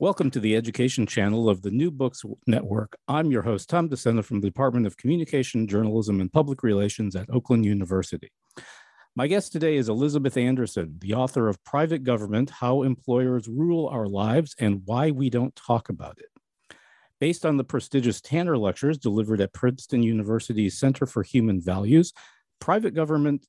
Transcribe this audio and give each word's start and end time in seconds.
Welcome 0.00 0.30
to 0.30 0.38
the 0.38 0.54
education 0.54 1.06
channel 1.06 1.48
of 1.48 1.62
the 1.62 1.72
New 1.72 1.90
Books 1.90 2.22
Network. 2.46 2.96
I'm 3.08 3.32
your 3.32 3.42
host, 3.42 3.68
Tom 3.68 3.88
DeSena 3.88 4.24
from 4.24 4.40
the 4.40 4.46
Department 4.46 4.86
of 4.86 4.96
Communication, 4.96 5.66
Journalism, 5.66 6.20
and 6.20 6.32
Public 6.32 6.62
Relations 6.62 7.16
at 7.16 7.28
Oakland 7.30 7.64
University. 7.64 8.30
My 9.16 9.26
guest 9.26 9.50
today 9.50 9.74
is 9.74 9.88
Elizabeth 9.88 10.36
Anderson, 10.36 10.98
the 11.00 11.14
author 11.14 11.48
of 11.48 11.64
Private 11.64 12.04
Government 12.04 12.48
How 12.48 12.84
Employers 12.84 13.48
Rule 13.48 13.88
Our 13.88 14.06
Lives 14.06 14.54
and 14.60 14.82
Why 14.84 15.10
We 15.10 15.30
Don't 15.30 15.56
Talk 15.56 15.88
About 15.88 16.20
It. 16.20 16.76
Based 17.18 17.44
on 17.44 17.56
the 17.56 17.64
prestigious 17.64 18.20
Tanner 18.20 18.56
Lectures 18.56 18.98
delivered 18.98 19.40
at 19.40 19.52
Princeton 19.52 20.04
University's 20.04 20.78
Center 20.78 21.06
for 21.06 21.24
Human 21.24 21.60
Values, 21.60 22.12
Private 22.60 22.94
Government 22.94 23.44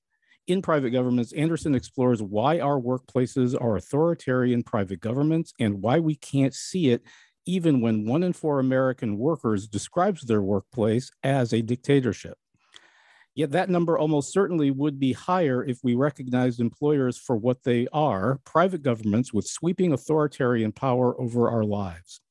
in 0.50 0.62
private 0.62 0.90
governments, 0.90 1.32
Anderson 1.34 1.76
explores 1.76 2.22
why 2.22 2.60
our 2.60 2.80
workplaces 2.80 3.56
are 3.60 3.78
authoritarian 3.78 4.64
private 4.64 5.00
governments 5.00 5.54
and 5.60 5.82
why 5.82 6.00
we 6.00 6.16
can't 6.16 6.54
see 6.54 6.90
it 6.90 7.04
even 7.46 7.82
when 7.82 8.06
one 8.06 8.24
in 8.24 8.34
four 8.34 8.60
American 8.60 9.18
workers 9.18 9.68
describes 9.68 10.24
their 10.24 10.42
workplace 10.42 11.12
as 11.24 11.54
a 11.54 11.62
dictatorship. 11.62 12.38
Yet 13.36 13.52
that 13.52 13.70
number 13.70 13.98
almost 13.98 14.34
certainly 14.34 14.72
would 14.72 15.00
be 15.00 15.14
higher 15.14 15.64
if 15.64 15.80
we 15.84 15.96
recognized 15.96 16.60
employers 16.60 17.18
for 17.18 17.38
what 17.38 17.64
they 17.64 17.88
are 17.94 18.40
private 18.44 18.82
governments 18.82 19.34
with 19.34 19.48
sweeping 19.48 19.94
authoritarian 19.94 20.72
power 20.72 21.20
over 21.22 21.50
our 21.50 21.64
lives. 21.64 22.22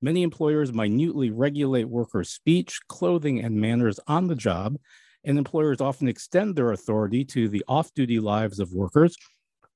Many 0.00 0.22
employers 0.22 0.72
minutely 0.72 1.30
regulate 1.30 1.88
workers' 1.88 2.30
speech, 2.30 2.78
clothing, 2.88 3.40
and 3.40 3.56
manners 3.56 3.98
on 4.06 4.28
the 4.28 4.36
job, 4.36 4.76
and 5.24 5.38
employers 5.38 5.80
often 5.80 6.08
extend 6.08 6.54
their 6.54 6.72
authority 6.72 7.24
to 7.24 7.48
the 7.48 7.64
off 7.68 7.92
duty 7.94 8.20
lives 8.20 8.60
of 8.60 8.72
workers 8.72 9.16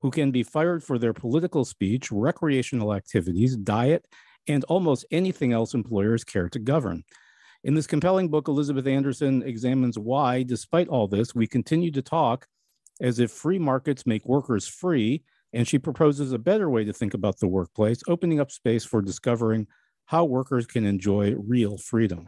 who 0.01 0.11
can 0.11 0.31
be 0.31 0.43
fired 0.43 0.83
for 0.83 0.97
their 0.99 1.13
political 1.13 1.63
speech, 1.63 2.11
recreational 2.11 2.93
activities, 2.93 3.55
diet, 3.55 4.05
and 4.47 4.63
almost 4.65 5.05
anything 5.11 5.53
else 5.53 5.73
employers 5.73 6.23
care 6.23 6.49
to 6.49 6.59
govern. 6.59 7.03
In 7.63 7.75
this 7.75 7.87
compelling 7.87 8.27
book, 8.27 8.49
Elizabeth 8.49 8.87
Anderson 8.87 9.41
examines 9.43 9.97
why, 9.97 10.43
despite 10.43 10.89
all 10.89 11.07
this, 11.07 11.33
we 11.33 11.47
continue 11.47 11.91
to 11.91 12.01
talk 12.01 12.45
as 12.99 13.19
if 13.19 13.31
free 13.31 13.57
markets 13.57 14.05
make 14.05 14.25
workers 14.25 14.67
free, 14.67 15.23
and 15.53 15.65
she 15.67 15.79
proposes 15.79 16.33
a 16.33 16.37
better 16.37 16.69
way 16.69 16.83
to 16.83 16.91
think 16.91 17.13
about 17.13 17.39
the 17.39 17.47
workplace, 17.47 18.01
opening 18.07 18.41
up 18.41 18.51
space 18.51 18.83
for 18.83 19.01
discovering 19.01 19.67
how 20.05 20.25
workers 20.25 20.65
can 20.65 20.85
enjoy 20.85 21.33
real 21.35 21.77
freedom. 21.77 22.27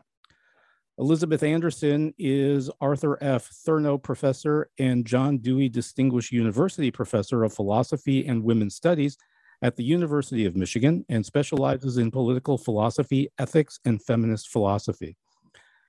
Elizabeth 0.97 1.43
Anderson 1.43 2.13
is 2.17 2.71
Arthur 2.79 3.21
F. 3.21 3.51
Thurnau 3.67 4.01
Professor 4.01 4.69
and 4.79 5.05
John 5.05 5.39
Dewey 5.39 5.67
Distinguished 5.67 6.31
University 6.31 6.89
Professor 6.89 7.43
of 7.43 7.53
Philosophy 7.53 8.25
and 8.25 8.41
Women's 8.41 8.75
Studies 8.75 9.17
at 9.61 9.75
the 9.75 9.83
University 9.83 10.45
of 10.45 10.55
Michigan 10.55 11.03
and 11.09 11.25
specializes 11.25 11.97
in 11.97 12.11
political 12.11 12.57
philosophy, 12.57 13.29
ethics, 13.39 13.77
and 13.83 14.01
feminist 14.01 14.47
philosophy. 14.47 15.17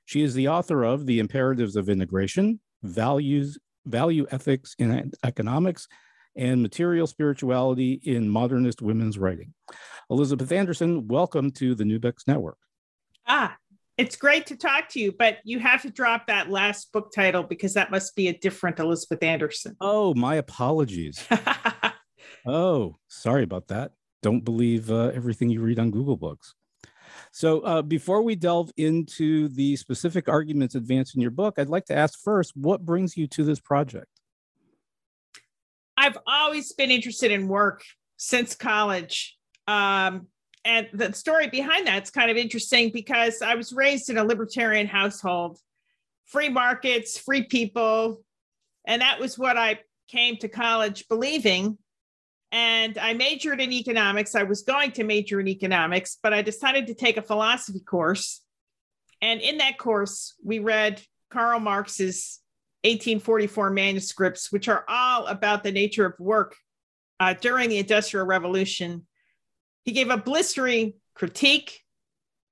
She 0.06 0.22
is 0.22 0.34
the 0.34 0.48
author 0.48 0.82
of 0.82 1.06
The 1.06 1.20
Imperatives 1.20 1.76
of 1.76 1.88
Integration, 1.88 2.58
Values, 2.82 3.58
Value 3.86 4.26
Ethics 4.32 4.74
in 4.80 5.12
Economics, 5.22 5.86
and 6.36 6.60
Material 6.60 7.06
Spirituality 7.06 8.00
in 8.02 8.28
Modernist 8.28 8.82
Women's 8.82 9.18
Writing. 9.18 9.54
Elizabeth 10.10 10.50
Anderson, 10.50 11.06
welcome 11.06 11.52
to 11.52 11.76
the 11.76 11.84
New 11.84 12.00
Network. 12.26 12.58
Ah, 13.28 13.56
it's 13.98 14.16
great 14.16 14.46
to 14.46 14.56
talk 14.56 14.88
to 14.90 15.00
you, 15.00 15.12
but 15.12 15.38
you 15.44 15.58
have 15.58 15.82
to 15.82 15.90
drop 15.90 16.26
that 16.26 16.50
last 16.50 16.92
book 16.92 17.12
title 17.14 17.42
because 17.42 17.74
that 17.74 17.90
must 17.90 18.14
be 18.14 18.28
a 18.28 18.36
different 18.36 18.78
Elizabeth 18.78 19.22
Anderson. 19.22 19.76
Oh, 19.80 20.14
my 20.14 20.34
apologies. 20.34 21.24
oh, 22.46 22.96
sorry 23.08 23.42
about 23.42 23.68
that. 23.68 23.92
Don't 24.22 24.44
believe 24.44 24.90
uh, 24.90 25.12
everything 25.14 25.48
you 25.48 25.62
read 25.62 25.78
on 25.78 25.90
Google 25.90 26.16
Books. 26.16 26.54
So, 27.32 27.60
uh, 27.60 27.82
before 27.82 28.22
we 28.22 28.34
delve 28.34 28.70
into 28.76 29.48
the 29.48 29.76
specific 29.76 30.28
arguments 30.28 30.74
advanced 30.74 31.14
in 31.14 31.22
your 31.22 31.30
book, 31.30 31.54
I'd 31.58 31.68
like 31.68 31.86
to 31.86 31.96
ask 31.96 32.18
first 32.22 32.52
what 32.56 32.84
brings 32.84 33.16
you 33.16 33.26
to 33.28 33.44
this 33.44 33.60
project? 33.60 34.08
I've 35.96 36.18
always 36.26 36.72
been 36.72 36.90
interested 36.90 37.30
in 37.30 37.48
work 37.48 37.82
since 38.16 38.54
college. 38.54 39.36
Um, 39.66 40.28
and 40.66 40.88
the 40.92 41.12
story 41.12 41.48
behind 41.48 41.86
that's 41.86 42.10
kind 42.10 42.28
of 42.28 42.36
interesting 42.36 42.90
because 42.90 43.40
I 43.40 43.54
was 43.54 43.72
raised 43.72 44.10
in 44.10 44.18
a 44.18 44.24
libertarian 44.24 44.88
household, 44.88 45.58
free 46.24 46.48
markets, 46.48 47.16
free 47.16 47.44
people. 47.44 48.20
And 48.84 49.00
that 49.00 49.20
was 49.20 49.38
what 49.38 49.56
I 49.56 49.78
came 50.08 50.36
to 50.38 50.48
college 50.48 51.06
believing. 51.08 51.78
And 52.50 52.98
I 52.98 53.14
majored 53.14 53.60
in 53.60 53.72
economics. 53.72 54.34
I 54.34 54.42
was 54.42 54.62
going 54.62 54.90
to 54.92 55.04
major 55.04 55.38
in 55.38 55.46
economics, 55.46 56.18
but 56.20 56.34
I 56.34 56.42
decided 56.42 56.88
to 56.88 56.94
take 56.94 57.16
a 57.16 57.22
philosophy 57.22 57.80
course. 57.80 58.42
And 59.22 59.40
in 59.40 59.58
that 59.58 59.78
course, 59.78 60.34
we 60.44 60.58
read 60.58 61.00
Karl 61.30 61.60
Marx's 61.60 62.40
1844 62.82 63.70
manuscripts, 63.70 64.50
which 64.50 64.68
are 64.68 64.84
all 64.88 65.26
about 65.26 65.62
the 65.62 65.72
nature 65.72 66.06
of 66.06 66.18
work 66.18 66.56
uh, 67.20 67.34
during 67.34 67.68
the 67.68 67.78
Industrial 67.78 68.26
Revolution 68.26 69.06
he 69.86 69.92
gave 69.92 70.10
a 70.10 70.18
blistering 70.18 70.94
critique 71.14 71.80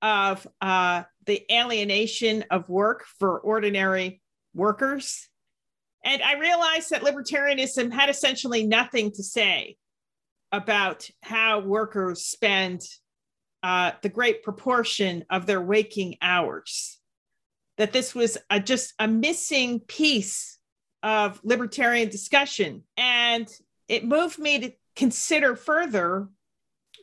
of 0.01 0.47
uh, 0.61 1.03
the 1.25 1.43
alienation 1.51 2.45
of 2.49 2.69
work 2.69 3.03
for 3.19 3.39
ordinary 3.39 4.21
workers. 4.53 5.27
And 6.03 6.21
I 6.23 6.39
realized 6.39 6.91
that 6.91 7.01
libertarianism 7.01 7.91
had 7.91 8.09
essentially 8.09 8.65
nothing 8.65 9.11
to 9.11 9.23
say 9.23 9.75
about 10.51 11.09
how 11.21 11.59
workers 11.59 12.21
spend 12.21 12.81
uh, 13.63 13.91
the 14.01 14.09
great 14.09 14.41
proportion 14.41 15.25
of 15.29 15.45
their 15.45 15.61
waking 15.61 16.15
hours. 16.21 16.99
That 17.77 17.91
this 17.91 18.15
was 18.15 18.37
a, 18.49 18.61
just 18.61 18.93
a 18.97 19.09
missing 19.09 19.81
piece 19.81 20.57
of 21.03 21.41
libertarian 21.43 22.07
discussion. 22.07 22.83
And 22.95 23.49
it 23.89 24.05
moved 24.05 24.39
me 24.39 24.59
to 24.59 24.71
consider 24.95 25.57
further 25.57 26.29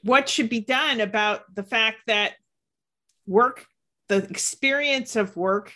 what 0.05 0.29
should 0.29 0.49
be 0.49 0.61
done 0.61 1.01
about 1.01 1.55
the 1.55 1.63
fact 1.63 1.99
that 2.07 2.35
work, 3.27 3.67
the 4.09 4.17
experience 4.17 5.17
of 5.17 5.37
work, 5.37 5.73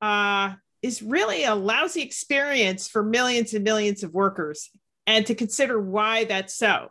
uh, 0.00 0.54
is 0.82 1.02
really 1.02 1.44
a 1.44 1.54
lousy 1.54 2.02
experience 2.02 2.88
for 2.88 3.02
millions 3.02 3.52
and 3.52 3.64
millions 3.64 4.02
of 4.02 4.14
workers, 4.14 4.70
and 5.06 5.26
to 5.26 5.34
consider 5.34 5.80
why 5.80 6.24
that's 6.24 6.54
so. 6.54 6.90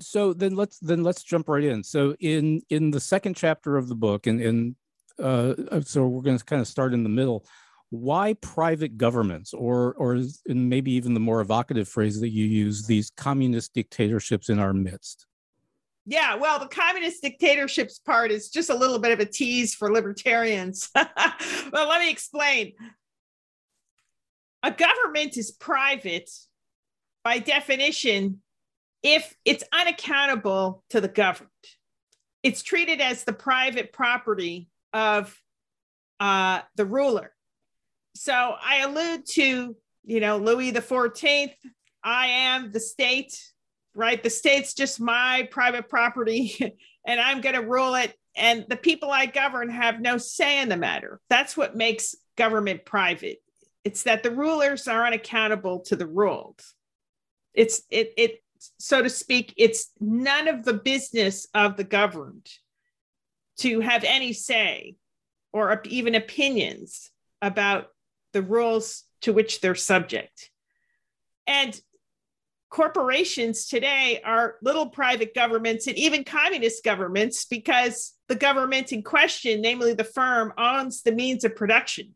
so 0.00 0.32
then 0.32 0.54
let's 0.54 0.78
then 0.80 1.02
let's 1.02 1.22
jump 1.22 1.48
right 1.48 1.64
in. 1.64 1.82
So 1.82 2.14
in 2.20 2.62
in 2.68 2.90
the 2.90 3.00
second 3.00 3.36
chapter 3.36 3.76
of 3.76 3.88
the 3.88 3.94
book, 3.94 4.26
and 4.26 4.40
and 4.40 4.76
uh, 5.18 5.54
uh 5.70 5.80
so 5.80 6.06
we're 6.06 6.22
going 6.22 6.38
to 6.38 6.44
kind 6.44 6.60
of 6.60 6.68
start 6.68 6.92
in 6.92 7.02
the 7.02 7.08
middle. 7.08 7.46
Why 7.90 8.34
private 8.34 8.98
governments, 8.98 9.54
or 9.54 9.94
or 9.94 10.22
maybe 10.46 10.92
even 10.92 11.14
the 11.14 11.20
more 11.20 11.40
evocative 11.40 11.88
phrase 11.88 12.20
that 12.20 12.30
you 12.30 12.44
use, 12.44 12.86
these 12.86 13.10
communist 13.16 13.72
dictatorships 13.72 14.50
in 14.50 14.58
our 14.58 14.74
midst? 14.74 15.27
Yeah, 16.10 16.36
well, 16.36 16.58
the 16.58 16.68
communist 16.68 17.20
dictatorships 17.20 17.98
part 17.98 18.30
is 18.30 18.48
just 18.48 18.70
a 18.70 18.74
little 18.74 18.98
bit 18.98 19.12
of 19.12 19.20
a 19.20 19.26
tease 19.26 19.74
for 19.74 19.92
libertarians. 19.92 20.88
well, 20.96 21.86
let 21.86 22.00
me 22.00 22.10
explain. 22.10 22.72
A 24.62 24.70
government 24.70 25.36
is 25.36 25.50
private 25.50 26.30
by 27.22 27.40
definition 27.40 28.40
if 29.02 29.36
it's 29.44 29.62
unaccountable 29.70 30.82
to 30.88 31.02
the 31.02 31.08
government. 31.08 31.52
It's 32.42 32.62
treated 32.62 33.02
as 33.02 33.24
the 33.24 33.34
private 33.34 33.92
property 33.92 34.70
of 34.94 35.38
uh, 36.20 36.62
the 36.76 36.86
ruler. 36.86 37.34
So 38.14 38.32
I 38.32 38.78
allude 38.78 39.26
to, 39.32 39.76
you 40.06 40.20
know, 40.20 40.38
Louis 40.38 40.70
the 40.70 40.80
14th, 40.80 41.52
I 42.02 42.28
am 42.28 42.72
the 42.72 42.80
state, 42.80 43.38
right? 43.94 44.22
The 44.22 44.30
state's 44.30 44.74
just 44.74 45.00
my 45.00 45.48
private 45.50 45.88
property 45.88 46.76
and 47.06 47.20
I'm 47.20 47.40
going 47.40 47.54
to 47.54 47.62
rule 47.62 47.94
it. 47.94 48.14
And 48.36 48.64
the 48.68 48.76
people 48.76 49.10
I 49.10 49.26
govern 49.26 49.68
have 49.70 50.00
no 50.00 50.18
say 50.18 50.60
in 50.60 50.68
the 50.68 50.76
matter. 50.76 51.20
That's 51.28 51.56
what 51.56 51.76
makes 51.76 52.14
government 52.36 52.84
private. 52.84 53.38
It's 53.84 54.04
that 54.04 54.22
the 54.22 54.30
rulers 54.30 54.86
are 54.86 55.06
unaccountable 55.06 55.80
to 55.86 55.96
the 55.96 56.06
ruled. 56.06 56.60
It's 57.54 57.82
it 57.90 58.12
it 58.16 58.42
so 58.78 59.02
to 59.02 59.10
speak, 59.10 59.54
it's 59.56 59.90
none 60.00 60.48
of 60.48 60.64
the 60.64 60.74
business 60.74 61.46
of 61.54 61.76
the 61.76 61.84
governed 61.84 62.48
to 63.58 63.80
have 63.80 64.04
any 64.04 64.32
say 64.32 64.96
or 65.52 65.80
even 65.84 66.14
opinions 66.14 67.10
about 67.40 67.88
the 68.32 68.42
rules 68.42 69.04
to 69.22 69.32
which 69.32 69.60
they're 69.60 69.74
subject. 69.74 70.50
And 71.46 71.80
corporations 72.70 73.66
today 73.66 74.20
are 74.24 74.56
little 74.62 74.86
private 74.88 75.34
governments 75.34 75.86
and 75.86 75.96
even 75.96 76.24
communist 76.24 76.84
governments 76.84 77.44
because 77.46 78.14
the 78.28 78.34
government 78.34 78.92
in 78.92 79.02
question, 79.02 79.60
namely 79.60 79.94
the 79.94 80.04
firm, 80.04 80.52
owns 80.58 81.02
the 81.02 81.12
means 81.12 81.44
of 81.44 81.56
production. 81.56 82.14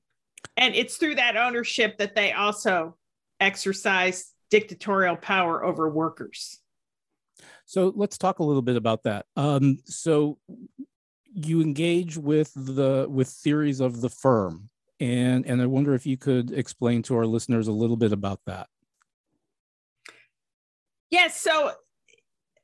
And 0.57 0.75
it's 0.75 0.97
through 0.97 1.15
that 1.15 1.37
ownership 1.37 1.99
that 1.99 2.15
they 2.15 2.33
also 2.33 2.97
exercise 3.41 4.33
dictatorial 4.51 5.17
power 5.17 5.65
over 5.65 5.89
workers. 5.89 6.59
So 7.65 7.93
let's 7.97 8.19
talk 8.19 8.39
a 8.39 8.45
little 8.45 8.63
bit 8.63 8.77
about 8.77 9.05
that. 9.05 9.25
Um, 9.37 9.79
so 9.87 10.39
you 11.35 11.63
engage 11.63 12.19
with 12.19 12.53
the 12.55 13.07
with 13.09 13.29
theories 13.29 13.81
of 13.81 14.03
the 14.03 14.11
firm, 14.11 14.69
and 15.01 15.47
and 15.47 15.63
I 15.63 15.67
wonder 15.67 15.95
if 15.95 16.05
you 16.05 16.19
could 16.19 16.53
explain 16.53 17.03
to 17.05 17.17
our 17.17 17.25
listeners 17.25 17.69
a 17.69 17.73
little 17.73 17.97
bit 17.97 18.13
about 18.13 18.41
that. 18.47 18.69
Yes. 21.13 21.39
So 21.39 21.73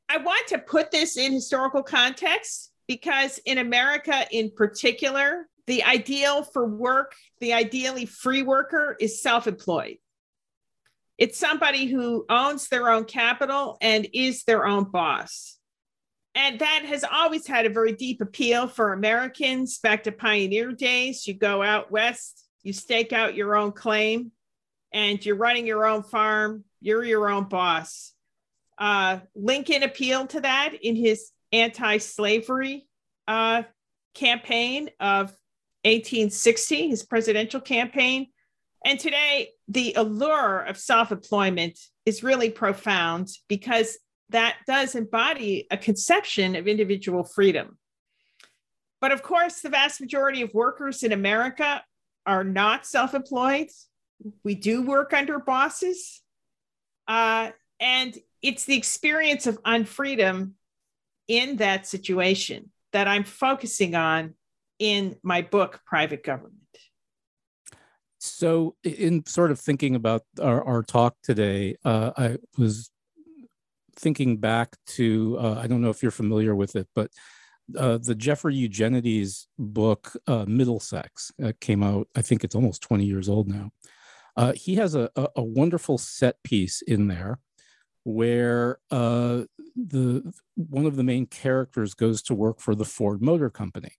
I 0.08 0.16
want 0.16 0.48
to 0.48 0.58
put 0.58 0.90
this 0.90 1.18
in 1.18 1.32
historical 1.32 1.82
context 1.82 2.72
because 2.88 3.38
in 3.44 3.58
America, 3.58 4.26
in 4.32 4.50
particular, 4.56 5.46
the 5.66 5.84
ideal 5.84 6.42
for 6.42 6.66
work, 6.66 7.14
the 7.40 7.52
ideally 7.52 8.06
free 8.06 8.40
worker, 8.40 8.96
is 8.98 9.20
self-employed. 9.20 9.98
It's 11.18 11.36
somebody 11.36 11.86
who 11.86 12.24
owns 12.30 12.68
their 12.68 12.88
own 12.88 13.04
capital 13.04 13.76
and 13.82 14.08
is 14.14 14.44
their 14.44 14.66
own 14.66 14.84
boss. 14.84 15.58
And 16.34 16.58
that 16.60 16.84
has 16.86 17.04
always 17.04 17.46
had 17.46 17.66
a 17.66 17.70
very 17.70 17.92
deep 17.92 18.22
appeal 18.22 18.66
for 18.66 18.94
Americans 18.94 19.78
back 19.78 20.04
to 20.04 20.12
pioneer 20.12 20.72
days. 20.72 21.26
You 21.26 21.34
go 21.34 21.62
out 21.62 21.90
west, 21.90 22.46
you 22.62 22.72
stake 22.72 23.12
out 23.12 23.34
your 23.34 23.56
own 23.56 23.72
claim, 23.72 24.32
and 24.90 25.24
you're 25.26 25.36
running 25.36 25.66
your 25.66 25.84
own 25.84 26.02
farm, 26.02 26.64
you're 26.80 27.04
your 27.04 27.28
own 27.28 27.44
boss. 27.44 28.14
Uh, 28.78 29.18
Lincoln 29.34 29.82
appealed 29.82 30.30
to 30.30 30.40
that 30.40 30.74
in 30.80 30.94
his 30.94 31.30
anti 31.52 31.98
slavery 31.98 32.86
uh, 33.26 33.62
campaign 34.14 34.90
of 35.00 35.34
1860, 35.84 36.88
his 36.88 37.04
presidential 37.04 37.60
campaign. 37.60 38.28
And 38.84 38.98
today, 38.98 39.50
the 39.66 39.94
allure 39.96 40.60
of 40.60 40.76
self 40.76 41.10
employment 41.10 41.78
is 42.06 42.22
really 42.22 42.50
profound 42.50 43.28
because 43.48 43.98
that 44.30 44.56
does 44.66 44.94
embody 44.94 45.66
a 45.70 45.76
conception 45.76 46.54
of 46.54 46.68
individual 46.68 47.24
freedom. 47.24 47.78
But 49.00 49.12
of 49.12 49.22
course, 49.22 49.60
the 49.60 49.70
vast 49.70 50.00
majority 50.00 50.42
of 50.42 50.52
workers 50.54 51.02
in 51.02 51.12
America 51.12 51.82
are 52.26 52.44
not 52.44 52.86
self 52.86 53.14
employed. 53.14 53.68
We 54.44 54.54
do 54.54 54.82
work 54.82 55.12
under 55.12 55.38
bosses. 55.38 56.22
Uh, 57.06 57.50
and 57.80 58.16
it's 58.42 58.64
the 58.64 58.76
experience 58.76 59.46
of 59.46 59.62
unfreedom 59.62 60.52
in 61.26 61.56
that 61.56 61.86
situation 61.86 62.70
that 62.92 63.06
I'm 63.06 63.24
focusing 63.24 63.94
on 63.94 64.34
in 64.78 65.16
my 65.22 65.42
book, 65.42 65.80
Private 65.84 66.22
Government. 66.24 66.54
So, 68.18 68.74
in 68.82 69.24
sort 69.26 69.50
of 69.50 69.60
thinking 69.60 69.94
about 69.94 70.22
our, 70.40 70.64
our 70.64 70.82
talk 70.82 71.16
today, 71.22 71.76
uh, 71.84 72.12
I 72.16 72.36
was 72.56 72.90
thinking 73.94 74.38
back 74.38 74.76
to 74.86 75.36
uh, 75.40 75.60
I 75.62 75.66
don't 75.66 75.80
know 75.80 75.90
if 75.90 76.02
you're 76.02 76.10
familiar 76.10 76.54
with 76.54 76.74
it, 76.74 76.88
but 76.94 77.10
uh, 77.76 77.98
the 77.98 78.14
Jeffrey 78.14 78.54
Eugenides 78.54 79.46
book 79.58 80.16
uh, 80.26 80.44
Middlesex 80.48 81.30
uh, 81.42 81.52
came 81.60 81.82
out. 81.82 82.08
I 82.16 82.22
think 82.22 82.42
it's 82.42 82.54
almost 82.54 82.82
20 82.82 83.04
years 83.04 83.28
old 83.28 83.48
now. 83.48 83.70
Uh, 84.36 84.52
he 84.52 84.76
has 84.76 84.94
a, 84.94 85.10
a, 85.16 85.28
a, 85.36 85.42
wonderful 85.42 85.98
set 85.98 86.40
piece 86.44 86.80
in 86.82 87.08
there 87.08 87.40
where 88.08 88.78
uh, 88.90 89.42
the 89.76 90.32
one 90.54 90.86
of 90.86 90.96
the 90.96 91.04
main 91.04 91.26
characters 91.26 91.94
goes 91.94 92.22
to 92.22 92.34
work 92.34 92.60
for 92.60 92.74
the 92.74 92.84
Ford 92.84 93.20
Motor 93.20 93.50
Company. 93.50 93.92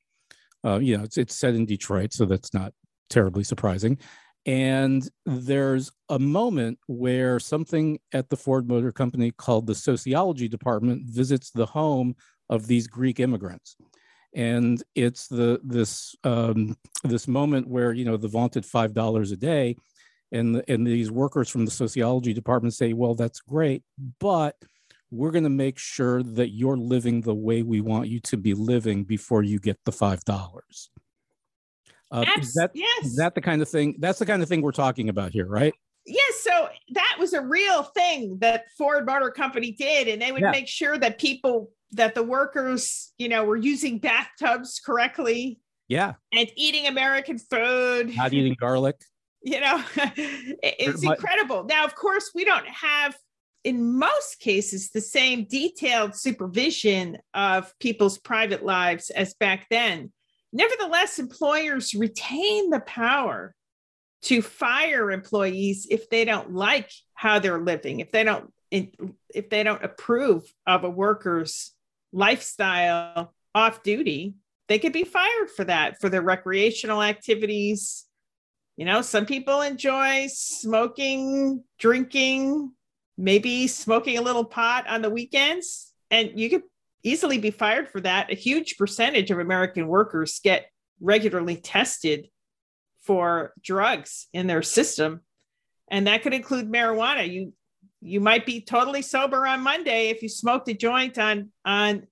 you 0.65 0.97
know, 0.97 1.03
it's 1.03 1.17
it's 1.17 1.35
set 1.35 1.55
in 1.55 1.65
Detroit, 1.65 2.13
so 2.13 2.25
that's 2.25 2.53
not 2.53 2.73
terribly 3.09 3.43
surprising. 3.43 3.97
And 4.45 5.07
there's 5.25 5.91
a 6.09 6.17
moment 6.17 6.79
where 6.87 7.39
something 7.39 7.99
at 8.13 8.29
the 8.29 8.37
Ford 8.37 8.67
Motor 8.67 8.91
Company 8.91 9.31
called 9.31 9.67
the 9.67 9.75
sociology 9.75 10.47
department 10.47 11.03
visits 11.05 11.51
the 11.51 11.65
home 11.65 12.15
of 12.49 12.65
these 12.65 12.87
Greek 12.87 13.19
immigrants. 13.19 13.75
And 14.33 14.81
it's 14.95 15.27
the 15.27 15.59
this 15.63 16.15
um, 16.23 16.77
this 17.03 17.27
moment 17.27 17.67
where 17.67 17.93
you 17.93 18.05
know 18.05 18.17
the 18.17 18.27
vaunted 18.27 18.65
five 18.65 18.93
dollars 18.93 19.31
a 19.31 19.37
day, 19.37 19.75
and 20.31 20.63
and 20.67 20.85
these 20.85 21.11
workers 21.11 21.49
from 21.49 21.65
the 21.65 21.71
sociology 21.71 22.33
department 22.33 22.73
say, 22.73 22.93
well, 22.93 23.15
that's 23.15 23.41
great, 23.41 23.83
but 24.19 24.55
we're 25.11 25.31
going 25.31 25.43
to 25.43 25.49
make 25.49 25.79
sure 25.79 26.21
that 26.21 26.49
you're 26.49 26.77
living 26.77 27.21
the 27.21 27.33
way 27.33 27.63
we 27.63 27.81
want 27.81 28.07
you 28.07 28.19
to 28.19 28.37
be 28.37 28.53
living 28.53 29.03
before 29.03 29.43
you 29.43 29.59
get 29.59 29.77
the 29.85 29.91
five 29.91 30.23
dollars. 30.25 30.91
Uh, 32.11 32.25
is 32.39 32.53
that 32.53 32.71
yes. 32.73 33.05
is 33.05 33.15
that 33.15 33.35
the 33.35 33.41
kind 33.41 33.61
of 33.61 33.69
thing? 33.69 33.95
That's 33.99 34.19
the 34.19 34.25
kind 34.25 34.41
of 34.41 34.49
thing 34.49 34.61
we're 34.61 34.71
talking 34.71 35.09
about 35.09 35.31
here, 35.31 35.47
right? 35.47 35.73
Yes. 36.05 36.39
So 36.41 36.69
that 36.93 37.17
was 37.19 37.33
a 37.33 37.41
real 37.41 37.83
thing 37.83 38.37
that 38.39 38.65
Ford 38.77 39.05
Motor 39.05 39.29
Company 39.31 39.71
did, 39.71 40.07
and 40.07 40.21
they 40.21 40.31
would 40.31 40.41
yeah. 40.41 40.51
make 40.51 40.67
sure 40.67 40.97
that 40.97 41.19
people, 41.19 41.71
that 41.91 42.15
the 42.15 42.23
workers, 42.23 43.13
you 43.17 43.29
know, 43.29 43.43
were 43.43 43.57
using 43.57 43.99
bathtubs 43.99 44.79
correctly. 44.83 45.59
Yeah. 45.87 46.13
And 46.33 46.49
eating 46.55 46.87
American 46.87 47.37
food. 47.37 48.15
Not 48.15 48.33
eating 48.33 48.55
garlic. 48.59 48.95
You 49.41 49.59
know, 49.59 49.83
it's 49.95 51.03
incredible. 51.03 51.63
Now, 51.63 51.85
of 51.85 51.95
course, 51.95 52.31
we 52.33 52.45
don't 52.45 52.67
have 52.67 53.15
in 53.63 53.97
most 53.97 54.39
cases 54.39 54.89
the 54.89 55.01
same 55.01 55.45
detailed 55.45 56.15
supervision 56.15 57.17
of 57.33 57.73
people's 57.79 58.17
private 58.17 58.63
lives 58.63 59.09
as 59.09 59.33
back 59.33 59.67
then 59.69 60.11
Nevertheless, 60.51 61.19
employers 61.19 61.93
retain 61.93 62.69
the 62.69 62.79
power 62.79 63.53
to 64.23 64.41
fire 64.41 65.11
employees 65.11 65.87
if 65.89 66.09
they 66.09 66.25
don't 66.25 66.53
like 66.53 66.91
how 67.13 67.39
they're 67.39 67.61
living, 67.61 67.99
if 67.99 68.11
they 68.11 68.23
don't 68.23 68.51
if 68.71 69.49
they 69.49 69.63
don't 69.63 69.83
approve 69.83 70.43
of 70.67 70.83
a 70.83 70.89
worker's 70.89 71.71
lifestyle 72.11 73.33
off 73.55 73.81
duty, 73.81 74.35
they 74.67 74.77
could 74.77 74.93
be 74.93 75.03
fired 75.03 75.49
for 75.49 75.63
that 75.63 75.99
for 75.99 76.09
their 76.09 76.21
recreational 76.21 77.01
activities. 77.01 78.05
You 78.79 78.85
know, 78.85 79.01
some 79.01 79.25
people 79.25 79.59
enjoy 79.59 80.27
smoking, 80.29 81.65
drinking, 81.79 82.71
maybe 83.17 83.67
smoking 83.67 84.17
a 84.17 84.21
little 84.21 84.45
pot 84.45 84.87
on 84.87 85.01
the 85.01 85.09
weekends, 85.09 85.93
and 86.09 86.39
you 86.39 86.49
could 86.49 86.63
easily 87.03 87.39
be 87.39 87.51
fired 87.51 87.89
for 87.89 87.99
that. 87.99 88.31
A 88.31 88.35
huge 88.35 88.77
percentage 88.77 89.31
of 89.31 89.39
American 89.39 89.89
workers 89.89 90.39
get 90.41 90.67
regularly 91.01 91.57
tested 91.57 92.29
for 93.01 93.51
drugs 93.61 94.27
in 94.31 94.47
their 94.47 94.61
system. 94.61 95.23
And 95.91 96.07
that 96.07 96.21
could 96.21 96.33
include 96.33 96.71
marijuana. 96.71 97.29
You 97.29 97.51
you 97.99 98.21
might 98.21 98.45
be 98.45 98.61
totally 98.61 99.01
sober 99.01 99.45
on 99.45 99.59
Monday 99.59 100.07
if 100.07 100.23
you 100.23 100.29
smoked 100.29 100.69
a 100.69 100.73
joint 100.73 101.17
on 101.17 101.51
on 101.65 102.07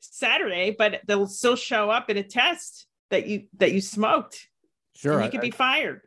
Saturday, 0.00 0.76
but 0.78 1.00
they'll 1.06 1.26
still 1.26 1.56
show 1.56 1.88
up 1.88 2.10
in 2.10 2.18
a 2.18 2.22
test 2.22 2.86
that 3.08 3.26
you 3.26 3.44
that 3.56 3.72
you 3.72 3.80
smoked. 3.80 4.50
Sure, 4.96 5.22
you 5.22 5.30
could 5.30 5.40
be 5.40 5.50
fired. 5.50 6.02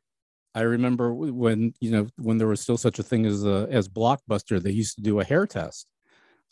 I 0.56 0.62
remember 0.62 1.14
when 1.14 1.74
you 1.80 1.92
know 1.92 2.08
when 2.18 2.38
there 2.38 2.48
was 2.48 2.62
still 2.62 2.78
such 2.78 3.00
a 3.00 3.04
thing 3.04 3.26
as 3.26 3.46
a, 3.46 3.68
as 3.70 3.88
Blockbuster, 3.88 4.62
they 4.62 4.72
used 4.72 4.96
to 4.96 5.02
do 5.02 5.20
a 5.20 5.24
hair 5.24 5.46
test 5.46 5.88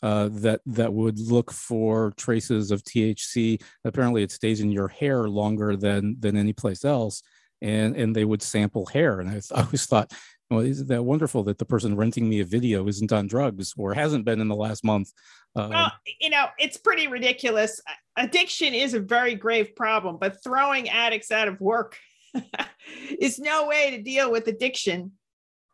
uh, 0.02 0.28
that 0.30 0.60
that 0.66 0.92
would 0.92 1.18
look 1.18 1.50
for 1.50 2.12
traces 2.16 2.70
of 2.70 2.84
THC. 2.84 3.60
Apparently, 3.84 4.22
it 4.22 4.30
stays 4.30 4.60
in 4.60 4.70
your 4.70 4.88
hair 4.88 5.28
longer 5.28 5.76
than 5.76 6.16
than 6.20 6.36
any 6.36 6.52
place 6.52 6.84
else, 6.84 7.22
and 7.60 7.96
and 7.96 8.14
they 8.14 8.24
would 8.24 8.42
sample 8.42 8.86
hair. 8.86 9.20
And 9.20 9.28
I, 9.28 9.40
I 9.54 9.62
always 9.62 9.86
thought, 9.86 10.12
well, 10.50 10.60
isn't 10.60 10.88
that 10.88 11.02
wonderful 11.02 11.42
that 11.44 11.58
the 11.58 11.64
person 11.64 11.96
renting 11.96 12.28
me 12.28 12.40
a 12.40 12.44
video 12.44 12.86
isn't 12.86 13.12
on 13.12 13.26
drugs 13.26 13.74
or 13.76 13.94
hasn't 13.94 14.24
been 14.24 14.40
in 14.40 14.48
the 14.48 14.54
last 14.54 14.84
month? 14.84 15.10
Uh, 15.56 15.68
well, 15.70 15.92
you 16.20 16.30
know, 16.30 16.46
it's 16.58 16.76
pretty 16.76 17.08
ridiculous. 17.08 17.80
Addiction 18.16 18.74
is 18.74 18.94
a 18.94 19.00
very 19.00 19.34
grave 19.34 19.74
problem, 19.74 20.18
but 20.20 20.42
throwing 20.44 20.88
addicts 20.88 21.32
out 21.32 21.48
of 21.48 21.60
work 21.60 21.98
is 23.20 23.38
no 23.38 23.66
way 23.66 23.90
to 23.96 24.02
deal 24.02 24.30
with 24.30 24.46
addiction. 24.48 25.12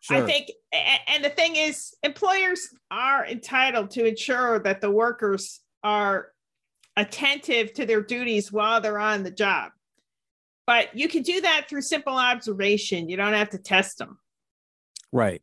Sure. 0.01 0.17
I 0.17 0.27
think, 0.27 0.51
and 1.07 1.25
the 1.25 1.31
thing 1.31 1.57
is, 1.57 1.95
employers 2.03 2.69
are 2.91 3.25
entitled 3.25 3.91
to 3.93 4.05
ensure 4.05 4.59
that 4.61 4.81
the 4.81 4.91
workers 4.91 5.61
are 5.85 6.29
attentive 6.97 7.73
to 7.75 7.87
their 7.87 8.03
duties 8.03 8.53
while 8.53 8.81
they're 8.81 8.99
on 8.99 9.23
the 9.23 9.31
job. 9.31 9.71
But 10.67 10.97
you 10.97 11.09
can 11.09 11.23
do 11.23 11.41
that 11.41 11.67
through 11.69 11.83
simple 11.83 12.17
observation. 12.17 13.09
You 13.09 13.17
don't 13.17 13.33
have 13.33 13.51
to 13.51 13.59
test 13.59 13.99
them. 13.99 14.19
Right. 15.13 15.43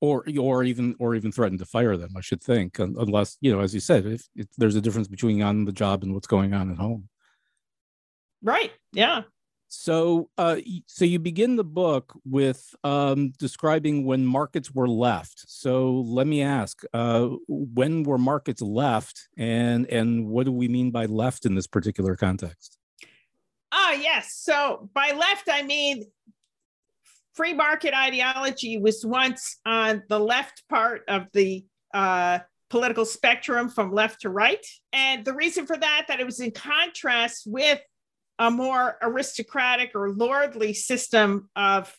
Or, 0.00 0.24
or 0.38 0.64
even 0.64 0.96
or 0.98 1.14
even 1.14 1.32
threaten 1.32 1.56
to 1.58 1.64
fire 1.64 1.96
them. 1.96 2.10
I 2.16 2.20
should 2.20 2.42
think, 2.42 2.78
unless 2.78 3.38
you 3.40 3.52
know, 3.52 3.60
as 3.60 3.72
you 3.72 3.80
said, 3.80 4.04
if, 4.04 4.28
if 4.34 4.48
there's 4.58 4.76
a 4.76 4.80
difference 4.80 5.08
between 5.08 5.40
on 5.40 5.64
the 5.64 5.72
job 5.72 6.02
and 6.02 6.12
what's 6.12 6.26
going 6.26 6.52
on 6.52 6.70
at 6.70 6.76
home. 6.76 7.08
Right. 8.42 8.70
Yeah. 8.92 9.22
So, 9.74 10.30
uh, 10.38 10.56
so 10.86 11.04
you 11.04 11.18
begin 11.18 11.56
the 11.56 11.64
book 11.64 12.18
with 12.24 12.74
um, 12.84 13.32
describing 13.38 14.04
when 14.04 14.24
markets 14.24 14.72
were 14.72 14.88
left. 14.88 15.44
So, 15.46 15.90
let 15.90 16.26
me 16.26 16.42
ask: 16.42 16.82
uh, 16.94 17.28
when 17.48 18.02
were 18.04 18.18
markets 18.18 18.62
left, 18.62 19.28
and 19.36 19.86
and 19.86 20.28
what 20.28 20.46
do 20.46 20.52
we 20.52 20.68
mean 20.68 20.90
by 20.90 21.06
left 21.06 21.44
in 21.44 21.54
this 21.54 21.66
particular 21.66 22.16
context? 22.16 22.78
Ah, 23.72 23.92
yes. 23.92 24.34
So, 24.36 24.88
by 24.94 25.12
left, 25.12 25.48
I 25.50 25.62
mean 25.62 26.04
free 27.34 27.52
market 27.52 27.94
ideology 27.94 28.78
was 28.78 29.04
once 29.04 29.58
on 29.66 30.04
the 30.08 30.20
left 30.20 30.62
part 30.68 31.02
of 31.08 31.26
the 31.32 31.64
uh, 31.92 32.38
political 32.70 33.04
spectrum 33.04 33.68
from 33.68 33.92
left 33.92 34.20
to 34.20 34.30
right. 34.30 34.64
And 34.92 35.24
the 35.24 35.34
reason 35.34 35.66
for 35.66 35.76
that, 35.76 36.06
that 36.08 36.20
it 36.20 36.26
was 36.26 36.40
in 36.40 36.52
contrast 36.52 37.42
with 37.46 37.80
a 38.38 38.50
more 38.50 38.96
aristocratic 39.00 39.92
or 39.94 40.10
lordly 40.10 40.72
system 40.74 41.48
of 41.54 41.96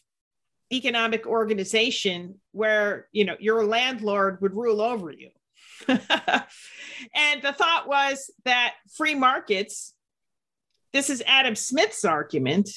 economic 0.71 1.25
organization 1.25 2.35
where, 2.51 3.07
you 3.11 3.25
know, 3.25 3.35
your 3.39 3.63
landlord 3.65 4.41
would 4.41 4.53
rule 4.53 4.81
over 4.81 5.11
you. 5.11 5.29
and 5.87 6.01
the 7.41 7.53
thought 7.53 7.87
was 7.87 8.31
that 8.45 8.73
free 8.97 9.15
markets, 9.15 9.93
this 10.93 11.09
is 11.09 11.23
Adam 11.25 11.55
Smith's 11.55 12.03
argument, 12.03 12.69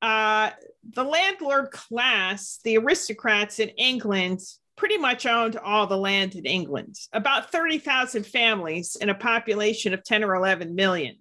uh, 0.00 0.50
the 0.90 1.04
landlord 1.04 1.70
class, 1.70 2.60
the 2.64 2.78
aristocrats 2.78 3.58
in 3.58 3.68
England, 3.70 4.40
pretty 4.76 4.96
much 4.96 5.26
owned 5.26 5.56
all 5.56 5.86
the 5.86 5.96
land 5.96 6.36
in 6.36 6.46
England, 6.46 6.94
about 7.12 7.50
30,000 7.50 8.24
families 8.24 8.96
in 9.00 9.08
a 9.08 9.14
population 9.14 9.92
of 9.92 10.04
10 10.04 10.22
or 10.22 10.36
11 10.36 10.74
million 10.74 11.16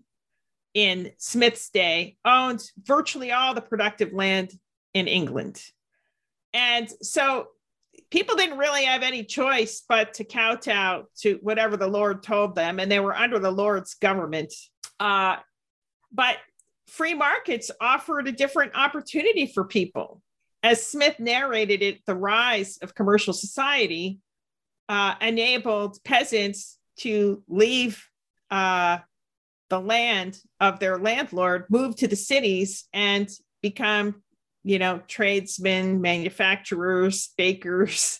in 0.77 1.11
Smith's 1.17 1.71
day 1.71 2.17
owned 2.23 2.63
virtually 2.83 3.31
all 3.31 3.55
the 3.55 3.61
productive 3.61 4.13
land 4.13 4.53
in 4.93 5.07
England. 5.07 5.59
And 6.53 6.87
so 7.01 7.47
people 8.11 8.35
didn't 8.35 8.59
really 8.59 8.85
have 8.85 9.01
any 9.01 9.23
choice 9.23 9.83
but 9.89 10.13
to 10.13 10.23
kowtow 10.23 11.05
to 11.21 11.39
whatever 11.41 11.77
the 11.77 11.87
Lord 11.87 12.21
told 12.21 12.53
them, 12.53 12.79
and 12.79 12.91
they 12.91 12.99
were 12.99 13.15
under 13.15 13.39
the 13.39 13.49
Lord's 13.49 13.95
government. 13.95 14.53
Uh, 14.99 15.37
but 16.11 16.37
free 16.85 17.15
markets 17.15 17.71
offered 17.81 18.27
a 18.27 18.31
different 18.31 18.73
opportunity 18.75 19.47
for 19.47 19.63
people. 19.63 20.21
As 20.61 20.85
Smith 20.85 21.19
narrated 21.19 21.81
it, 21.81 22.05
the 22.05 22.15
rise 22.15 22.77
of 22.83 22.93
commercial 22.93 23.33
society 23.33 24.19
uh, 24.87 25.15
enabled 25.21 25.97
peasants 26.03 26.77
to 26.97 27.41
leave 27.47 28.07
uh, 28.51 28.99
the 29.69 29.79
land 29.79 30.39
of 30.59 30.79
their 30.79 30.97
landlord, 30.97 31.65
move 31.69 31.95
to 31.97 32.07
the 32.07 32.15
cities, 32.15 32.85
and 32.93 33.29
become, 33.61 34.21
you 34.63 34.79
know, 34.79 35.01
tradesmen, 35.07 36.01
manufacturers, 36.01 37.29
bakers, 37.37 38.19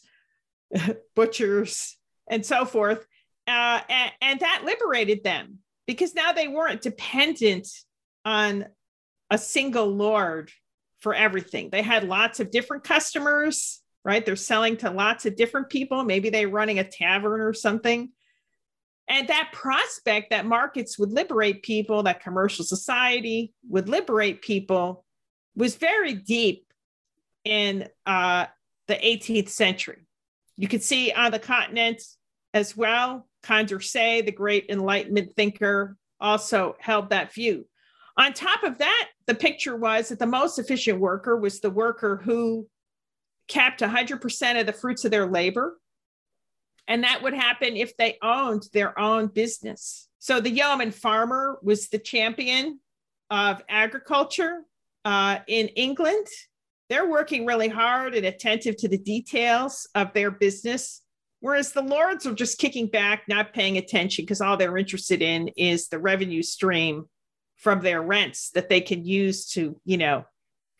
butchers, 1.15 1.97
and 2.29 2.45
so 2.45 2.65
forth. 2.65 3.05
Uh, 3.47 3.79
and, 3.89 4.11
and 4.21 4.39
that 4.41 4.63
liberated 4.65 5.23
them 5.23 5.59
because 5.85 6.13
now 6.13 6.33
they 6.33 6.47
weren't 6.47 6.81
dependent 6.81 7.67
on 8.25 8.65
a 9.29 9.37
single 9.37 9.87
lord 9.87 10.51
for 10.99 11.13
everything. 11.13 11.69
They 11.69 11.81
had 11.81 12.07
lots 12.07 12.39
of 12.39 12.51
different 12.51 12.83
customers, 12.83 13.81
right? 14.03 14.25
They're 14.25 14.35
selling 14.35 14.77
to 14.77 14.89
lots 14.91 15.25
of 15.25 15.35
different 15.35 15.69
people. 15.69 16.03
Maybe 16.03 16.29
they're 16.29 16.49
running 16.49 16.79
a 16.79 16.83
tavern 16.83 17.39
or 17.39 17.53
something. 17.53 18.11
And 19.09 19.27
that 19.29 19.51
prospect 19.53 20.31
that 20.31 20.45
markets 20.45 20.99
would 20.99 21.11
liberate 21.11 21.63
people, 21.63 22.03
that 22.03 22.21
commercial 22.21 22.65
society 22.65 23.53
would 23.69 23.87
liberate 23.87 24.41
people, 24.41 25.05
was 25.55 25.75
very 25.75 26.13
deep 26.13 26.65
in 27.45 27.87
uh, 28.05 28.47
the 28.87 28.95
18th 28.95 29.49
century. 29.49 30.05
You 30.57 30.67
could 30.67 30.83
see 30.83 31.13
on 31.13 31.31
the 31.31 31.39
continent 31.39 32.01
as 32.53 32.75
well, 32.75 33.27
Condorcet, 33.43 34.25
the 34.25 34.31
great 34.31 34.65
Enlightenment 34.69 35.35
thinker, 35.35 35.95
also 36.19 36.75
held 36.79 37.09
that 37.09 37.33
view. 37.33 37.65
On 38.17 38.33
top 38.33 38.63
of 38.63 38.79
that, 38.79 39.07
the 39.27 39.35
picture 39.35 39.75
was 39.75 40.09
that 40.09 40.19
the 40.19 40.25
most 40.25 40.57
efficient 40.57 40.99
worker 40.99 41.37
was 41.37 41.59
the 41.59 41.69
worker 41.69 42.19
who 42.23 42.67
kept 43.47 43.81
100% 43.81 44.59
of 44.59 44.65
the 44.65 44.73
fruits 44.73 45.05
of 45.05 45.11
their 45.11 45.27
labor. 45.27 45.77
And 46.87 47.03
that 47.03 47.21
would 47.21 47.33
happen 47.33 47.75
if 47.75 47.95
they 47.97 48.17
owned 48.21 48.63
their 48.73 48.97
own 48.97 49.27
business. 49.27 50.07
So 50.19 50.39
the 50.39 50.49
yeoman 50.49 50.91
farmer 50.91 51.59
was 51.61 51.89
the 51.89 51.99
champion 51.99 52.79
of 53.29 53.61
agriculture 53.69 54.61
uh, 55.05 55.39
in 55.47 55.67
England. 55.69 56.27
They're 56.89 57.09
working 57.09 57.45
really 57.45 57.67
hard 57.67 58.15
and 58.15 58.25
attentive 58.25 58.77
to 58.77 58.87
the 58.87 58.97
details 58.97 59.87
of 59.95 60.13
their 60.13 60.31
business. 60.31 61.01
Whereas 61.39 61.71
the 61.71 61.81
lords 61.81 62.25
are 62.25 62.33
just 62.33 62.57
kicking 62.57 62.87
back, 62.87 63.23
not 63.27 63.53
paying 63.53 63.77
attention 63.77 64.23
because 64.23 64.41
all 64.41 64.57
they're 64.57 64.77
interested 64.77 65.21
in 65.21 65.49
is 65.49 65.89
the 65.89 65.99
revenue 65.99 66.41
stream 66.41 67.05
from 67.57 67.81
their 67.81 68.01
rents 68.01 68.49
that 68.51 68.69
they 68.69 68.81
can 68.81 69.05
use 69.05 69.47
to, 69.49 69.79
you 69.85 69.97
know, 69.97 70.25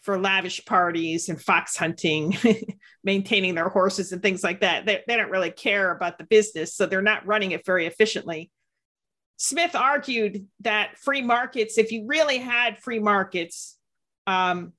for 0.02 0.20
lavish 0.20 0.64
parties 0.66 1.30
and 1.30 1.42
fox 1.42 1.76
hunting, 1.76 2.38
maintaining 3.04 3.56
their 3.56 3.70
horses 3.70 4.12
and 4.12 4.22
things 4.22 4.44
like 4.44 4.62
that. 4.62 4.86
They, 4.86 5.04
they 5.08 5.18
don't 5.18 5.32
really 5.32 5.52
care 5.52 5.92
about 5.92 6.18
the 6.18 6.24
business, 6.24 6.76
so 6.76 6.86
they're 6.86 7.02
not 7.02 7.26
running 7.26 7.52
it 7.52 7.66
very 7.66 7.86
efficiently. 7.86 8.52
Smith 9.38 9.76
argued 9.76 10.48
that 10.62 10.98
free 10.98 11.22
markets, 11.22 11.78
if 11.78 11.92
you 11.92 12.06
really 12.08 12.40
had 12.40 12.80
free 12.80 13.00
markets, 13.00 13.78
um, 14.26 14.74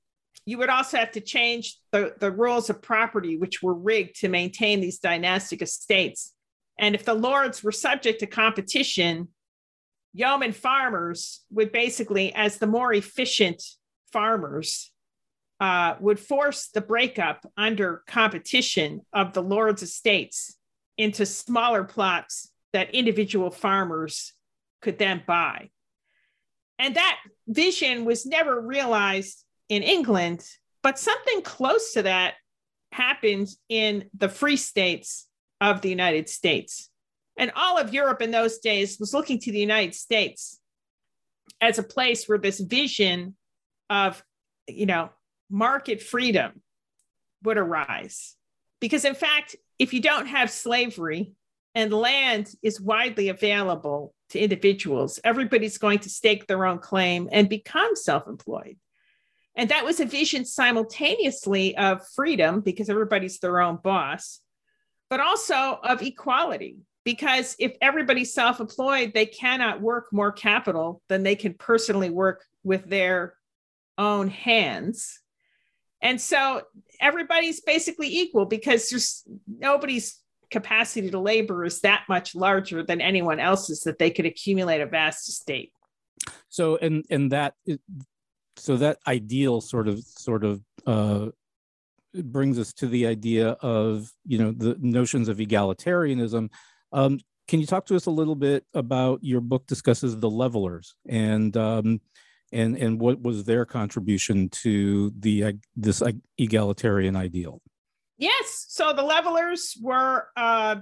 you 0.45 0.57
would 0.57 0.69
also 0.69 0.97
have 0.97 1.11
to 1.11 1.21
change 1.21 1.77
the, 1.91 2.13
the 2.19 2.31
rules 2.31 2.69
of 2.69 2.81
property, 2.81 3.37
which 3.37 3.61
were 3.61 3.73
rigged 3.73 4.19
to 4.21 4.27
maintain 4.27 4.81
these 4.81 4.99
dynastic 4.99 5.61
estates. 5.61 6.33
And 6.77 6.95
if 6.95 7.05
the 7.05 7.13
lords 7.13 7.63
were 7.63 7.71
subject 7.71 8.21
to 8.21 8.25
competition, 8.25 9.29
yeoman 10.13 10.53
farmers 10.53 11.41
would 11.51 11.71
basically, 11.71 12.33
as 12.33 12.57
the 12.57 12.67
more 12.67 12.93
efficient 12.93 13.61
farmers, 14.11 14.91
uh, 15.59 15.95
would 15.99 16.19
force 16.19 16.69
the 16.73 16.81
breakup 16.81 17.45
under 17.57 18.03
competition 18.07 19.01
of 19.13 19.33
the 19.33 19.43
lord's 19.43 19.81
estates 19.81 20.57
into 20.97 21.25
smaller 21.25 21.83
plots 21.83 22.51
that 22.73 22.93
individual 22.93 23.49
farmers 23.51 24.33
could 24.81 24.97
then 24.97 25.23
buy. 25.25 25.69
And 26.77 26.95
that 26.95 27.19
vision 27.47 28.05
was 28.05 28.25
never 28.25 28.59
realized 28.59 29.43
in 29.67 29.83
England, 29.83 30.45
but 30.81 30.99
something 30.99 31.41
close 31.41 31.93
to 31.93 32.03
that 32.03 32.35
happened 32.91 33.47
in 33.67 34.09
the 34.17 34.29
free 34.29 34.57
states 34.57 35.27
of 35.61 35.81
the 35.81 35.89
United 35.89 36.29
States. 36.29 36.89
And 37.37 37.51
all 37.55 37.77
of 37.77 37.93
Europe 37.93 38.21
in 38.21 38.31
those 38.31 38.59
days 38.59 38.97
was 38.99 39.13
looking 39.13 39.39
to 39.39 39.51
the 39.51 39.59
United 39.59 39.95
States 39.95 40.59
as 41.61 41.79
a 41.79 41.83
place 41.83 42.27
where 42.27 42.37
this 42.37 42.59
vision 42.59 43.35
of, 43.89 44.23
you 44.67 44.85
know, 44.85 45.09
market 45.49 46.01
freedom 46.01 46.61
would 47.43 47.57
arise. 47.57 48.35
Because 48.79 49.05
in 49.05 49.15
fact, 49.15 49.55
if 49.77 49.93
you 49.93 50.01
don't 50.01 50.27
have 50.27 50.49
slavery 50.49 51.33
and 51.75 51.93
land 51.93 52.53
is 52.61 52.81
widely 52.81 53.29
available 53.29 54.13
to 54.29 54.39
individuals, 54.39 55.19
everybody's 55.23 55.77
going 55.77 55.99
to 55.99 56.09
stake 56.09 56.47
their 56.47 56.65
own 56.65 56.79
claim 56.79 57.29
and 57.31 57.49
become 57.49 57.95
self 57.95 58.27
employed. 58.27 58.77
And 59.55 59.69
that 59.69 59.83
was 59.83 59.99
a 59.99 60.05
vision 60.05 60.45
simultaneously 60.45 61.75
of 61.75 62.07
freedom 62.15 62.61
because 62.61 62.89
everybody's 62.89 63.39
their 63.39 63.59
own 63.59 63.77
boss, 63.83 64.39
but 65.09 65.19
also 65.19 65.79
of 65.83 66.01
equality. 66.01 66.77
Because 67.03 67.55
if 67.59 67.73
everybody's 67.81 68.33
self 68.33 68.59
employed, 68.59 69.13
they 69.13 69.25
cannot 69.25 69.81
work 69.81 70.07
more 70.11 70.31
capital 70.31 71.01
than 71.09 71.23
they 71.23 71.35
can 71.35 71.53
personally 71.55 72.09
work 72.09 72.45
with 72.63 72.87
their 72.87 73.33
own 73.97 74.27
hands. 74.27 75.19
And 76.01 76.19
so 76.19 76.61
everybody's 76.99 77.61
basically 77.61 78.07
equal 78.07 78.45
because 78.45 78.89
there's 78.89 79.23
nobody's 79.47 80.19
capacity 80.49 81.11
to 81.11 81.19
labor 81.19 81.63
is 81.63 81.81
that 81.81 82.03
much 82.09 82.35
larger 82.35 82.83
than 82.83 83.01
anyone 83.01 83.39
else's 83.39 83.81
that 83.81 83.99
they 83.99 84.09
could 84.09 84.25
accumulate 84.25 84.81
a 84.81 84.85
vast 84.85 85.29
estate. 85.29 85.71
So 86.49 86.77
and 86.77 87.05
and 87.09 87.31
that 87.31 87.53
so 88.57 88.77
that 88.77 88.97
ideal 89.07 89.61
sort 89.61 89.87
of 89.87 89.99
sort 89.99 90.43
of 90.43 90.61
uh, 90.85 91.27
brings 92.13 92.57
us 92.59 92.73
to 92.73 92.87
the 92.87 93.07
idea 93.07 93.49
of 93.61 94.11
you 94.25 94.37
know 94.37 94.51
the 94.51 94.75
notions 94.79 95.29
of 95.29 95.37
egalitarianism. 95.37 96.49
Um, 96.91 97.19
can 97.47 97.59
you 97.59 97.65
talk 97.65 97.85
to 97.87 97.95
us 97.95 98.05
a 98.05 98.11
little 98.11 98.35
bit 98.35 98.65
about 98.73 99.23
your 99.23 99.41
book 99.41 99.65
discusses 99.65 100.17
the 100.17 100.29
levelers 100.29 100.95
and 101.07 101.55
um, 101.57 101.99
and 102.51 102.75
and 102.77 102.99
what 102.99 103.21
was 103.21 103.43
their 103.43 103.65
contribution 103.65 104.49
to 104.49 105.11
the 105.19 105.55
this 105.75 106.01
egalitarian 106.37 107.15
ideal? 107.15 107.61
Yes, 108.17 108.65
so 108.67 108.91
the 108.91 109.03
levelers 109.03 109.77
were 109.81 110.27
uh, 110.35 110.77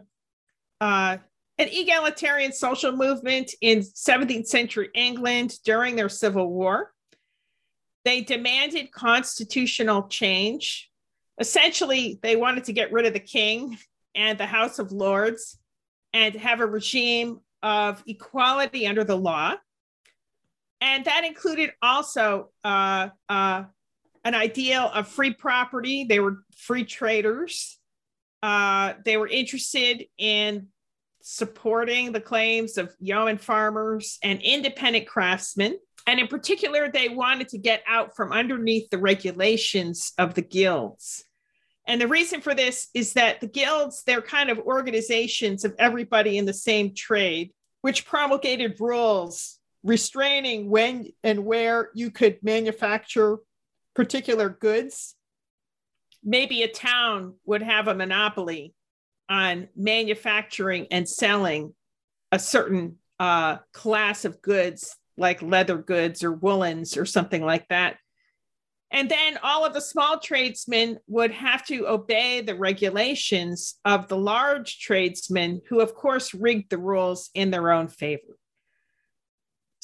uh, 0.81 1.17
an 1.59 1.67
egalitarian 1.71 2.51
social 2.51 2.91
movement 2.91 3.53
in 3.62 3.79
17th 3.79 4.47
century 4.47 4.89
England 4.95 5.53
during 5.63 5.95
their 5.95 6.09
Civil 6.09 6.50
War. 6.50 6.93
They 8.05 8.21
demanded 8.21 8.91
constitutional 8.91 10.07
change. 10.07 10.89
Essentially, 11.39 12.19
they 12.24 12.36
wanted 12.36 12.63
to 12.65 12.74
get 12.74 12.91
rid 12.91 13.05
of 13.05 13.13
the 13.13 13.19
king 13.19 13.77
and 14.15 14.38
the 14.38 14.45
House 14.45 14.79
of 14.79 14.91
Lords 14.91 15.59
and 16.13 16.33
have 16.36 16.59
a 16.59 16.65
regime 16.65 17.41
of 17.62 18.03
equality 18.07 18.88
under 18.88 19.03
the 19.03 19.17
law. 19.17 19.55
And 20.81 21.05
that 21.05 21.24
included 21.25 21.72
also 21.81 22.50
uh, 22.63 23.10
uh, 23.29 23.63
an 24.24 24.36
ideal 24.36 24.91
of 24.93 25.07
free 25.07 25.34
property. 25.34 26.03
They 26.03 26.19
were 26.19 26.38
free 26.55 26.84
traders. 26.84 27.79
Uh, 28.43 28.93
they 29.03 29.17
were 29.17 29.27
interested 29.27 30.05
in 30.17 30.67
supporting 31.22 32.12
the 32.12 32.22
claims 32.22 32.77
of 32.77 32.96
yeoman 33.00 33.38
farmers 33.38 34.19
and 34.24 34.41
independent 34.41 35.07
craftsmen. 35.07 35.77
And 36.05 36.19
in 36.19 36.27
particular, 36.27 36.89
they 36.89 37.10
wanted 37.10 37.50
to 37.50 37.57
get 37.57 37.84
out 37.88 38.15
from 38.15 38.31
underneath 38.31 38.89
the 38.89 38.98
regulations 38.98 40.13
of 40.17 40.36
the 40.36 40.41
guilds. 40.41 41.25
And 41.86 42.00
the 42.00 42.07
reason 42.07 42.41
for 42.41 42.53
this 42.53 42.89
is 42.93 43.13
that 43.13 43.41
the 43.41 43.48
guilds, 43.48 44.03
they're 44.03 44.22
kind 44.22 44.50
of 44.50 44.60
organizations 44.60 45.65
of 45.65 45.75
everybody 45.79 46.38
in 46.38 46.46
the 46.46 46.53
same 46.53 46.93
trade, 46.93 47.51
which 47.81 48.05
promulgated 48.05 48.79
rules 48.79 49.57
restraining 49.84 50.69
when 50.69 51.07
and 51.24 51.46
where 51.46 51.89
you 51.93 52.12
could 52.12 52.39
manufacture 52.43 53.38
particular 53.96 54.50
goods. 54.50 55.15
Maybe 56.24 56.63
a 56.63 56.67
town 56.67 57.36
would 57.46 57.62
have 57.62 57.88
a 57.88 57.96
monopoly 57.96 58.74
on 59.29 59.67
manufacturing 59.75 60.88
and 60.91 61.07
selling 61.07 61.74
a 62.31 62.39
certain 62.39 62.98
uh, 63.19 63.57
class 63.74 64.25
of 64.25 64.41
goods 64.41 64.96
like 65.17 65.41
leather 65.41 65.77
goods 65.77 66.23
or 66.23 66.32
woolens 66.32 66.95
or 66.95 67.06
something 67.06 67.43
like 67.43 67.67
that. 67.69 67.97
And 68.91 69.10
then 69.10 69.38
all 69.43 69.65
of 69.65 69.73
the 69.73 69.82
small 69.82 70.19
tradesmen 70.19 70.99
would 71.08 71.32
have 71.32 71.65
to 71.65 71.88
obey 71.88 72.41
the 72.41 72.56
regulations 72.56 73.75
of 73.84 74.08
the 74.08 74.17
large 74.17 74.80
tradesmen, 74.80 75.62
who, 75.67 75.82
of 75.82 75.93
course, 75.93 76.34
rigged 76.34 76.69
the 76.69 76.78
rules 76.78 77.30
in 77.34 77.52
their 77.52 77.71
own 77.71 77.89
favor. 77.89 78.38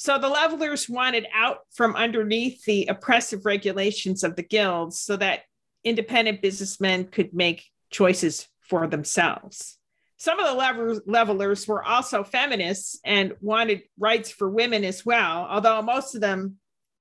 So 0.04 0.18
the 0.18 0.28
levelers 0.28 0.86
wanted 0.86 1.26
out 1.32 1.60
from 1.72 1.96
underneath 1.96 2.62
the 2.66 2.88
oppressive 2.88 3.46
regulations 3.46 4.22
of 4.22 4.36
the 4.36 4.42
guilds 4.42 5.00
so 5.00 5.16
that 5.16 5.44
independent 5.82 6.42
businessmen 6.42 7.06
could 7.06 7.32
make 7.32 7.64
choices 7.88 8.46
for 8.60 8.86
themselves. 8.86 9.78
Some 10.18 10.38
of 10.38 10.44
the 10.44 11.00
levelers 11.06 11.66
were 11.66 11.82
also 11.82 12.22
feminists 12.22 13.00
and 13.02 13.32
wanted 13.40 13.84
rights 13.98 14.30
for 14.30 14.50
women 14.50 14.84
as 14.84 15.06
well, 15.06 15.46
although 15.48 15.80
most 15.80 16.14
of 16.14 16.20
them, 16.20 16.56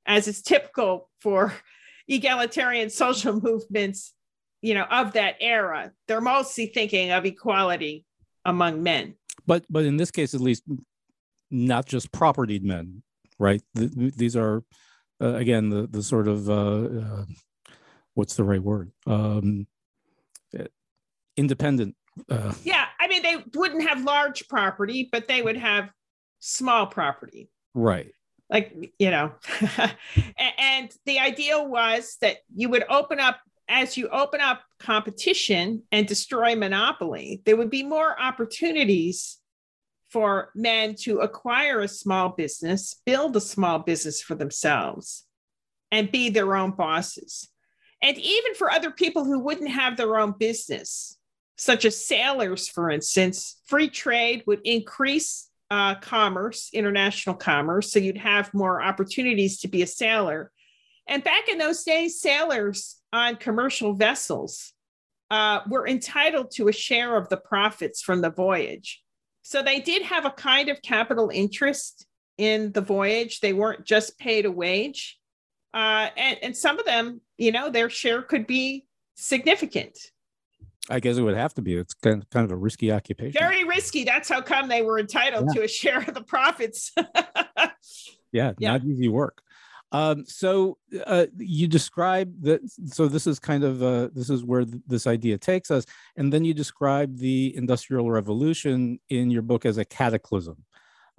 as 0.06 0.30
is 0.30 0.42
typical 0.42 1.10
for 1.20 1.54
egalitarian 2.08 2.89
social 2.89 3.38
movements, 3.38 4.13
you 4.62 4.76
know, 4.76 4.86
of 4.89 5.12
that 5.12 5.36
era, 5.42 5.92
they're 6.08 6.22
mostly 6.22 6.68
thinking 6.68 7.12
of 7.12 7.26
equality 7.26 8.06
among 8.46 8.82
men. 8.82 9.16
But 9.46 9.66
but 9.70 9.84
in 9.84 9.98
this 9.98 10.10
case, 10.10 10.34
at 10.34 10.39
least, 10.39 10.63
not 11.54 11.86
just 11.86 12.12
propertied 12.12 12.63
men, 12.63 13.04
right? 13.39 13.62
these 13.74 14.36
are 14.36 14.63
uh, 15.22 15.36
again 15.36 15.70
the 15.70 15.88
the 15.88 16.04
sort 16.04 16.28
of 16.28 16.50
uh, 16.50 17.00
uh, 17.00 17.26
what's 18.16 18.36
the 18.36 18.44
right 18.44 18.62
word? 18.62 18.92
Um, 19.08 19.68
independent 21.36 21.96
uh, 22.30 22.54
yeah, 22.63 22.86
I 23.00 23.08
mean, 23.08 23.24
they 23.24 23.38
wouldn't 23.56 23.88
have 23.88 24.04
large 24.04 24.48
property, 24.48 25.10
but 25.12 25.28
they 25.28 25.42
would 25.42 25.58
have 25.58 25.89
small 26.39 26.88
property. 26.88 27.50
Right. 27.74 28.12
Like, 28.50 28.94
you 29.00 29.10
know, 29.10 29.32
and 30.38 30.92
the 31.06 31.20
idea 31.20 31.62
was 31.62 32.18
that 32.22 32.38
you 32.54 32.70
would 32.70 32.84
open 32.89 33.20
up, 33.20 33.39
as 33.68 33.98
you 33.98 34.10
open 34.10 34.42
up 34.42 34.62
competition 34.80 35.84
and 35.92 36.06
destroy 36.06 36.56
monopoly, 36.56 37.42
there 37.46 37.56
would 37.56 37.72
be 37.72 37.84
more 37.84 38.20
opportunities 38.20 39.39
for 40.13 40.52
men 40.54 40.93
to 40.93 41.19
acquire 41.19 41.82
a 41.82 41.88
small 41.88 42.30
business, 42.30 43.02
build 43.04 43.36
a 43.36 43.41
small 43.41 43.80
business 43.80 44.21
for 44.21 44.36
themselves, 44.36 45.26
and 45.91 46.12
be 46.12 46.30
their 46.30 46.56
own 46.56 46.71
bosses. 46.71 47.49
And 48.04 48.17
even 48.17 48.54
for 48.54 48.69
other 48.69 48.91
people 48.91 49.26
who 49.26 49.39
wouldn't 49.39 49.71
have 49.71 49.97
their 49.97 50.17
own 50.17 50.36
business, 50.38 51.17
such 51.58 51.84
as 51.84 52.06
sailors, 52.06 52.67
for 52.67 52.91
instance, 52.91 53.60
free 53.65 53.89
trade 53.89 54.43
would 54.45 54.62
increase 54.63 55.49
uh, 55.71 55.95
commerce, 55.95 56.69
international 56.73 57.36
commerce. 57.36 57.91
So 57.91 57.99
you'd 57.99 58.17
have 58.17 58.54
more 58.54 58.84
opportunities 58.84 59.60
to 59.62 59.67
be 59.67 59.82
a 59.82 59.88
sailor. 59.88 60.52
And 61.08 61.23
back 61.23 61.47
in 61.47 61.58
those 61.58 61.84
days, 61.84 62.21
sailors 62.21 63.02
on 63.12 63.38
commercial 63.38 63.93
vessels 63.93 64.73
uh, 65.32 65.62
were 65.67 65.88
entitled 65.88 66.52
to 66.52 66.67
a 66.67 66.73
share 66.73 67.15
of 67.15 67.30
the 67.30 67.38
profits 67.38 68.02
from 68.02 68.21
the 68.21 68.30
voyage. 68.30 69.03
So 69.44 69.62
they 69.62 69.80
did 69.82 70.02
have 70.04 70.26
a 70.26 70.32
kind 70.32 70.70
of 70.70 70.82
capital 70.82 71.30
interest 71.32 72.06
in 72.38 72.72
the 72.72 72.82
voyage. 72.82 73.42
They 73.42 73.54
weren't 73.54 73.86
just 73.86 74.18
paid 74.18 74.46
a 74.46 74.52
wage. 74.52 75.20
Uh, 75.74 76.10
and, 76.18 76.38
and 76.42 76.58
some 76.58 76.80
of 76.80 76.86
them, 76.86 77.22
you 77.38 77.52
know, 77.52 77.70
their 77.70 77.90
share 77.90 78.22
could 78.22 78.48
be 78.48 78.86
significant. 79.16 79.98
I 80.90 81.00
guess 81.00 81.18
it 81.18 81.22
would 81.22 81.38
have 81.38 81.54
to 81.56 81.62
be. 81.62 81.76
It's 81.76 81.94
kind 81.94 82.22
of, 82.22 82.30
kind 82.30 82.46
of 82.46 82.52
a 82.52 82.56
risky 82.58 82.92
occupation. 82.92 83.40
Very 83.40 83.64
risky. 83.64 84.04
That's 84.04 84.30
how 84.30 84.42
come 84.42 84.68
they 84.70 84.82
were 84.82 85.00
entitled 85.00 85.48
yeah. 85.50 85.54
to 85.54 85.66
a 85.66 85.68
share 85.70 86.00
of 86.00 86.14
the 86.14 86.24
profits. 86.24 86.92
yeah, 88.32 88.54
yeah, 88.58 88.72
not 88.72 88.84
easy 88.84 89.08
work. 89.08 89.42
Um, 89.94 90.26
so 90.26 90.80
uh, 91.06 91.28
you 91.38 91.68
describe 91.68 92.34
that. 92.42 92.62
So 92.88 93.08
this 93.08 93.28
is 93.28 93.40
kind 93.40 93.64
of 93.64 93.84
uh, 93.84 94.10
this 94.14 94.30
is 94.32 94.44
where 94.44 94.66
th- 94.66 94.82
this 94.88 95.06
idea 95.06 95.38
takes 95.38 95.70
us, 95.70 95.86
and 96.18 96.34
then 96.34 96.44
you 96.44 96.54
describe 96.54 97.18
the 97.18 97.56
Industrial 97.56 98.10
Revolution 98.10 99.00
in 99.10 99.30
your 99.30 99.44
book 99.44 99.66
as 99.66 99.78
a 99.78 99.86
cataclysm, 99.86 100.58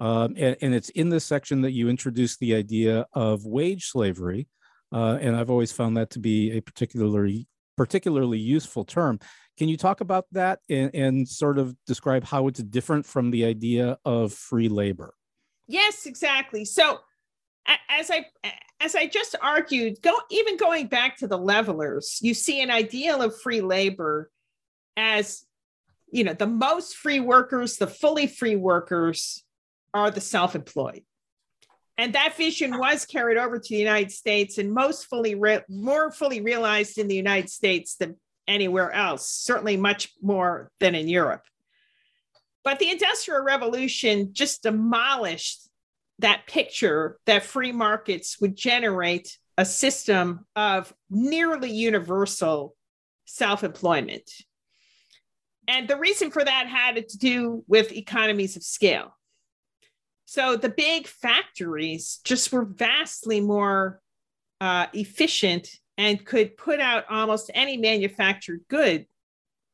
um, 0.00 0.34
and, 0.36 0.56
and, 0.60 0.74
it's 0.74 0.88
in 0.90 1.08
this 1.08 1.24
section 1.24 1.60
that 1.62 1.70
you 1.70 1.88
introduce 1.88 2.36
the 2.36 2.52
idea 2.52 3.06
of 3.12 3.46
wage 3.46 3.86
slavery, 3.86 4.48
uh, 4.92 5.18
and 5.20 5.36
I've 5.36 5.50
always 5.50 5.70
found 5.70 5.96
that 5.96 6.10
to 6.10 6.18
be 6.18 6.50
a 6.56 6.60
particularly 6.60 7.46
particularly 7.76 8.38
useful 8.38 8.84
term. 8.84 9.20
Can 9.56 9.68
you 9.68 9.76
talk 9.76 10.00
about 10.00 10.26
that 10.32 10.58
and, 10.68 10.92
and 10.94 11.28
sort 11.28 11.58
of 11.58 11.76
describe 11.86 12.24
how 12.24 12.48
it's 12.48 12.60
different 12.60 13.06
from 13.06 13.30
the 13.30 13.44
idea 13.44 13.98
of 14.04 14.32
free 14.32 14.68
labor? 14.68 15.14
Yes, 15.68 16.06
exactly. 16.06 16.64
So 16.64 17.00
as 17.88 18.10
I 18.10 18.26
as 18.80 18.94
I 18.94 19.06
just 19.06 19.34
argued, 19.40 20.02
go 20.02 20.14
even 20.30 20.56
going 20.56 20.88
back 20.88 21.18
to 21.18 21.26
the 21.26 21.38
levelers, 21.38 22.18
you 22.20 22.34
see 22.34 22.60
an 22.60 22.70
ideal 22.70 23.22
of 23.22 23.40
free 23.40 23.60
labor 23.60 24.30
as 24.96 25.44
you 26.10 26.24
know 26.24 26.34
the 26.34 26.46
most 26.46 26.96
free 26.96 27.20
workers, 27.20 27.76
the 27.76 27.86
fully 27.86 28.26
free 28.26 28.56
workers 28.56 29.42
are 29.92 30.10
the 30.10 30.20
self-employed. 30.20 31.02
And 31.96 32.12
that 32.14 32.36
vision 32.36 32.76
was 32.76 33.06
carried 33.06 33.38
over 33.38 33.58
to 33.58 33.68
the 33.68 33.78
United 33.78 34.10
States 34.10 34.58
and 34.58 34.72
most 34.72 35.06
fully 35.06 35.36
re- 35.36 35.62
more 35.68 36.10
fully 36.10 36.40
realized 36.40 36.98
in 36.98 37.06
the 37.06 37.14
United 37.14 37.48
States 37.48 37.94
than 37.96 38.16
anywhere 38.48 38.90
else, 38.90 39.28
certainly 39.28 39.76
much 39.76 40.12
more 40.20 40.70
than 40.80 40.94
in 40.94 41.08
Europe. 41.08 41.42
But 42.64 42.78
the 42.78 42.90
Industrial 42.90 43.42
Revolution 43.42 44.30
just 44.32 44.62
demolished 44.62 45.68
that 46.20 46.46
picture 46.46 47.18
that 47.26 47.42
free 47.42 47.72
markets 47.72 48.40
would 48.40 48.56
generate 48.56 49.38
a 49.56 49.64
system 49.64 50.46
of 50.56 50.92
nearly 51.10 51.70
universal 51.70 52.74
self 53.24 53.64
employment. 53.64 54.30
And 55.66 55.88
the 55.88 55.96
reason 55.96 56.30
for 56.30 56.44
that 56.44 56.66
had 56.66 57.08
to 57.08 57.18
do 57.18 57.64
with 57.66 57.92
economies 57.92 58.56
of 58.56 58.62
scale. 58.62 59.16
So 60.26 60.56
the 60.56 60.68
big 60.68 61.06
factories 61.06 62.20
just 62.24 62.52
were 62.52 62.64
vastly 62.64 63.40
more 63.40 64.00
uh, 64.60 64.86
efficient 64.92 65.68
and 65.96 66.24
could 66.24 66.56
put 66.56 66.80
out 66.80 67.04
almost 67.08 67.50
any 67.54 67.76
manufactured 67.76 68.60
good 68.68 69.06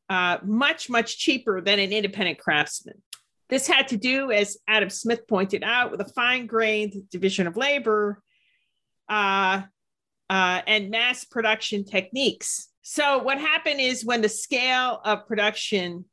uh, 0.08 0.38
much, 0.42 0.90
much 0.90 1.18
cheaper 1.18 1.60
than 1.60 1.78
an 1.78 1.92
independent 1.92 2.38
craftsman. 2.38 3.00
This 3.50 3.66
had 3.66 3.88
to 3.88 3.96
do, 3.96 4.30
as 4.30 4.56
Adam 4.68 4.90
Smith 4.90 5.26
pointed 5.26 5.64
out, 5.64 5.90
with 5.90 6.00
a 6.00 6.12
fine 6.12 6.46
grained 6.46 6.94
division 7.10 7.48
of 7.48 7.56
labor 7.56 8.22
uh, 9.08 9.62
uh, 10.30 10.62
and 10.66 10.90
mass 10.90 11.24
production 11.24 11.84
techniques. 11.84 12.68
So, 12.82 13.18
what 13.18 13.38
happened 13.38 13.80
is 13.80 14.04
when 14.04 14.22
the 14.22 14.28
scale 14.28 15.00
of 15.04 15.26
production 15.26 16.04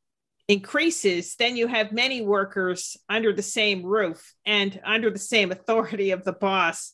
increases, 0.48 1.36
then 1.36 1.56
you 1.56 1.68
have 1.68 1.92
many 1.92 2.22
workers 2.22 2.98
under 3.08 3.32
the 3.32 3.44
same 3.44 3.86
roof 3.86 4.34
and 4.46 4.80
under 4.84 5.12
the 5.12 5.20
same 5.20 5.52
authority 5.52 6.12
of 6.12 6.24
the 6.24 6.34
boss. 6.34 6.94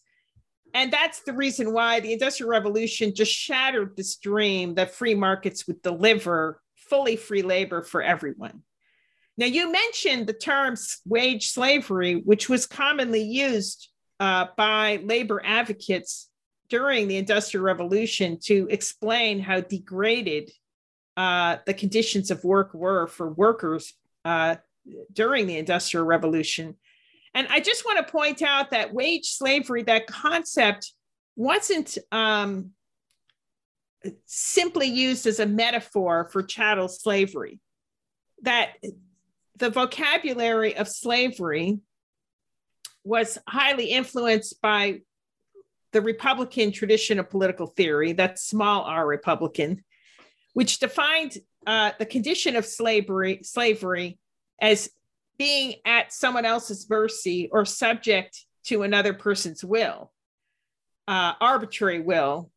And 0.74 0.92
that's 0.92 1.22
the 1.22 1.34
reason 1.34 1.72
why 1.72 2.00
the 2.00 2.14
Industrial 2.14 2.50
Revolution 2.50 3.14
just 3.16 3.32
shattered 3.32 3.96
this 3.96 4.16
dream 4.18 4.76
that 4.76 4.96
free 4.96 5.14
markets 5.14 5.68
would 5.68 5.82
deliver 5.84 6.62
fully 6.76 7.16
free 7.16 7.44
labor 7.44 7.84
for 7.84 8.02
everyone. 8.02 8.64
Now, 9.38 9.48
you 9.48 9.72
mentioned 9.72 10.28
the 10.28 10.34
term 10.34 10.76
wage 11.06 11.50
slavery, 11.50 12.16
which 12.16 12.50
was 12.50 12.66
commonly 12.66 13.24
used 13.24 13.90
uh, 14.20 14.48
by 14.56 15.00
labor 15.04 15.42
advocates 15.44 16.30
during 16.70 17.08
the 17.08 17.18
Industrial 17.18 17.64
Revolution 17.64 18.38
to 18.44 18.68
explain 18.70 19.40
how 19.40 19.62
degraded 19.62 20.52
uh, 21.18 21.58
the 21.66 21.74
conditions 21.74 22.32
of 22.32 22.44
work 22.44 22.74
were 22.74 23.08
for 23.08 23.32
workers 23.32 23.94
uh, 24.26 24.56
during 25.12 25.48
the 25.48 25.58
Industrial 25.58 26.06
Revolution. 26.06 26.76
And 27.34 27.48
I 27.50 27.60
just 27.60 27.86
want 27.86 28.06
to 28.06 28.12
point 28.12 28.42
out 28.42 28.72
that 28.72 28.94
wage 28.94 29.30
slavery, 29.30 29.84
that 29.84 30.08
concept, 30.08 30.94
wasn't 31.36 31.98
um, 32.12 32.72
simply 34.26 34.88
used 34.88 35.26
as 35.26 35.40
a 35.40 35.46
metaphor 35.46 36.30
for 36.32 36.44
chattel 36.44 36.88
slavery. 36.88 37.60
That 38.44 38.74
the 39.58 39.70
vocabulary 39.70 40.76
of 40.76 40.88
slavery 40.88 41.80
was 43.04 43.38
highly 43.48 43.86
influenced 43.86 44.62
by 44.62 45.02
the 45.92 46.02
Republican 46.02 46.72
tradition 46.72 47.20
of 47.20 47.30
political 47.30 47.68
theory, 47.68 48.14
that's 48.14 48.44
small 48.44 48.84
r 48.84 49.06
Republican, 49.06 49.84
which 50.54 50.80
defined 50.80 51.38
uh, 51.68 51.92
the 52.00 52.06
condition 52.06 52.56
of 52.56 52.66
slavery, 52.66 53.42
slavery 53.44 54.18
as 54.60 54.90
being 55.38 55.76
at 55.86 56.12
someone 56.12 56.46
else's 56.46 56.90
mercy 56.90 57.50
or 57.52 57.66
subject 57.66 58.46
to 58.66 58.84
another 58.84 59.14
person's 59.14 59.64
will, 59.64 60.12
uh, 61.08 61.34
arbitrary 61.40 62.00
will, 62.00 62.50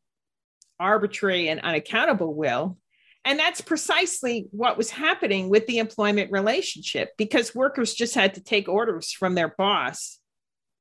arbitrary 0.78 1.48
and 1.48 1.60
unaccountable 1.60 2.34
will, 2.34 2.78
and 3.26 3.40
that's 3.40 3.60
precisely 3.60 4.46
what 4.52 4.78
was 4.78 4.88
happening 4.88 5.48
with 5.50 5.66
the 5.66 5.78
employment 5.78 6.30
relationship 6.30 7.10
because 7.18 7.56
workers 7.56 7.92
just 7.92 8.14
had 8.14 8.34
to 8.34 8.40
take 8.40 8.68
orders 8.68 9.10
from 9.10 9.34
their 9.34 9.52
boss, 9.58 10.20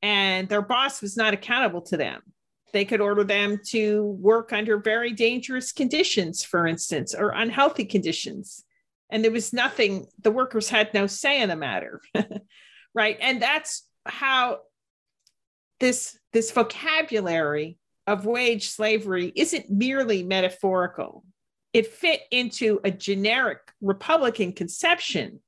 and 0.03 0.47
their 0.47 0.61
boss 0.61 1.01
was 1.01 1.17
not 1.17 1.33
accountable 1.33 1.81
to 1.81 1.97
them. 1.97 2.21
They 2.71 2.85
could 2.85 3.01
order 3.01 3.23
them 3.23 3.59
to 3.69 4.03
work 4.21 4.53
under 4.53 4.77
very 4.77 5.11
dangerous 5.11 5.71
conditions, 5.71 6.43
for 6.43 6.67
instance, 6.67 7.15
or 7.15 7.29
unhealthy 7.29 7.85
conditions. 7.85 8.63
And 9.09 9.23
there 9.23 9.31
was 9.31 9.51
nothing, 9.51 10.05
the 10.21 10.31
workers 10.31 10.69
had 10.69 10.93
no 10.93 11.07
say 11.07 11.41
in 11.41 11.49
the 11.49 11.55
matter. 11.55 11.99
right. 12.93 13.17
And 13.21 13.41
that's 13.41 13.87
how 14.05 14.59
this, 15.79 16.15
this 16.31 16.51
vocabulary 16.51 17.79
of 18.05 18.27
wage 18.27 18.69
slavery 18.69 19.31
isn't 19.35 19.71
merely 19.71 20.21
metaphorical 20.21 21.23
it 21.75 21.87
fit 21.87 22.21
into 22.31 22.79
a 22.85 22.89
generic 22.89 23.59
Republican 23.81 24.53
conception 24.53 25.41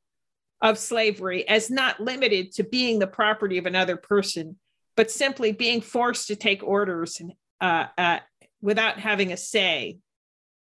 of 0.62 0.78
slavery 0.78 1.48
as 1.48 1.70
not 1.70 2.02
limited 2.02 2.52
to 2.52 2.66
being 2.66 3.00
the 3.00 3.08
property 3.08 3.58
of 3.58 3.66
another 3.66 3.96
person, 3.96 4.58
but 4.98 5.10
simply 5.10 5.54
being 5.54 5.80
forced 5.80 6.28
to 6.28 6.36
take 6.36 6.62
orders 6.62 7.22
uh, 7.62 7.86
uh, 7.98 8.20
without 8.62 9.00
having 9.00 9.32
a 9.32 9.38
say 9.38 10.00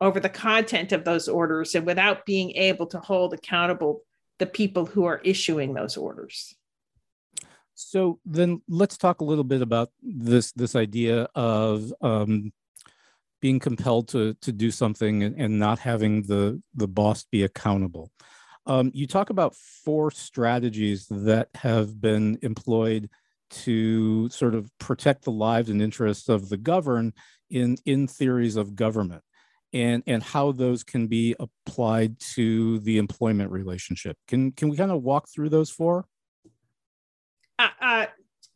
over 0.00 0.18
the 0.18 0.28
content 0.28 0.90
of 0.90 1.04
those 1.04 1.28
orders 1.28 1.76
and 1.76 1.86
without 1.86 2.26
being 2.26 2.50
able 2.56 2.86
to 2.86 2.98
hold 2.98 3.32
accountable 3.32 4.02
the 4.40 4.46
people 4.46 4.84
who 4.84 5.04
are 5.04 5.20
issuing 5.22 5.74
those 5.74 5.96
orders. 5.96 6.56
So 7.76 8.18
then 8.24 8.62
let's 8.68 8.98
talk 8.98 9.20
a 9.20 9.24
little 9.24 9.44
bit 9.44 9.62
about 9.62 9.92
this 10.02 10.50
this 10.52 10.74
idea 10.74 11.28
of 11.36 11.94
um, 12.00 12.52
being 13.42 13.58
compelled 13.58 14.08
to 14.08 14.32
to 14.34 14.52
do 14.52 14.70
something 14.70 15.22
and, 15.24 15.38
and 15.38 15.58
not 15.58 15.78
having 15.80 16.22
the 16.22 16.62
the 16.74 16.88
boss 16.88 17.24
be 17.24 17.42
accountable. 17.42 18.10
Um, 18.64 18.92
you 18.94 19.06
talk 19.06 19.28
about 19.28 19.56
four 19.56 20.12
strategies 20.12 21.06
that 21.10 21.48
have 21.56 22.00
been 22.00 22.38
employed 22.42 23.10
to 23.50 24.30
sort 24.30 24.54
of 24.54 24.70
protect 24.78 25.24
the 25.24 25.32
lives 25.32 25.68
and 25.68 25.82
interests 25.82 26.30
of 26.30 26.48
the 26.48 26.56
governed 26.56 27.12
in 27.50 27.76
in 27.84 28.06
theories 28.06 28.56
of 28.56 28.76
government 28.76 29.22
and 29.72 30.04
and 30.06 30.22
how 30.22 30.52
those 30.52 30.84
can 30.84 31.08
be 31.08 31.34
applied 31.40 32.18
to 32.34 32.78
the 32.80 32.98
employment 32.98 33.50
relationship. 33.50 34.16
Can 34.28 34.52
can 34.52 34.68
we 34.68 34.76
kind 34.76 34.92
of 34.92 35.02
walk 35.02 35.28
through 35.28 35.48
those 35.48 35.68
four? 35.68 36.06
Uh, 37.58 37.68
uh, 37.80 38.06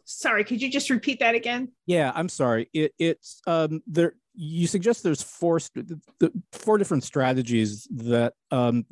sorry 0.04 0.44
could 0.44 0.62
you 0.62 0.70
just 0.70 0.88
repeat 0.88 1.18
that 1.18 1.34
again? 1.34 1.72
Yeah 1.86 2.12
i'm 2.14 2.28
sorry. 2.28 2.70
It, 2.72 2.92
it's 2.98 3.42
um 3.48 3.82
there 3.88 4.14
you 4.36 4.66
suggest 4.66 5.02
there's 5.02 5.22
four 5.22 5.58
the, 5.58 6.32
four 6.52 6.78
different 6.78 7.04
strategies 7.04 7.88
that 7.90 8.34
um, 8.50 8.84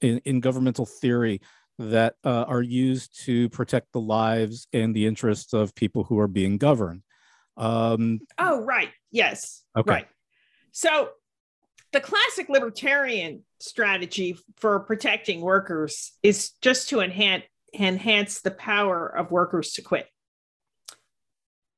in, 0.00 0.18
in 0.24 0.40
governmental 0.40 0.86
theory 0.86 1.40
that 1.78 2.14
uh, 2.24 2.44
are 2.46 2.62
used 2.62 3.24
to 3.24 3.48
protect 3.48 3.92
the 3.92 4.00
lives 4.00 4.66
and 4.72 4.94
the 4.94 5.06
interests 5.06 5.52
of 5.52 5.74
people 5.74 6.04
who 6.04 6.18
are 6.18 6.28
being 6.28 6.58
governed. 6.58 7.02
Um, 7.56 8.20
oh, 8.38 8.60
right. 8.60 8.90
Yes. 9.10 9.62
Okay. 9.76 9.90
Right. 9.90 10.06
So 10.70 11.10
the 11.92 12.00
classic 12.00 12.48
libertarian 12.48 13.42
strategy 13.60 14.38
for 14.56 14.80
protecting 14.80 15.40
workers 15.40 16.12
is 16.22 16.50
just 16.62 16.88
to 16.90 17.00
enhance 17.00 17.44
enhance 17.74 18.42
the 18.42 18.50
power 18.50 19.06
of 19.06 19.30
workers 19.30 19.72
to 19.72 19.82
quit. 19.82 20.06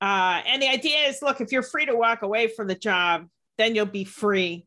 Uh, 0.05 0.43
and 0.47 0.61
the 0.61 0.69
idea 0.69 0.99
is 1.09 1.23
look, 1.23 1.41
if 1.41 1.51
you're 1.51 1.63
free 1.63 1.87
to 1.87 1.97
walk 1.97 2.21
away 2.21 2.47
from 2.47 2.67
the 2.67 2.75
job, 2.75 3.27
then 3.57 3.75
you'll 3.75 3.87
be 3.87 4.05
free 4.05 4.67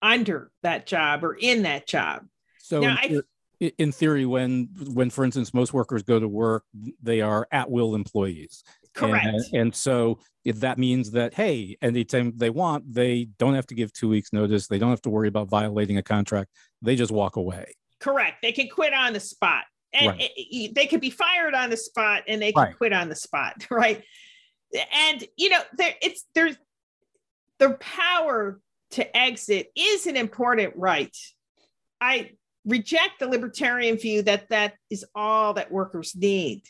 under 0.00 0.50
that 0.62 0.86
job 0.86 1.22
or 1.24 1.34
in 1.34 1.64
that 1.64 1.86
job. 1.86 2.22
So, 2.58 2.80
now, 2.80 2.96
in, 3.04 3.22
I, 3.60 3.72
in 3.76 3.92
theory, 3.92 4.24
when, 4.24 4.70
when, 4.94 5.10
for 5.10 5.26
instance, 5.26 5.52
most 5.52 5.74
workers 5.74 6.04
go 6.04 6.18
to 6.18 6.26
work, 6.26 6.64
they 7.02 7.20
are 7.20 7.46
at 7.52 7.70
will 7.70 7.94
employees. 7.94 8.64
Correct. 8.94 9.26
And, 9.26 9.44
and 9.52 9.74
so 9.74 10.20
if 10.46 10.60
that 10.60 10.78
means 10.78 11.10
that, 11.10 11.34
hey, 11.34 11.76
anytime 11.82 12.32
they 12.34 12.48
want, 12.48 12.90
they 12.90 13.28
don't 13.38 13.54
have 13.54 13.66
to 13.66 13.74
give 13.74 13.92
two 13.92 14.08
weeks' 14.08 14.32
notice. 14.32 14.68
They 14.68 14.78
don't 14.78 14.88
have 14.88 15.02
to 15.02 15.10
worry 15.10 15.28
about 15.28 15.50
violating 15.50 15.98
a 15.98 16.02
contract. 16.02 16.50
They 16.80 16.96
just 16.96 17.12
walk 17.12 17.36
away. 17.36 17.74
Correct. 18.00 18.40
They 18.40 18.52
can 18.52 18.68
quit 18.70 18.94
on 18.94 19.12
the 19.12 19.20
spot. 19.20 19.64
And 19.92 20.12
right. 20.12 20.20
it, 20.22 20.32
it, 20.34 20.74
they 20.74 20.86
could 20.86 21.02
be 21.02 21.10
fired 21.10 21.54
on 21.54 21.68
the 21.68 21.76
spot 21.76 22.22
and 22.26 22.40
they 22.40 22.52
can 22.52 22.62
right. 22.62 22.76
quit 22.76 22.94
on 22.94 23.10
the 23.10 23.16
spot. 23.16 23.66
Right 23.70 24.02
and 24.74 25.24
you 25.36 25.48
know 25.48 25.60
there 25.76 25.94
it's 26.02 26.24
there's 26.34 26.56
the 27.58 27.70
power 27.80 28.60
to 28.90 29.16
exit 29.16 29.68
is 29.76 30.06
an 30.06 30.16
important 30.16 30.74
right. 30.76 31.16
I 32.00 32.32
reject 32.64 33.20
the 33.20 33.28
libertarian 33.28 33.96
view 33.96 34.22
that 34.22 34.48
that 34.50 34.74
is 34.90 35.04
all 35.14 35.54
that 35.54 35.72
workers 35.72 36.14
need 36.14 36.62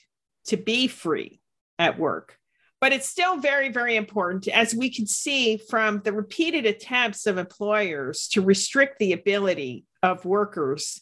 to 0.47 0.57
be 0.57 0.87
free 0.87 1.41
at 1.79 1.99
work. 1.99 2.37
But 2.81 2.93
it's 2.93 3.09
still 3.09 3.39
very 3.39 3.71
very 3.71 3.97
important 3.97 4.49
as 4.49 4.75
we 4.75 4.91
can 4.91 5.07
see 5.07 5.57
from 5.57 6.01
the 6.05 6.13
repeated 6.13 6.67
attempts 6.67 7.27
of 7.27 7.39
employers 7.39 8.29
to 8.29 8.43
restrict 8.43 8.99
the 8.99 9.13
ability 9.13 9.85
of 10.03 10.25
workers 10.25 11.01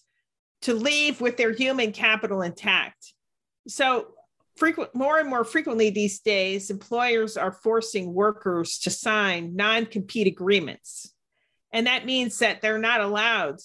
to 0.63 0.73
leave 0.73 1.21
with 1.21 1.37
their 1.37 1.53
human 1.53 1.93
capital 1.93 2.41
intact. 2.41 3.13
So 3.69 4.14
frequent 4.57 4.95
more 4.95 5.19
and 5.19 5.29
more 5.29 5.45
frequently 5.45 5.91
these 5.91 6.21
days 6.21 6.71
employers 6.71 7.37
are 7.37 7.53
forcing 7.53 8.13
workers 8.15 8.79
to 8.79 8.91
sign 8.91 9.57
non-compete 9.57 10.27
agreements 10.27 11.13
And 11.73 11.89
that 11.89 12.07
means 12.07 12.39
that 12.39 12.63
they're 12.63 12.79
not 12.79 13.01
allowed 13.01 13.59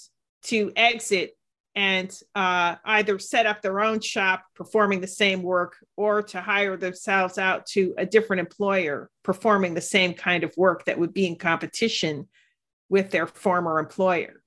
to 0.45 0.71
exit 0.75 1.35
and 1.75 2.13
uh, 2.33 2.75
either 2.83 3.19
set 3.19 3.45
up 3.45 3.61
their 3.61 3.79
own 3.79 4.01
shop 4.01 4.43
performing 4.55 4.99
the 4.99 5.07
same 5.07 5.43
work 5.43 5.77
or 5.95 6.23
to 6.23 6.41
hire 6.41 6.75
themselves 6.75 7.37
out 7.37 7.67
to 7.67 7.93
a 7.97 8.05
different 8.05 8.39
employer 8.39 9.09
performing 9.23 9.75
the 9.75 9.81
same 9.81 10.13
kind 10.13 10.43
of 10.43 10.51
work 10.57 10.85
that 10.85 10.97
would 10.97 11.13
be 11.13 11.27
in 11.27 11.35
competition 11.35 12.27
with 12.89 13.11
their 13.11 13.27
former 13.27 13.79
employer. 13.79 14.38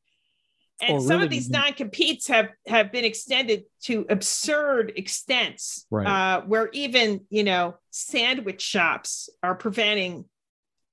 And 0.83 1.01
some 1.01 1.11
really, 1.11 1.25
of 1.25 1.31
these 1.31 1.49
non-competes 1.49 2.27
have 2.29 2.51
have 2.67 2.91
been 2.91 3.05
extended 3.05 3.65
to 3.85 4.05
absurd 4.11 4.93
extents, 4.97 5.87
right. 5.91 6.07
uh, 6.07 6.43
where 6.43 6.69
even 6.73 7.21
you 7.31 7.45
know 7.45 7.77
sandwich 7.91 8.61
shops 8.61 9.31
are 9.43 9.55
preventing 9.55 10.25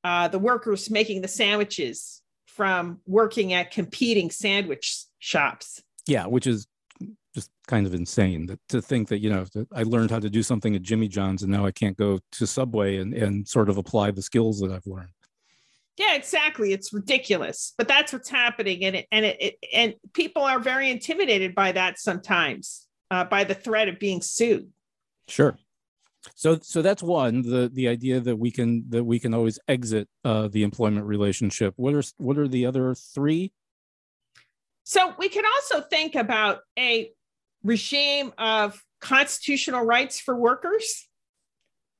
uh, 0.04 0.28
the 0.28 0.39
workers 0.39 0.89
making 0.89 1.21
the 1.21 1.28
sandwiches 1.28 2.21
from 2.45 2.99
working 3.08 3.54
at 3.54 3.71
competing 3.71 4.30
sandwich 4.30 5.06
shops. 5.17 5.82
Yeah, 6.08 6.28
which 6.28 6.45
is 6.45 6.67
just 7.34 7.52
kind 7.67 7.86
of 7.86 7.93
insane 7.93 8.47
that, 8.47 8.60
to 8.69 8.82
think 8.82 9.08
that 9.08 9.19
you 9.19 9.30
know 9.30 9.45
that 9.54 9.67
I 9.73 9.84
learned 9.84 10.12
how 10.12 10.19
to 10.19 10.30
do 10.30 10.43
something 10.43 10.75
at 10.75 10.82
Jimmy 10.82 11.08
John's 11.08 11.43
and 11.43 11.52
now 11.52 11.65
I 11.65 11.71
can't 11.71 11.97
go 11.97 12.19
to 12.34 12.47
Subway 12.47 12.97
and 12.97 13.13
and 13.13 13.47
sort 13.47 13.69
of 13.69 13.78
apply 13.78 14.12
the 14.12 14.21
skills 14.21 14.60
that 14.60 14.71
I've 14.71 14.86
learned. 14.86 15.10
Yeah, 16.00 16.16
exactly. 16.16 16.72
It's 16.72 16.94
ridiculous, 16.94 17.74
but 17.78 17.90
that's 17.90 18.14
what's 18.14 18.30
happening, 18.30 18.86
and 18.86 18.96
it 18.96 19.08
and 19.12 19.26
it, 19.26 19.38
it 19.42 19.66
and 19.74 19.96
people 20.14 20.44
are 20.44 20.58
very 20.58 20.90
intimidated 20.90 21.54
by 21.54 21.74
that 21.74 22.00
sometimes, 22.00 22.88
uh, 23.12 23.26
by 23.26 23.44
the 23.44 23.54
threat 23.54 23.90
of 23.90 24.00
being 24.00 24.22
sued. 24.22 24.70
Sure. 25.28 25.58
So 26.36 26.58
so 26.62 26.82
that's 26.82 27.04
one 27.04 27.42
the 27.42 27.70
the 27.74 27.90
idea 27.90 28.22
that 28.22 28.38
we 28.38 28.50
can 28.50 28.86
that 28.92 29.04
we 29.04 29.20
can 29.20 29.34
always 29.34 29.60
exit 29.68 30.08
uh, 30.24 30.48
the 30.48 30.64
employment 30.64 31.06
relationship. 31.06 31.74
What 31.76 31.94
are 31.94 32.04
what 32.16 32.38
are 32.38 32.48
the 32.48 32.66
other 32.66 32.96
three? 32.96 33.52
So 34.86 35.14
we 35.20 35.28
can 35.28 35.44
also 35.44 35.82
think 35.82 36.16
about 36.16 36.60
a 36.78 37.12
regime 37.62 38.32
of 38.38 38.82
constitutional 39.02 39.84
rights 39.84 40.18
for 40.18 40.34
workers 40.34 41.10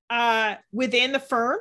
uh, 0.10 0.56
within 0.72 1.12
the 1.12 1.20
firm 1.20 1.60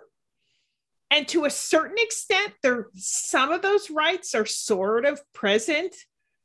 and 1.11 1.27
to 1.29 1.45
a 1.45 1.51
certain 1.51 1.97
extent 1.99 2.53
there 2.63 2.89
some 2.95 3.51
of 3.51 3.63
those 3.63 3.91
rights 3.91 4.35
are 4.35 4.47
sort 4.47 5.05
of 5.05 5.21
present. 5.33 5.95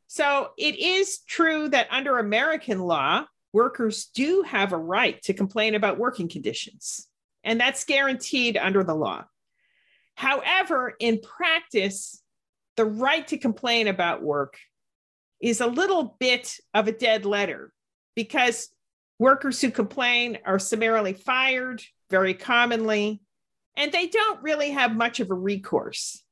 So 0.08 0.52
it 0.58 0.78
is 0.78 1.20
true 1.28 1.70
that 1.70 1.88
under 1.92 2.20
american 2.20 2.80
law 2.80 3.26
workers 3.52 4.10
do 4.14 4.44
have 4.44 4.74
a 4.74 4.78
right 4.78 5.22
to 5.24 5.34
complain 5.34 5.76
about 5.76 6.00
working 6.00 6.28
conditions 6.28 7.08
and 7.44 7.60
that's 7.60 7.84
guaranteed 7.84 8.58
under 8.58 8.84
the 8.84 8.96
law. 8.96 9.26
However 10.16 10.94
in 11.00 11.20
practice 11.20 12.22
the 12.76 12.86
right 12.86 13.28
to 13.28 13.38
complain 13.38 13.88
about 13.88 14.24
work 14.24 14.58
is 15.40 15.62
a 15.62 15.68
little 15.68 16.16
bit 16.20 16.58
of 16.74 16.88
a 16.88 16.92
dead 16.92 17.26
letter 17.26 17.72
because 18.16 18.70
workers 19.20 19.62
who 19.62 19.70
complain 19.72 20.40
are 20.46 20.60
summarily 20.60 21.14
fired 21.14 21.84
very 22.10 22.34
commonly 22.34 23.22
and 23.76 23.92
they 23.92 24.08
don't 24.08 24.42
really 24.44 24.72
have 24.72 24.96
much 24.96 25.20
of 25.20 25.32
a 25.32 25.36
recourse. 25.36 26.24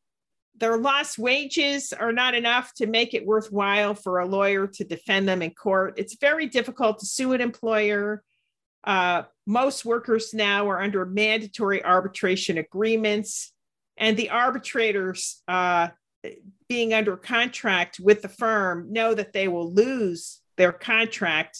Their 0.57 0.77
lost 0.77 1.17
wages 1.17 1.91
are 1.91 2.11
not 2.11 2.35
enough 2.35 2.73
to 2.75 2.85
make 2.85 3.13
it 3.13 3.25
worthwhile 3.25 3.95
for 3.95 4.19
a 4.19 4.27
lawyer 4.27 4.67
to 4.67 4.83
defend 4.83 5.27
them 5.27 5.41
in 5.41 5.51
court. 5.51 5.95
It's 5.97 6.17
very 6.17 6.45
difficult 6.45 6.99
to 6.99 7.05
sue 7.05 7.33
an 7.33 7.41
employer. 7.41 8.23
Uh, 8.83 9.23
most 9.47 9.85
workers 9.85 10.33
now 10.33 10.69
are 10.69 10.81
under 10.81 11.05
mandatory 11.05 11.83
arbitration 11.83 12.57
agreements, 12.57 13.53
and 13.97 14.17
the 14.17 14.29
arbitrators, 14.29 15.41
uh, 15.47 15.89
being 16.69 16.93
under 16.93 17.17
contract 17.17 17.99
with 17.99 18.21
the 18.21 18.29
firm, 18.29 18.91
know 18.91 19.13
that 19.13 19.33
they 19.33 19.47
will 19.47 19.71
lose 19.73 20.41
their 20.57 20.71
contract, 20.71 21.57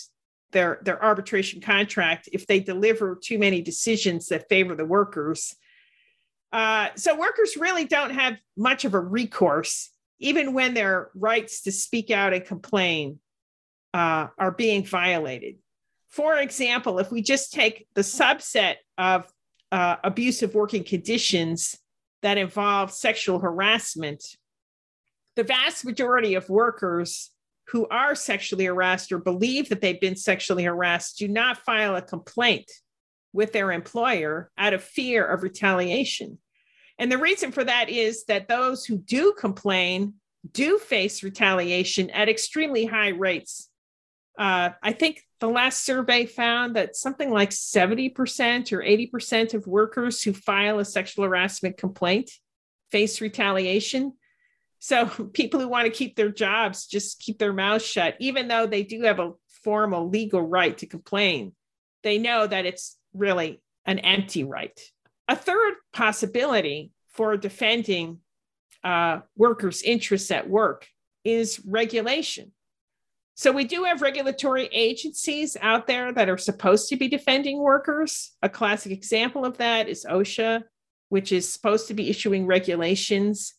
their, 0.52 0.80
their 0.84 1.04
arbitration 1.04 1.62
contract, 1.62 2.30
if 2.32 2.46
they 2.46 2.60
deliver 2.60 3.20
too 3.22 3.40
many 3.40 3.62
decisions 3.62 4.28
that 4.28 4.50
favor 4.50 4.76
the 4.76 4.86
workers. 4.86 5.56
Uh, 6.52 6.90
so 6.96 7.18
workers 7.18 7.56
really 7.58 7.86
don't 7.86 8.12
have 8.12 8.38
much 8.58 8.86
of 8.86 8.94
a 8.94 9.00
recourse, 9.00 9.90
even 10.20 10.54
when 10.54 10.74
their 10.74 11.10
rights 11.16 11.62
to 11.64 11.72
speak 11.72 12.12
out 12.12 12.34
and 12.34 12.46
complain 12.46 13.20
uh, 13.94 14.28
are 14.38 14.52
being 14.52 14.84
violated. 14.86 15.56
For 16.10 16.38
example, 16.38 17.00
if 17.00 17.12
we 17.12 17.22
just 17.22 17.54
take 17.54 17.88
the 17.94 18.02
subset 18.02 18.76
of 18.98 19.32
uh, 19.72 19.96
abusive 20.04 20.54
working 20.54 20.84
conditions 20.84 21.78
that 22.22 22.38
involve 22.38 22.92
sexual 22.92 23.40
harassment, 23.40 24.24
the 25.38 25.44
vast 25.44 25.86
majority 25.86 26.36
of 26.36 26.50
workers 26.50 27.32
who 27.70 27.88
are 27.88 28.16
sexually 28.16 28.66
harassed 28.66 29.14
or 29.14 29.18
believe 29.18 29.70
that 29.70 29.80
they've 29.80 30.02
been 30.02 30.18
sexually 30.18 30.66
harassed 30.66 31.18
do 31.18 31.28
not 31.30 31.58
file 31.58 31.96
a 31.96 32.02
complaint 32.02 32.70
with 33.32 33.54
their 33.54 33.72
employer 33.72 34.52
out 34.58 34.74
of 34.74 34.84
fear 34.84 35.26
of 35.26 35.42
retaliation. 35.42 36.38
And 37.02 37.12
the 37.12 37.18
reason 37.18 37.52
for 37.52 37.64
that 37.64 37.90
is 37.90 38.26
that 38.26 38.48
those 38.48 38.86
who 38.86 38.96
do 38.96 39.34
complain 39.34 40.14
do 40.52 40.78
face 40.78 41.24
retaliation 41.24 42.12
at 42.12 42.30
extremely 42.30 42.86
high 42.86 43.08
rates. 43.08 43.72
Uh, 44.38 44.70
I 44.84 44.94
think 44.94 45.24
the 45.40 45.50
last 45.50 45.84
survey 45.84 46.28
found 46.28 46.76
that 46.76 46.96
something 46.96 47.32
like 47.32 47.50
70% 47.50 48.72
or 48.72 48.84
80% 48.84 49.56
of 49.56 49.66
workers 49.66 50.22
who 50.22 50.32
file 50.32 50.78
a 50.78 50.86
sexual 50.86 51.26
harassment 51.26 51.76
complaint 51.76 52.30
face 52.92 53.20
retaliation. 53.20 54.14
So 54.78 55.08
people 55.34 55.60
who 55.60 55.70
want 55.70 55.86
to 55.86 55.92
keep 55.92 56.16
their 56.16 56.32
jobs 56.32 56.86
just 56.86 57.20
keep 57.20 57.40
their 57.40 57.52
mouths 57.52 57.84
shut, 57.84 58.16
even 58.20 58.48
though 58.48 58.68
they 58.68 58.84
do 58.84 59.02
have 59.02 59.18
a 59.20 59.32
formal 59.64 60.08
legal 60.08 60.44
right 60.44 60.78
to 60.78 60.86
complain. 60.86 61.54
They 62.04 62.20
know 62.20 62.46
that 62.46 62.68
it's 62.68 62.96
really 63.12 63.60
an 63.86 63.98
empty 63.98 64.44
right. 64.44 64.80
A 65.32 65.36
third 65.38 65.76
possibility 65.94 66.92
for 67.08 67.38
defending 67.38 68.18
uh, 68.84 69.22
workers' 69.38 69.82
interests 69.82 70.30
at 70.30 70.50
work 70.50 70.90
is 71.24 71.62
regulation. 71.66 72.52
So 73.36 73.54
we 73.54 73.64
do 73.64 73.86
have 73.86 74.02
regulatory 74.02 74.68
agencies 74.74 75.56
out 75.62 75.88
there 75.88 76.12
that 76.12 76.28
are 76.28 76.38
supposed 76.38 76.90
to 76.90 76.98
be 76.98 77.08
defending 77.08 77.60
workers. 77.60 78.32
A 78.42 78.50
classic 78.50 78.92
example 78.92 79.46
of 79.46 79.58
that 79.60 79.88
is 79.88 80.04
OSHA, 80.04 80.66
which 81.08 81.32
is 81.32 81.48
supposed 81.48 81.88
to 81.88 81.94
be 81.94 82.10
issuing 82.10 82.46
regulations 82.46 83.54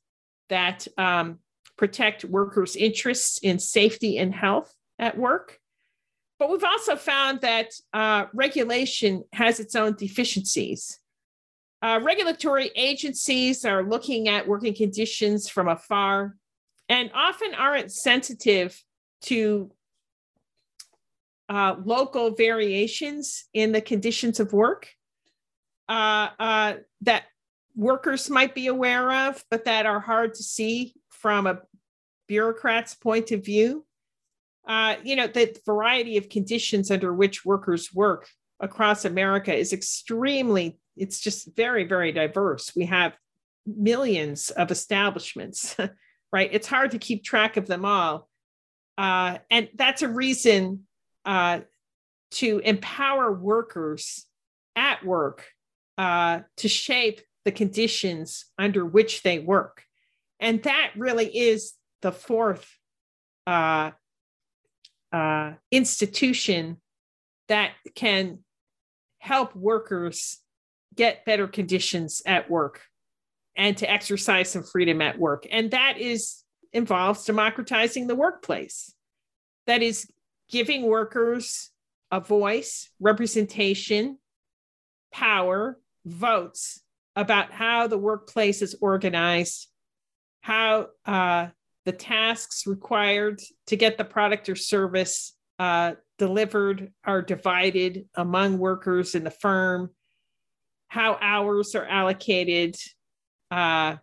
that 0.51 0.87
um, 0.99 1.39
protect 1.79 2.27
workers' 2.27 2.77
interests 2.77 3.39
in 3.39 3.59
safety 3.59 4.19
and 4.19 4.35
health 4.35 4.71
at 4.99 5.17
work. 5.17 5.59
But 6.39 6.51
we've 6.51 6.65
also 6.65 6.97
found 6.97 7.41
that 7.41 7.73
uh, 7.95 8.27
regulation 8.35 9.25
has 9.33 9.59
its 9.59 9.75
own 9.75 9.95
deficiencies. 9.95 10.99
Uh, 11.83 11.99
regulatory 12.03 12.71
agencies 12.77 13.64
are 13.64 13.83
looking 13.83 14.29
at 14.29 14.47
working 14.47 14.75
conditions 14.75 15.49
from 15.49 15.68
afar 15.68 16.37
and 16.88 17.11
often 17.12 17.55
aren't 17.55 17.90
sensitive 17.90 18.81
to 19.23 19.71
uh, 21.49 21.75
local 21.85 22.31
variations 22.31 23.45
in 23.53 23.73
the 23.73 23.81
conditions 23.81 24.38
of 24.40 24.53
work 24.53 24.88
uh, 25.88 26.29
uh 26.38 26.75
that 27.01 27.25
workers 27.75 28.31
might 28.31 28.55
be 28.55 28.66
aware 28.66 29.29
of, 29.29 29.45
but 29.51 29.64
that 29.64 29.87
are 29.87 30.01
hard 30.01 30.35
to 30.35 30.42
see 30.42 30.95
from 31.09 31.47
a 31.47 31.61
bureaucrat's 32.29 32.95
point 32.95 33.31
of 33.33 33.45
view. 33.45 33.85
Uh, 34.66 34.97
you 35.03 35.16
know, 35.16 35.27
the 35.27 35.57
variety 35.66 36.16
of 36.16 36.29
conditions 36.29 36.90
under 36.90 37.12
which 37.12 37.45
workers 37.45 37.92
work 37.92 38.29
across 38.62 39.05
America 39.05 39.55
is 39.55 39.72
extremely, 39.72 40.79
it's 40.96 41.20
just 41.20 41.55
very, 41.57 41.85
very 41.85 42.12
diverse. 42.12 42.72
We 42.75 42.87
have 42.87 43.14
millions 43.66 44.51
of 44.51 44.70
establishments, 44.70 45.77
right? 46.33 46.48
It's 46.53 46.68
hard 46.68 46.92
to 46.92 46.98
keep 46.98 47.25
track 47.25 47.57
of 47.57 47.66
them 47.66 47.85
all. 47.85 48.29
Uh, 48.96 49.38
and 49.51 49.68
that's 49.75 50.03
a 50.03 50.09
reason 50.09 50.87
uh, 51.25 51.61
to 52.31 52.61
empower 52.61 53.33
workers 53.33 54.27
at 54.77 55.05
work 55.05 55.44
uh, 55.98 56.40
to 56.57 56.68
shape 56.68 57.20
the 57.44 57.53
conditions 57.53 58.46
under 58.59 58.87
which 58.87 59.22
they 59.22 59.38
work. 59.38 59.83
And 60.40 60.62
that 60.62 60.92
really 60.96 61.27
is 61.27 61.75
the 62.01 62.12
fourth 62.12 62.68
uh, 63.46 63.90
uh, 65.12 65.53
institution 65.70 66.79
that 67.48 67.72
can 67.94 68.38
help 69.23 69.55
workers 69.55 70.39
get 70.97 71.25
better 71.25 71.47
conditions 71.47 72.23
at 72.27 72.51
work 72.51 72.81
and 73.57 73.77
to 73.77 73.89
exercise 73.89 74.51
some 74.51 74.65
freedom 74.65 75.01
at 75.01 75.17
work. 75.17 75.47
And 75.49 75.71
that 75.71 75.97
is 75.97 76.43
involves 76.73 77.25
democratizing 77.25 78.09
the 78.09 78.17
workplace. 78.17 78.93
That 79.69 79.81
is 79.81 80.11
giving 80.51 80.83
workers 80.83 81.71
a 82.11 82.19
voice, 82.19 82.91
representation, 82.99 84.19
power, 85.13 85.79
votes 86.05 86.81
about 87.15 87.53
how 87.53 87.87
the 87.87 87.99
workplace 87.99 88.61
is 88.61 88.75
organized 88.81 89.69
how 90.41 90.89
uh, 91.07 91.47
the 91.85 91.93
tasks 91.93 92.67
required 92.67 93.41
to 93.69 93.77
get 93.77 93.97
the 93.97 94.05
product 94.05 94.49
or 94.49 94.57
service 94.57 95.35
uh, 95.62 95.94
delivered 96.18 96.92
are 97.05 97.22
divided 97.22 98.09
among 98.16 98.59
workers 98.59 99.14
in 99.14 99.22
the 99.22 99.31
firm, 99.31 99.90
how 100.88 101.16
hours 101.20 101.77
are 101.77 101.87
allocated, 101.87 102.75
uh, 103.53 103.94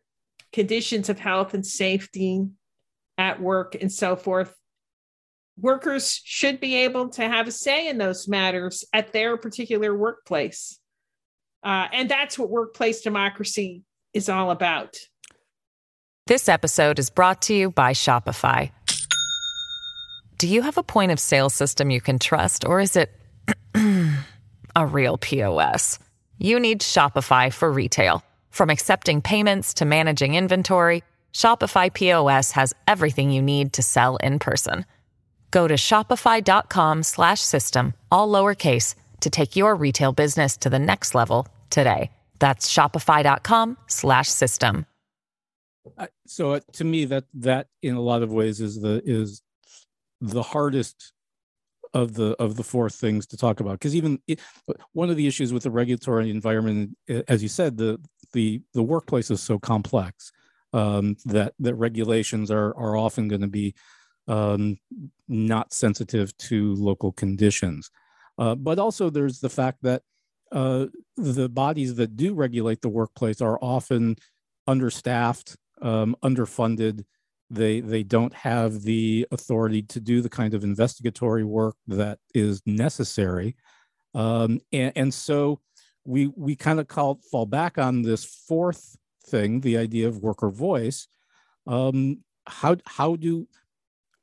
conditions 0.53 1.09
of 1.09 1.19
health 1.19 1.53
and 1.53 1.65
safety 1.65 2.45
at 3.17 3.41
work, 3.41 3.75
and 3.75 3.91
so 3.91 4.15
forth. 4.15 4.55
Workers 5.59 6.21
should 6.23 6.61
be 6.61 6.75
able 6.75 7.09
to 7.09 7.27
have 7.27 7.49
a 7.49 7.51
say 7.51 7.89
in 7.89 7.97
those 7.97 8.25
matters 8.25 8.85
at 8.93 9.11
their 9.11 9.35
particular 9.35 9.93
workplace. 9.93 10.79
Uh, 11.61 11.87
and 11.91 12.07
that's 12.07 12.39
what 12.39 12.49
workplace 12.49 13.01
democracy 13.01 13.83
is 14.13 14.29
all 14.29 14.51
about. 14.51 14.95
This 16.25 16.47
episode 16.47 16.99
is 16.99 17.09
brought 17.09 17.41
to 17.43 17.53
you 17.53 17.69
by 17.69 17.91
Shopify. 17.91 18.71
Do 20.39 20.47
you 20.47 20.62
have 20.62 20.78
a 20.78 20.84
point 20.84 21.12
of 21.12 21.19
sale 21.19 21.49
system 21.49 21.91
you 21.91 21.99
can 21.99 22.17
trust, 22.17 22.63
or 22.63 22.80
is 22.80 22.95
it 22.95 23.12
a 24.73 24.86
real 24.86 25.17
POS? 25.17 25.99
You 26.38 26.62
need 26.62 26.80
Shopify 26.80 27.52
for 27.52 27.69
retail. 27.69 28.23
From 28.49 28.69
accepting 28.69 29.21
payments 29.21 29.73
to 29.75 29.84
managing 29.84 30.36
inventory, 30.36 31.04
Shopify 31.34 31.93
POS 31.93 32.54
has 32.54 32.73
everything 32.88 33.32
you 33.32 33.41
need 33.41 33.73
to 33.73 33.84
sell 33.84 34.15
in 34.15 34.39
person. 34.39 34.86
Go 35.52 35.67
to 35.67 35.73
shopify.com/system 35.73 37.93
all 38.10 38.30
lowercase 38.30 38.95
to 39.19 39.30
take 39.30 39.58
your 39.58 39.75
retail 39.75 40.13
business 40.13 40.56
to 40.56 40.69
the 40.69 40.80
next 40.80 41.13
level 41.13 41.49
today. 41.69 42.12
That's 42.39 42.73
shopify.com/system. 42.73 44.86
So 46.28 46.54
uh, 46.54 46.60
to 46.73 46.84
me, 46.86 47.06
that 47.06 47.23
that 47.34 47.67
in 47.82 47.95
a 47.95 48.02
lot 48.02 48.21
of 48.23 48.32
ways 48.32 48.62
is 48.62 48.80
the 48.80 49.02
is 49.04 49.41
the 50.21 50.43
hardest 50.43 51.13
of 51.93 52.13
the 52.13 52.36
of 52.39 52.55
the 52.55 52.63
four 52.63 52.89
things 52.89 53.25
to 53.27 53.38
talk 53.38 53.60
about. 53.60 53.73
Because 53.73 53.95
even 53.95 54.19
it, 54.27 54.39
one 54.93 55.10
of 55.10 55.17
the 55.17 55.27
issues 55.27 55.51
with 55.51 55.63
the 55.63 55.71
regulatory 55.71 56.29
environment 56.29 56.95
as 57.27 57.41
you 57.41 57.49
said 57.49 57.77
the 57.77 57.99
the 58.34 58.62
the 58.73 58.84
workplace 58.84 59.32
is 59.32 59.41
so 59.41 59.58
complex 59.58 60.32
um, 60.73 61.15
that 61.25 61.53
that 61.60 61.75
regulations 61.75 62.51
are 62.51 62.75
are 62.77 62.95
often 62.95 63.27
going 63.27 63.41
to 63.41 63.47
be 63.47 63.73
um, 64.27 64.77
not 65.27 65.73
sensitive 65.73 66.36
to 66.38 66.75
local 66.75 67.12
conditions. 67.12 67.89
Uh, 68.38 68.55
but 68.55 68.79
also 68.79 69.10
there's 69.10 69.39
the 69.39 69.49
fact 69.49 69.79
that 69.82 70.03
uh, 70.51 70.86
the 71.17 71.49
bodies 71.49 71.95
that 71.95 72.15
do 72.15 72.34
regulate 72.34 72.82
the 72.82 72.89
workplace 72.89 73.41
are 73.41 73.60
often 73.62 74.15
understaffed 74.67 75.58
um, 75.82 76.15
underfunded 76.23 77.03
they 77.49 77.79
they 77.79 78.03
don't 78.03 78.33
have 78.33 78.83
the 78.83 79.27
authority 79.31 79.81
to 79.81 79.99
do 79.99 80.21
the 80.21 80.29
kind 80.29 80.53
of 80.53 80.63
investigatory 80.63 81.43
work 81.43 81.75
that 81.88 82.19
is 82.33 82.62
necessary. 82.65 83.55
Um, 84.13 84.59
and, 84.71 84.91
and, 84.95 85.13
so 85.13 85.59
we 86.05 86.27
we 86.35 86.55
kind 86.55 86.79
of 86.79 86.88
call 86.88 87.19
fall 87.31 87.45
back 87.45 87.77
on 87.77 88.01
this 88.01 88.25
fourth 88.25 88.97
thing 89.27 89.62
the 89.62 89.77
idea 89.77 90.07
of 90.07 90.19
worker 90.19 90.49
voice. 90.49 91.07
Um, 91.67 92.23
how 92.47 92.77
how 92.85 93.15
do 93.15 93.47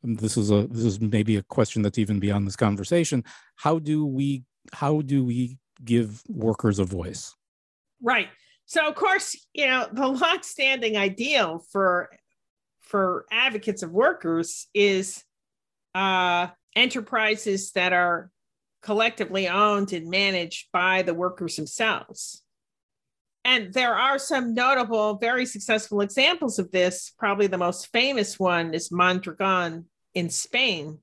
this 0.03 0.37
is 0.37 0.51
a 0.51 0.67
this 0.69 0.85
is 0.85 1.01
maybe 1.01 1.37
a 1.37 1.43
question 1.43 1.83
that's 1.83 1.99
even 1.99 2.21
beyond 2.21 2.47
this 2.47 2.57
conversation. 2.57 3.25
How 3.57 3.79
do 3.79 4.07
we 4.07 4.45
how 4.73 5.01
do 5.03 5.25
we 5.25 5.59
give 5.85 6.23
workers 6.29 6.79
a 6.79 6.85
voice? 6.85 7.35
Right. 8.03 8.29
So 8.67 8.87
of 8.89 8.95
course 8.95 9.37
you 9.53 9.67
know 9.67 9.89
the 9.93 10.07
long-standing 10.07 10.97
ideal 10.97 11.65
for 11.71 12.11
for 12.87 13.27
advocates 13.31 13.83
of 13.83 13.90
workers 13.90 14.68
is 14.72 15.22
uh, 15.94 16.49
enterprises 16.75 17.72
that 17.72 17.92
are 17.92 18.31
collectively 18.83 19.49
owned 19.49 19.92
and 19.92 20.09
managed 20.09 20.68
by 20.72 21.03
the 21.03 21.12
workers 21.14 21.57
themselves. 21.57 22.42
And 23.44 23.72
there 23.72 23.94
are 23.94 24.18
some 24.18 24.55
notable, 24.55 25.14
very 25.14 25.46
successful 25.46 26.01
examples 26.01 26.59
of 26.59 26.70
this. 26.70 27.12
Probably 27.18 27.46
the 27.46 27.59
most 27.59 27.92
famous 27.92 28.38
one 28.38 28.75
is 28.75 28.90
Mondragon 28.90 29.87
in 30.14 30.31
Spain, 30.31 30.99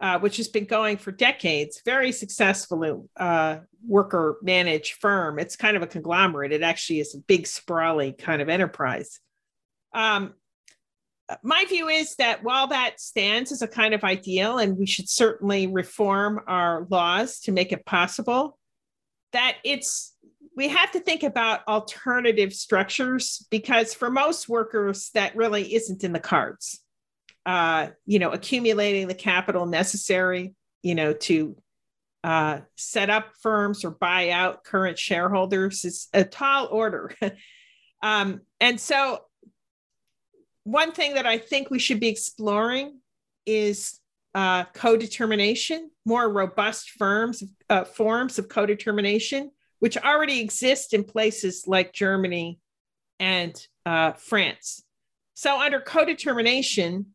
uh, 0.00 0.18
which 0.18 0.36
has 0.38 0.48
been 0.48 0.64
going 0.64 0.96
for 0.96 1.12
decades. 1.12 1.82
Very 1.84 2.12
successful 2.12 3.08
uh, 3.16 3.58
worker 3.86 4.38
managed 4.42 4.94
firm. 4.94 5.38
It's 5.38 5.56
kind 5.56 5.76
of 5.76 5.82
a 5.82 5.86
conglomerate. 5.86 6.52
It 6.52 6.62
actually 6.62 7.00
is 7.00 7.14
a 7.14 7.18
big, 7.18 7.46
sprawly 7.46 8.12
kind 8.12 8.40
of 8.40 8.48
enterprise. 8.48 9.20
Um, 9.94 10.34
my 11.42 11.64
view 11.68 11.88
is 11.88 12.16
that 12.16 12.42
while 12.42 12.66
that 12.68 13.00
stands 13.00 13.50
as 13.50 13.62
a 13.62 13.68
kind 13.68 13.94
of 13.94 14.04
ideal, 14.04 14.58
and 14.58 14.76
we 14.76 14.86
should 14.86 15.08
certainly 15.08 15.66
reform 15.66 16.40
our 16.46 16.86
laws 16.90 17.40
to 17.40 17.52
make 17.52 17.72
it 17.72 17.86
possible, 17.86 18.58
that 19.32 19.56
it's 19.64 20.14
we 20.56 20.68
have 20.68 20.92
to 20.92 21.00
think 21.00 21.22
about 21.22 21.66
alternative 21.66 22.52
structures 22.52 23.44
because 23.50 23.92
for 23.92 24.10
most 24.10 24.48
workers 24.48 25.10
that 25.14 25.34
really 25.34 25.74
isn't 25.74 26.04
in 26.04 26.12
the 26.12 26.20
cards. 26.20 26.80
Uh, 27.44 27.88
you 28.06 28.18
know, 28.18 28.30
accumulating 28.30 29.06
the 29.06 29.14
capital 29.14 29.66
necessary, 29.66 30.54
you 30.82 30.94
know, 30.94 31.12
to 31.12 31.56
uh, 32.22 32.60
set 32.76 33.10
up 33.10 33.32
firms 33.42 33.84
or 33.84 33.90
buy 33.90 34.30
out 34.30 34.64
current 34.64 34.98
shareholders 34.98 35.84
is 35.84 36.08
a 36.14 36.24
tall 36.24 36.68
order. 36.70 37.14
um, 38.02 38.40
and 38.60 38.80
so 38.80 39.18
one 40.64 40.92
thing 40.92 41.14
that 41.14 41.26
I 41.26 41.38
think 41.38 41.70
we 41.70 41.78
should 41.78 42.00
be 42.00 42.08
exploring 42.08 42.98
is 43.46 44.00
uh, 44.34 44.64
co-determination, 44.74 45.90
more 46.04 46.30
robust 46.30 46.90
firms, 46.90 47.44
uh, 47.70 47.84
forms 47.84 48.38
of 48.38 48.48
co-determination, 48.48 49.50
which 49.78 49.96
already 49.96 50.40
exist 50.40 50.94
in 50.94 51.04
places 51.04 51.64
like 51.66 51.92
Germany 51.92 52.58
and 53.20 53.54
uh, 53.86 54.12
France. 54.12 54.82
So 55.34 55.60
under 55.60 55.80
co-determination, 55.80 57.14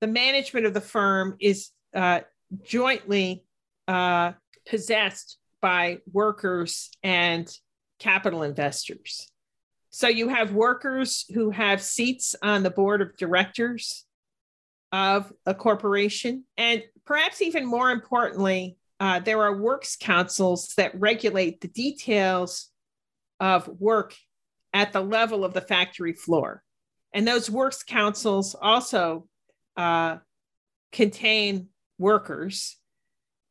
the 0.00 0.06
management 0.06 0.66
of 0.66 0.74
the 0.74 0.80
firm 0.80 1.36
is 1.40 1.70
uh, 1.94 2.20
jointly 2.62 3.44
uh, 3.88 4.32
possessed 4.68 5.38
by 5.60 5.98
workers 6.12 6.90
and 7.02 7.48
capital 7.98 8.42
investors. 8.42 9.28
So 9.98 10.06
you 10.06 10.28
have 10.28 10.52
workers 10.52 11.24
who 11.34 11.50
have 11.50 11.82
seats 11.82 12.36
on 12.40 12.62
the 12.62 12.70
board 12.70 13.02
of 13.02 13.16
directors 13.16 14.04
of 14.92 15.32
a 15.44 15.54
corporation. 15.54 16.44
And 16.56 16.84
perhaps 17.04 17.42
even 17.42 17.66
more 17.66 17.90
importantly, 17.90 18.76
uh, 19.00 19.18
there 19.18 19.42
are 19.42 19.60
works 19.60 19.96
councils 20.00 20.72
that 20.76 20.96
regulate 21.00 21.60
the 21.60 21.66
details 21.66 22.70
of 23.40 23.66
work 23.66 24.14
at 24.72 24.92
the 24.92 25.00
level 25.00 25.44
of 25.44 25.52
the 25.52 25.60
factory 25.60 26.12
floor. 26.12 26.62
And 27.12 27.26
those 27.26 27.50
works 27.50 27.82
councils 27.82 28.54
also 28.54 29.26
uh, 29.76 30.18
contain 30.92 31.70
workers 31.98 32.76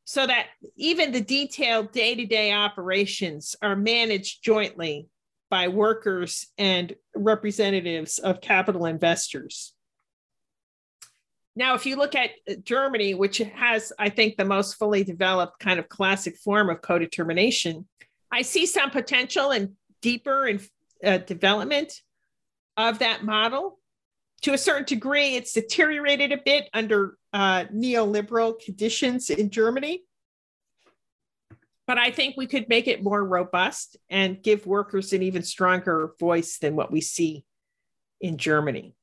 so 0.05 0.25
that 0.25 0.47
even 0.77 1.11
the 1.11 1.19
detailed 1.19 1.91
day 1.91 2.15
to 2.15 2.25
day 2.25 2.53
operations 2.53 3.53
are 3.61 3.75
managed 3.75 4.45
jointly 4.45 5.09
by 5.49 5.67
workers 5.67 6.47
and 6.57 6.95
representatives 7.15 8.19
of 8.19 8.41
capital 8.41 8.85
investors. 8.85 9.73
Now, 11.55 11.73
if 11.73 11.85
you 11.85 11.95
look 11.95 12.13
at 12.13 12.31
Germany, 12.63 13.15
which 13.15 13.39
has, 13.39 13.91
I 13.97 14.09
think, 14.09 14.37
the 14.37 14.45
most 14.45 14.75
fully 14.75 15.03
developed 15.03 15.59
kind 15.59 15.79
of 15.79 15.89
classic 15.89 16.37
form 16.37 16.69
of 16.69 16.81
co 16.81 16.99
determination, 16.99 17.87
I 18.31 18.43
see 18.43 18.65
some 18.65 18.91
potential 18.91 19.51
and 19.51 19.71
deeper 20.01 20.47
in, 20.47 20.61
uh, 21.03 21.17
development 21.17 21.93
of 22.75 22.99
that 22.99 23.23
model. 23.23 23.79
To 24.43 24.53
a 24.53 24.57
certain 24.57 24.85
degree, 24.85 25.35
it's 25.35 25.53
deteriorated 25.53 26.31
a 26.31 26.37
bit 26.37 26.69
under 26.73 27.17
uh, 27.33 27.65
neoliberal 27.73 28.59
conditions 28.59 29.31
in 29.31 29.49
Germany 29.49 30.03
but 31.87 31.97
I 31.97 32.11
think 32.11 32.35
we 32.35 32.45
could 32.45 32.67
make 32.67 32.87
it 32.87 33.01
more 33.01 33.23
robust 33.23 33.97
and 34.09 34.43
give 34.43 34.67
workers 34.67 35.13
an 35.13 35.23
even 35.23 35.41
stronger 35.41 36.11
voice 36.19 36.59
than 36.59 36.75
what 36.75 36.91
we 36.91 36.99
see 36.99 37.45
in 38.19 38.37
Germany. 38.37 38.93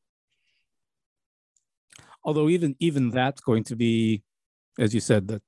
Although 2.22 2.48
even 2.50 2.76
even 2.78 3.10
that's 3.10 3.40
going 3.40 3.64
to 3.64 3.76
be, 3.76 4.22
as 4.78 4.94
you 4.94 5.00
said, 5.00 5.28
that 5.28 5.42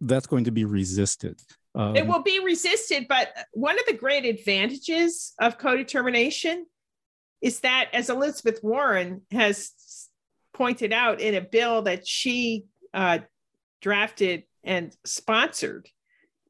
that's 0.00 0.26
going 0.26 0.44
to 0.44 0.50
be 0.50 0.64
resisted. 0.64 1.40
Um, 1.74 1.94
it 1.94 2.06
will 2.06 2.22
be 2.22 2.40
resisted, 2.40 3.06
but 3.08 3.28
one 3.52 3.78
of 3.78 3.86
the 3.86 3.92
great 3.92 4.24
advantages 4.24 5.34
of 5.40 5.58
co-determination 5.58 6.66
is 7.42 7.60
that, 7.60 7.90
as 7.92 8.08
Elizabeth 8.08 8.60
Warren 8.62 9.22
has 9.30 9.72
pointed 10.54 10.92
out 10.92 11.20
in 11.20 11.34
a 11.34 11.40
bill 11.40 11.82
that 11.82 12.06
she 12.06 12.64
uh, 12.94 13.18
drafted 13.82 14.44
and 14.64 14.96
sponsored, 15.04 15.88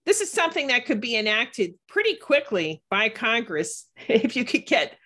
this 0.06 0.20
is 0.20 0.30
something 0.30 0.68
that 0.68 0.86
could 0.86 1.00
be 1.00 1.16
enacted 1.16 1.74
pretty 1.88 2.14
quickly 2.14 2.82
by 2.90 3.08
Congress 3.08 3.86
if 4.08 4.36
you 4.36 4.44
could 4.44 4.64
get 4.64 4.96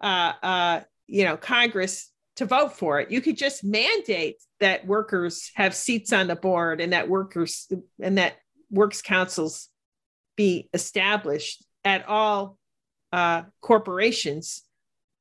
uh, 0.00 0.32
uh, 0.42 0.80
you 1.06 1.24
know, 1.24 1.36
Congress 1.36 2.10
to 2.36 2.44
vote 2.44 2.72
for 2.72 3.00
it. 3.00 3.10
You 3.10 3.20
could 3.20 3.36
just 3.36 3.64
mandate 3.64 4.36
that 4.60 4.86
workers 4.86 5.50
have 5.54 5.74
seats 5.74 6.12
on 6.12 6.26
the 6.26 6.36
board 6.36 6.80
and 6.80 6.92
that 6.92 7.08
workers 7.08 7.70
and 8.00 8.18
that 8.18 8.34
works 8.70 9.02
councils 9.02 9.68
be 10.36 10.68
established 10.72 11.64
at 11.84 12.06
all 12.08 12.58
uh, 13.12 13.42
corporations. 13.60 14.62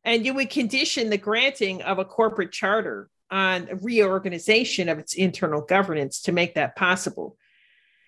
And 0.04 0.26
you 0.26 0.34
would 0.34 0.50
condition 0.50 1.10
the 1.10 1.18
granting 1.18 1.82
of 1.82 2.00
a 2.00 2.06
corporate 2.06 2.52
charter 2.52 3.10
on 3.30 3.68
reorganization 3.82 4.90
of 4.90 5.00
its 5.00 5.14
internal 5.14 5.62
governance 5.62 6.22
to 6.24 6.32
make 6.32 6.56
that 6.56 6.76
possible. 6.76 7.38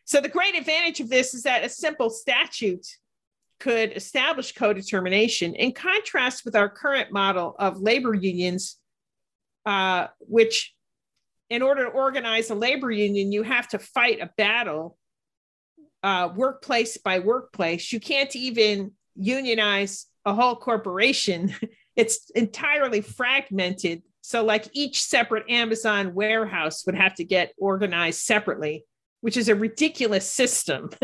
So, 0.05 0.19
the 0.19 0.29
great 0.29 0.55
advantage 0.55 0.99
of 0.99 1.09
this 1.09 1.33
is 1.33 1.43
that 1.43 1.63
a 1.63 1.69
simple 1.69 2.09
statute 2.09 2.85
could 3.59 3.95
establish 3.95 4.53
co 4.53 4.73
determination 4.73 5.55
in 5.55 5.71
contrast 5.71 6.43
with 6.43 6.55
our 6.55 6.69
current 6.69 7.11
model 7.11 7.55
of 7.57 7.79
labor 7.79 8.13
unions, 8.13 8.77
uh, 9.65 10.07
which, 10.19 10.73
in 11.49 11.61
order 11.61 11.85
to 11.85 11.89
organize 11.89 12.49
a 12.49 12.55
labor 12.55 12.91
union, 12.91 13.31
you 13.31 13.43
have 13.43 13.67
to 13.69 13.79
fight 13.79 14.19
a 14.19 14.29
battle 14.37 14.97
uh, 16.03 16.29
workplace 16.35 16.97
by 16.97 17.19
workplace. 17.19 17.93
You 17.93 17.99
can't 17.99 18.35
even 18.35 18.91
unionize 19.15 20.07
a 20.25 20.33
whole 20.33 20.55
corporation, 20.55 21.53
it's 21.95 22.29
entirely 22.31 23.01
fragmented. 23.01 24.03
So, 24.21 24.43
like 24.43 24.69
each 24.73 25.01
separate 25.03 25.49
Amazon 25.49 26.13
warehouse 26.13 26.85
would 26.85 26.95
have 26.95 27.15
to 27.15 27.23
get 27.23 27.53
organized 27.57 28.21
separately, 28.21 28.85
which 29.23 29.37
is 29.37 29.47
a 29.47 29.55
ridiculous 29.55 30.29
system. 30.29 30.89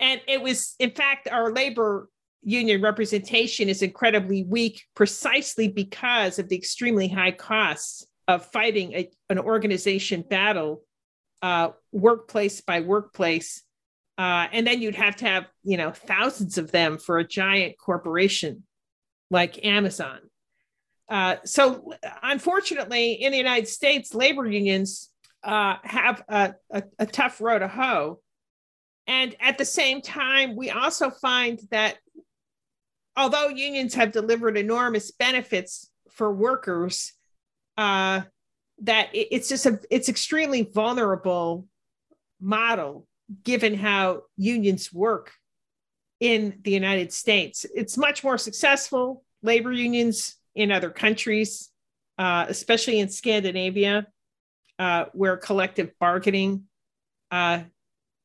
And 0.00 0.20
it 0.26 0.42
was, 0.42 0.74
in 0.80 0.90
fact, 0.90 1.28
our 1.30 1.52
labor 1.52 2.08
union 2.42 2.82
representation 2.82 3.68
is 3.68 3.82
incredibly 3.82 4.42
weak 4.42 4.82
precisely 4.96 5.68
because 5.68 6.40
of 6.40 6.48
the 6.48 6.56
extremely 6.56 7.06
high 7.06 7.30
costs 7.30 8.04
of 8.26 8.44
fighting 8.46 8.94
a, 8.94 9.10
an 9.30 9.38
organization 9.38 10.24
battle, 10.28 10.82
uh, 11.40 11.68
workplace 11.92 12.60
by 12.60 12.80
workplace. 12.80 13.62
Uh, 14.18 14.48
and 14.50 14.66
then 14.66 14.82
you'd 14.82 14.96
have 14.96 15.14
to 15.16 15.24
have, 15.24 15.46
you 15.62 15.76
know, 15.76 15.92
thousands 15.92 16.58
of 16.58 16.72
them 16.72 16.98
for 16.98 17.18
a 17.18 17.28
giant 17.28 17.78
corporation 17.78 18.64
like 19.30 19.64
Amazon. 19.64 20.18
Uh, 21.08 21.36
so, 21.44 21.92
unfortunately, 22.24 23.12
in 23.12 23.30
the 23.30 23.38
United 23.38 23.68
States, 23.68 24.14
labor 24.14 24.48
unions 24.48 25.11
uh, 25.44 25.76
have 25.82 26.22
a, 26.28 26.54
a, 26.70 26.82
a 26.98 27.06
tough 27.06 27.40
row 27.40 27.58
to 27.58 27.68
hoe 27.68 28.20
and 29.06 29.34
at 29.40 29.58
the 29.58 29.64
same 29.64 30.00
time, 30.00 30.56
we 30.56 30.70
also 30.70 31.10
find 31.10 31.60
that 31.70 31.98
although 33.16 33.48
unions 33.48 33.94
have 33.94 34.12
delivered 34.12 34.56
enormous 34.56 35.10
benefits 35.10 35.90
for 36.10 36.32
workers, 36.32 37.12
uh, 37.76 38.22
that 38.82 39.08
it's 39.12 39.48
just 39.48 39.66
a 39.66 39.80
it's 39.90 40.08
extremely 40.08 40.62
vulnerable 40.62 41.66
model 42.40 43.06
given 43.44 43.74
how 43.74 44.22
unions 44.36 44.92
work 44.92 45.32
in 46.20 46.58
the 46.62 46.70
United 46.70 47.12
States. 47.12 47.66
It's 47.74 47.96
much 47.96 48.22
more 48.22 48.38
successful 48.38 49.24
labor 49.42 49.72
unions 49.72 50.36
in 50.54 50.70
other 50.70 50.90
countries, 50.90 51.70
uh, 52.18 52.46
especially 52.48 53.00
in 53.00 53.08
Scandinavia, 53.08 54.06
uh, 54.82 55.04
where 55.12 55.36
collective 55.36 55.92
bargaining 56.00 56.64
uh, 57.30 57.62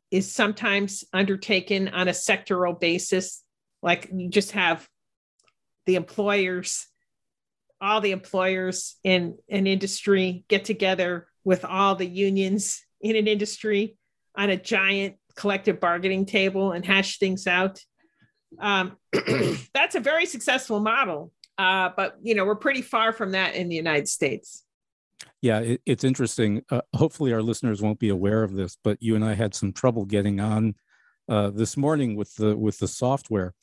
is 0.10 0.34
sometimes 0.34 1.04
undertaken 1.14 1.88
on 1.90 2.08
a 2.08 2.12
sectoral 2.12 2.80
basis. 2.80 3.44
Like 3.84 4.10
you 4.12 4.28
just 4.28 4.54
have 4.54 4.90
the 5.86 5.94
employers, 5.94 6.88
all 7.80 8.02
the 8.02 8.12
employers 8.12 8.96
in 9.04 9.38
an 9.48 9.68
industry 9.68 10.46
get 10.48 10.66
together 10.66 11.28
with 11.44 11.64
all 11.64 11.94
the 11.94 12.08
unions 12.08 12.84
in 13.02 13.16
an 13.16 13.28
industry 13.28 13.96
on 14.36 14.50
a 14.50 14.58
giant 14.58 15.18
collective 15.36 15.80
bargaining 15.80 16.26
table 16.26 16.72
and 16.72 16.84
hash 16.84 17.20
things 17.20 17.46
out. 17.46 17.80
Um, 18.60 18.98
that's 19.76 19.94
a 19.94 20.00
very 20.00 20.26
successful 20.26 20.80
model, 20.80 21.32
uh, 21.60 21.92
but 21.96 22.18
you 22.24 22.34
know 22.34 22.46
we're 22.46 22.56
pretty 22.56 22.82
far 22.82 23.14
from 23.14 23.34
that 23.34 23.54
in 23.54 23.70
the 23.70 23.76
United 23.76 24.08
States. 24.08 24.64
Yeah, 25.42 25.60
it, 25.60 25.82
it's 25.86 26.04
interesting. 26.04 26.64
Uh, 26.70 26.82
hopefully, 26.94 27.34
our 27.34 27.42
listeners 27.42 27.82
won't 27.82 28.00
be 28.00 28.10
aware 28.10 28.44
of 28.44 28.54
this, 28.54 28.78
but 28.84 28.98
you 29.02 29.16
and 29.16 29.24
I 29.24 29.34
had 29.34 29.56
some 29.56 29.74
trouble 29.74 30.06
getting 30.06 30.40
on 30.40 30.76
uh, 31.30 31.50
this 31.50 31.78
morning 31.78 32.16
with 32.16 32.34
the 32.36 32.56
with 32.56 32.80
the 32.80 32.88
software. 32.88 33.54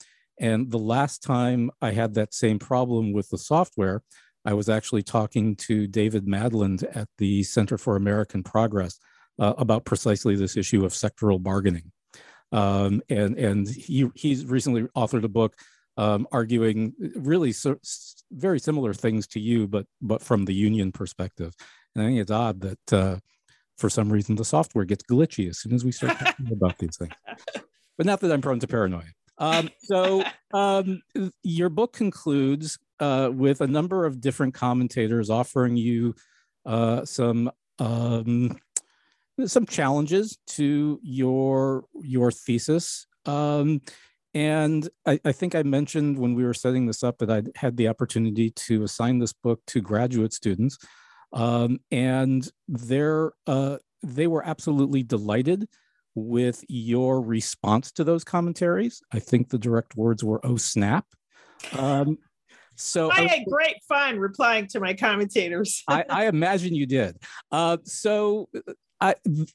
And 0.41 0.71
the 0.71 0.79
last 0.79 1.23
time 1.23 1.71
I 1.81 1.93
had 1.93 2.15
that 2.15 2.35
same 2.35 2.59
problem 2.59 3.13
with 3.13 3.29
the 3.31 3.39
software, 3.39 4.03
I 4.45 4.55
was 4.55 4.69
actually 4.69 5.03
talking 5.03 5.57
to 5.57 5.87
David 5.87 6.27
Madland 6.27 6.85
at 6.97 7.09
the 7.19 7.43
Center 7.45 7.79
for 7.79 7.97
American 7.97 8.43
Progress 8.43 8.99
uh, 9.39 9.55
about 9.59 9.85
precisely 9.85 10.37
this 10.37 10.57
issue 10.57 10.85
of 10.85 10.93
sectoral 10.93 11.43
bargaining. 11.43 11.93
Um, 12.53 13.03
and 13.09 13.37
and 13.39 13.69
he 13.69 14.11
he's 14.15 14.45
recently 14.47 14.83
authored 14.97 15.25
a 15.25 15.29
book 15.29 15.57
um, 15.97 16.26
arguing 16.32 16.95
really 17.16 17.53
so, 17.53 17.78
very 18.32 18.59
similar 18.59 18.95
things 18.95 19.26
to 19.28 19.40
you, 19.40 19.66
but 19.66 19.86
but 20.01 20.22
from 20.22 20.45
the 20.45 20.55
union 20.55 20.92
perspective. 20.92 21.55
And 21.95 22.05
I 22.05 22.09
think 22.09 22.20
it's 22.20 22.30
odd 22.30 22.61
that 22.62 22.92
uh, 22.92 23.18
for 23.76 23.88
some 23.88 24.12
reason 24.12 24.34
the 24.34 24.45
software 24.45 24.84
gets 24.84 25.05
glitchy 25.05 25.49
as 25.49 25.59
soon 25.59 25.74
as 25.74 25.84
we 25.84 25.92
start 25.92 26.18
talking 26.18 26.53
about 26.53 26.78
these 26.78 26.97
things. 26.97 27.12
But 27.97 28.07
not 28.07 28.20
that 28.20 28.32
I'm 28.32 28.40
prone 28.40 28.61
to 28.61 28.66
paranoia. 28.66 29.05
Um, 29.38 29.70
so 29.82 30.24
um, 30.53 31.03
your 31.42 31.68
book 31.68 31.92
concludes 31.92 32.78
uh, 33.01 33.30
with 33.32 33.61
a 33.61 33.66
number 33.66 34.05
of 34.05 34.20
different 34.20 34.55
commentators 34.55 35.30
offering 35.30 35.76
you 35.76 36.14
uh, 36.66 37.05
some 37.05 37.51
um, 37.78 38.57
some 39.47 39.66
challenges 39.66 40.38
to 40.47 41.01
your 41.03 41.84
your 42.01 42.30
thesis. 42.30 43.07
Um, 43.26 43.80
and 44.35 44.89
I, 45.07 45.20
I, 45.24 45.32
think 45.32 45.55
I 45.55 45.62
mentioned 45.62 46.18
when 46.18 46.35
we 46.35 46.45
were 46.45 46.55
setting 46.55 46.87
this 46.87 47.05
up 47.05 47.18
that 47.18 47.30
I 47.30 47.43
had 47.57 47.76
the 47.76 47.89
opportunity 47.89 48.51
to 48.51 48.82
assign 48.82 49.18
this 49.18 49.32
book 49.32 49.61
to 49.68 49.80
graduate 49.80 50.32
students, 50.32 50.76
um, 51.32 51.78
and 51.91 52.51
they're 52.66 53.32
uh, 53.47 53.78
they 54.03 54.26
were 54.26 54.45
absolutely 54.45 55.03
delighted 55.03 55.68
with 56.16 56.64
your 56.68 57.20
response 57.20 57.93
to 57.93 58.05
those 58.05 58.24
commentaries. 58.24 59.01
I 59.12 59.20
think 59.20 59.49
the 59.49 59.59
direct 59.59 59.97
words 59.97 60.24
were 60.24 60.45
"Oh 60.45 60.57
snap!" 60.57 61.07
Um, 61.78 62.18
so 62.76 63.11
I 63.11 63.22
had 63.22 63.45
great 63.49 63.76
fun 63.89 64.18
replying 64.18 64.66
to 64.68 64.80
my 64.80 64.95
commentators. 64.95 65.82
I, 65.89 66.05
I, 66.11 66.26
imagine 66.26 66.74
you 66.74 66.87
did. 66.87 67.16
Uh, 67.53 67.76
so 67.85 68.49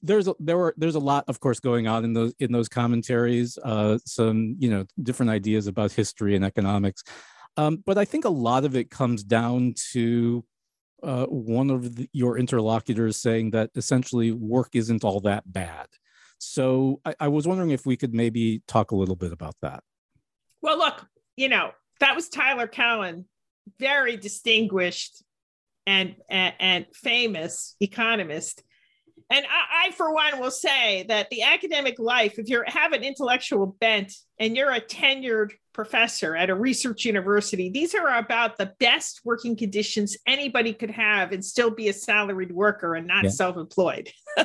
There's 0.01 0.27
a, 0.27 0.35
there 0.39 0.57
were 0.57 0.73
there's 0.77 0.95
a 0.95 0.99
lot, 0.99 1.25
of 1.27 1.39
course, 1.39 1.59
going 1.59 1.87
on 1.87 2.03
in 2.03 2.13
those 2.13 2.33
in 2.39 2.51
those 2.51 2.69
commentaries. 2.69 3.57
Uh, 3.63 3.97
some 4.05 4.55
you 4.59 4.69
know 4.69 4.85
different 5.01 5.31
ideas 5.31 5.67
about 5.67 5.91
history 5.91 6.35
and 6.35 6.45
economics, 6.45 7.03
um, 7.57 7.83
but 7.85 7.97
I 7.97 8.05
think 8.05 8.25
a 8.25 8.29
lot 8.29 8.65
of 8.65 8.75
it 8.75 8.89
comes 8.89 9.23
down 9.23 9.73
to 9.91 10.43
uh, 11.03 11.25
one 11.25 11.69
of 11.69 11.95
the, 11.95 12.09
your 12.13 12.37
interlocutors 12.37 13.17
saying 13.17 13.51
that 13.51 13.71
essentially 13.75 14.31
work 14.31 14.69
isn't 14.73 15.03
all 15.03 15.21
that 15.21 15.51
bad. 15.51 15.87
So 16.37 17.01
I, 17.05 17.15
I 17.21 17.27
was 17.27 17.47
wondering 17.47 17.71
if 17.71 17.85
we 17.85 17.97
could 17.97 18.13
maybe 18.13 18.61
talk 18.67 18.91
a 18.91 18.95
little 18.95 19.15
bit 19.15 19.31
about 19.31 19.55
that. 19.61 19.83
Well, 20.61 20.77
look, 20.77 21.05
you 21.37 21.49
know 21.49 21.71
that 21.99 22.15
was 22.15 22.29
Tyler 22.29 22.67
Cowen, 22.67 23.25
very 23.79 24.17
distinguished 24.17 25.23
and, 25.85 26.15
and, 26.29 26.53
and 26.59 26.85
famous 26.93 27.75
economist 27.79 28.63
and 29.31 29.45
I, 29.45 29.87
I, 29.87 29.91
for 29.91 30.11
one, 30.11 30.39
will 30.39 30.51
say 30.51 31.05
that 31.07 31.29
the 31.29 31.43
academic 31.43 31.99
life, 31.99 32.39
if 32.39 32.49
you 32.49 32.63
have 32.65 32.93
an 32.93 33.03
intellectual 33.03 33.77
bent 33.79 34.13
and 34.39 34.57
you're 34.57 34.71
a 34.71 34.81
tenured 34.81 35.51
professor 35.71 36.35
at 36.35 36.49
a 36.49 36.55
research 36.55 37.05
university, 37.05 37.69
these 37.69 37.93
are 37.93 38.17
about 38.17 38.57
the 38.57 38.73
best 38.79 39.21
working 39.23 39.55
conditions 39.55 40.17
anybody 40.25 40.73
could 40.73 40.89
have 40.89 41.31
and 41.31 41.45
still 41.45 41.69
be 41.69 41.89
a 41.89 41.93
salaried 41.93 42.51
worker 42.51 42.95
and 42.95 43.05
not 43.05 43.23
yeah. 43.23 43.29
self-employed. 43.29 44.09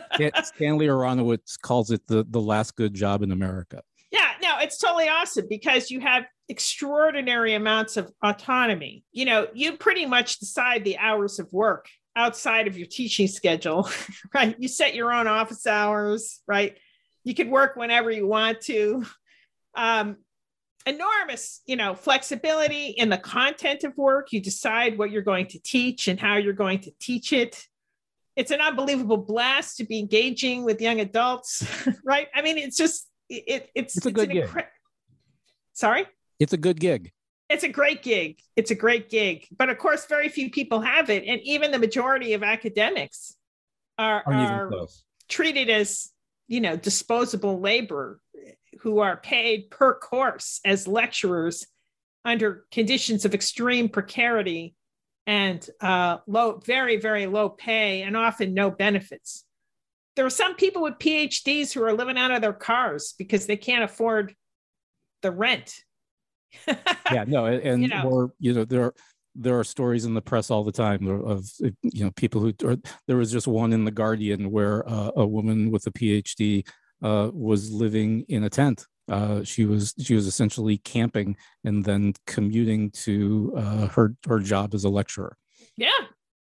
Stanley 0.45 0.87
Aronowitz 0.87 1.59
calls 1.61 1.91
it 1.91 2.07
the, 2.07 2.27
the 2.29 2.41
last 2.41 2.77
good 2.77 2.93
job 2.93 3.23
in 3.23 3.33
America. 3.33 3.83
Yeah, 4.11 4.33
no, 4.43 4.59
it's 4.61 4.79
totally 4.79 5.09
awesome 5.09 5.47
because 5.49 5.91
you 5.91 6.01
have 6.01 6.25
extraordinary 6.51 7.55
amounts 7.55 7.97
of 7.97 8.13
autonomy. 8.23 9.03
You 9.13 9.25
know, 9.25 9.49
you 9.55 9.79
pretty 9.79 10.05
much 10.05 10.39
decide 10.41 10.85
the 10.85 10.99
hours 10.99 11.39
of 11.39 11.51
work 11.53 11.89
outside 12.17 12.67
of 12.67 12.77
your 12.77 12.87
teaching 12.87 13.29
schedule, 13.29 13.89
right? 14.35 14.55
You 14.59 14.69
set 14.69 14.95
your 14.95 15.13
own 15.13 15.27
office 15.27 15.67
hours, 15.67 16.41
right? 16.47 16.77
You 17.25 17.35
can 17.35 17.51
work 17.51 17.77
whenever 17.77 18.11
you 18.11 18.27
want 18.27 18.61
to. 18.63 19.05
Um, 19.75 20.19
enormous, 20.87 21.63
you 21.67 21.77
know, 21.77 21.95
flexibility 21.95 22.89
in 22.89 23.09
the 23.09 23.19
content 23.19 23.85
of 23.85 23.97
work. 23.97 24.33
You 24.33 24.41
decide 24.41 24.99
what 24.99 25.11
you're 25.11 25.23
going 25.23 25.47
to 25.49 25.59
teach 25.59 26.09
and 26.09 26.21
how 26.21 26.37
you're 26.37 26.53
going 26.53 26.81
to 26.81 26.93
teach 27.01 27.33
it. 27.33 27.67
It's 28.37 28.51
an 28.51 28.61
unbelievable 28.61 29.17
blast 29.17 29.77
to 29.79 29.85
be 29.85 29.99
engaging 29.99 30.65
with 30.65 30.81
young 30.81 31.01
adults, 31.01 31.65
right? 32.05 32.29
I 32.35 32.43
mean, 32.43 32.59
it's 32.59 32.77
just 32.77 33.09
it, 33.29 33.71
it's 33.75 33.97
it's 33.97 34.07
a 34.07 34.11
good 34.11 34.31
gig. 34.31 34.45
Incre- 34.45 34.67
Sorry, 35.73 36.07
it's 36.39 36.53
a 36.53 36.57
good 36.57 36.81
gig. 36.81 37.13
It's 37.49 37.65
a 37.65 37.69
great 37.69 38.03
gig. 38.03 38.41
It's 38.57 38.71
a 38.71 38.75
great 38.75 39.11
gig. 39.11 39.47
But 39.57 39.69
of 39.69 39.79
course, 39.79 40.07
very 40.07 40.29
few 40.29 40.51
people 40.51 40.81
have 40.81 41.11
it. 41.11 41.25
And 41.27 41.41
even 41.43 41.71
the 41.71 41.79
majority 41.79 42.33
of 42.33 42.43
academics 42.43 43.37
are, 43.99 44.23
are 44.27 44.71
treated 45.29 45.71
as, 45.71 46.11
you 46.49 46.61
know, 46.61 46.77
disposable 46.77 47.61
labor 47.61 48.21
who 48.81 48.99
are 48.99 49.17
paid 49.17 49.71
per 49.71 49.95
course 49.99 50.61
as 50.65 50.89
lecturers 50.89 51.67
under 52.25 52.65
conditions 52.73 53.25
of 53.25 53.35
extreme 53.35 53.89
precarity 53.89 54.75
and 55.27 55.69
uh, 55.81 56.19
low, 56.27 56.61
very, 56.65 56.97
very 56.97 57.27
low 57.27 57.49
pay 57.49 58.03
and 58.03 58.17
often 58.17 58.55
no 58.55 58.71
benefits. 58.71 59.45
There 60.17 60.27
are 60.27 60.31
some 60.31 60.55
people 60.55 60.83
with 60.83 60.95
PhDs 60.95 61.73
who 61.73 61.83
are 61.83 61.93
living 61.93 62.19
out 62.19 62.31
of 62.31 62.41
their 62.41 62.53
cars 62.53 63.15
because 63.19 63.47
they 63.47 63.57
can't 63.57 63.85
afford 63.85 64.35
the 65.23 65.31
rent. 65.31 65.84
yeah, 67.13 67.25
no, 67.27 67.47
and 67.47 67.83
you 67.83 67.89
know, 67.89 68.03
or 68.05 68.33
you 68.39 68.53
know, 68.53 68.65
there 68.65 68.85
are 68.85 68.95
there 69.35 69.59
are 69.59 69.65
stories 69.65 70.05
in 70.05 70.15
the 70.15 70.23
press 70.23 70.51
all 70.51 70.65
the 70.65 70.73
time 70.73 71.07
of 71.09 71.47
you 71.61 72.05
know 72.05 72.11
people 72.13 72.41
who 72.41 72.53
or 72.63 72.77
there 73.07 73.17
was 73.17 73.33
just 73.33 73.47
one 73.47 73.73
in 73.73 73.85
the 73.85 73.91
Guardian 73.91 74.51
where 74.51 74.89
uh, 74.89 75.11
a 75.17 75.27
woman 75.27 75.71
with 75.71 75.87
a 75.87 75.91
PhD 75.91 76.67
uh, 77.03 77.31
was 77.33 77.71
living 77.71 78.25
in 78.29 78.45
a 78.45 78.51
tent 78.51 78.87
uh, 79.09 79.45
she 79.45 79.65
was 79.65 79.95
she 80.01 80.15
was 80.15 80.27
essentially 80.27 80.79
camping 80.79 81.37
and 81.65 81.85
then 81.85 82.15
commuting 82.27 82.91
to 82.91 83.53
uh, 83.57 83.87
her 83.89 84.15
her 84.27 84.39
job 84.39 84.75
as 84.75 84.85
a 84.85 84.89
lecturer. 84.89 85.37
Yeah, 85.77 85.89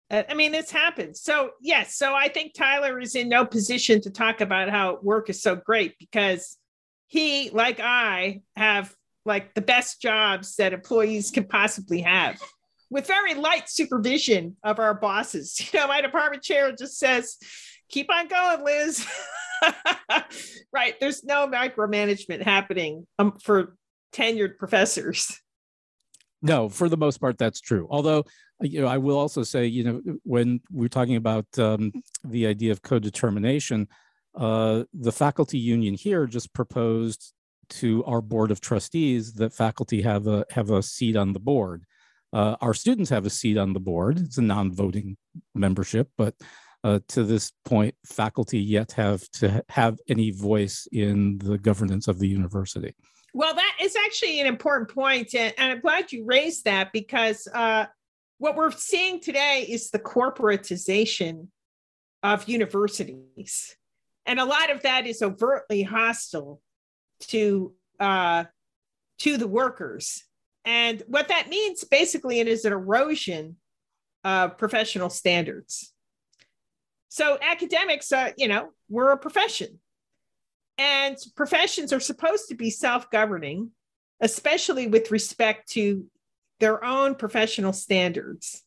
I 0.10 0.34
mean 0.34 0.52
this 0.52 0.72
happens. 0.72 1.22
So 1.22 1.52
yes, 1.62 1.96
so 1.96 2.14
I 2.14 2.30
think 2.30 2.54
Tyler 2.54 3.00
is 3.00 3.16
in 3.16 3.28
no 3.28 3.46
position 3.46 4.02
to 4.02 4.10
talk 4.10 4.42
about 4.42 4.70
how 4.70 5.00
work 5.02 5.30
is 5.30 5.42
so 5.42 5.56
great 5.56 5.98
because 6.00 6.58
he, 7.08 7.50
like 7.50 7.80
I, 7.80 8.42
have 8.56 8.96
like 9.26 9.54
the 9.54 9.62
best 9.62 10.02
jobs 10.02 10.56
that 10.56 10.74
employees 10.74 11.32
can 11.32 11.46
possibly 11.46 12.02
have 12.02 12.40
with 12.90 13.08
very 13.08 13.34
light 13.34 13.70
supervision 13.70 14.56
of 14.64 14.80
our 14.80 14.94
bosses. 14.94 15.60
You 15.74 15.80
know, 15.80 15.88
my 15.88 16.02
department 16.02 16.44
chair 16.44 16.72
just 16.72 17.00
says, 17.00 17.38
keep 17.90 18.12
on 18.12 18.28
going, 18.28 18.64
Liz. 18.64 19.08
right. 20.74 20.96
There's 21.00 21.24
no 21.24 21.48
micromanagement 21.48 22.44
happening 22.44 23.08
um, 23.18 23.34
for 23.42 23.76
tenured 24.14 24.58
professors. 24.58 25.40
No, 26.42 26.70
for 26.70 26.90
the 26.90 26.98
most 26.98 27.20
part, 27.20 27.38
that's 27.38 27.62
true. 27.62 27.88
Although, 27.90 28.26
you 28.62 28.82
know, 28.82 28.88
I 28.88 28.98
will 28.98 29.18
also 29.18 29.44
say, 29.44 29.66
you 29.66 29.84
know, 29.84 30.02
when 30.24 30.60
we're 30.70 30.90
talking 30.90 31.16
about 31.16 31.48
um, 31.58 31.92
the 32.26 32.46
idea 32.46 32.72
of 32.72 32.82
co-determination, 32.82 33.88
uh, 34.36 34.84
the 34.94 35.12
faculty 35.12 35.58
union 35.58 35.96
here 35.96 36.28
just 36.28 36.54
proposed 36.54 37.34
to 37.80 38.04
our 38.06 38.22
board 38.22 38.52
of 38.52 38.62
trustees 38.62 39.34
that 39.34 39.54
faculty 39.54 40.02
have 40.02 40.28
a 40.28 40.46
have 40.52 40.70
a 40.70 40.84
seat 40.84 41.16
on 41.16 41.34
the 41.34 41.40
board. 41.40 41.86
Uh, 42.32 42.56
our 42.62 42.74
students 42.74 43.10
have 43.10 43.26
a 43.26 43.30
seat 43.30 43.58
on 43.58 43.74
the 43.74 43.80
board. 43.80 44.20
It's 44.20 44.38
a 44.40 44.42
non-voting 44.42 45.18
membership, 45.54 46.10
but 46.18 46.34
uh, 46.84 47.00
to 47.10 47.24
this 47.24 47.52
point, 47.64 47.96
faculty 48.06 48.60
yet 48.60 48.92
have 48.94 49.30
to 49.32 49.64
have 49.70 50.00
any 50.08 50.32
voice 50.32 50.88
in 50.92 51.38
the 51.38 51.58
governance 51.58 52.08
of 52.08 52.20
the 52.20 52.28
university. 52.28 52.96
Well, 53.36 53.54
that 53.54 53.78
is 53.82 53.96
actually 53.96 54.42
an 54.42 54.48
important 54.48 54.94
point, 54.94 55.34
and, 55.34 55.54
I'm 55.58 55.80
glad 55.80 56.12
you 56.12 56.26
raised 56.26 56.66
that 56.66 56.92
because 56.92 57.48
uh, 57.54 57.86
what 58.38 58.56
we're 58.56 58.72
seeing 58.72 59.20
today 59.20 59.66
is 59.68 59.92
the 59.92 60.00
corporatization 60.00 61.48
of 62.22 62.48
universities, 62.48 63.76
and 64.26 64.40
a 64.40 64.46
lot 64.46 64.70
of 64.72 64.82
that 64.84 65.08
is 65.08 65.22
overtly 65.22 65.84
hostile 65.84 66.62
to 67.28 67.74
uh, 68.00 68.46
to 69.20 69.38
the 69.38 69.48
workers. 69.48 70.24
And 70.66 71.04
what 71.08 71.28
that 71.28 71.50
means 71.50 71.84
basically 71.84 72.40
it 72.40 72.48
is 72.48 72.66
an 72.66 72.74
erosion 72.74 73.58
of 74.24 74.58
professional 74.58 75.10
standards. 75.10 75.94
So 77.10 77.38
academics, 77.42 78.12
uh, 78.12 78.32
you 78.38 78.48
know, 78.48 78.70
we're 78.90 79.12
a 79.12 79.18
profession, 79.18 79.80
and 80.78 81.18
professions 81.36 81.94
are 81.94 82.00
supposed 82.00 82.50
to 82.50 82.56
be 82.56 82.70
self-governing, 82.70 83.72
especially 84.22 84.88
with 84.88 85.12
respect 85.12 85.70
to 85.72 86.06
their 86.60 86.84
own 86.84 87.16
professional 87.16 87.74
standards. 87.74 88.64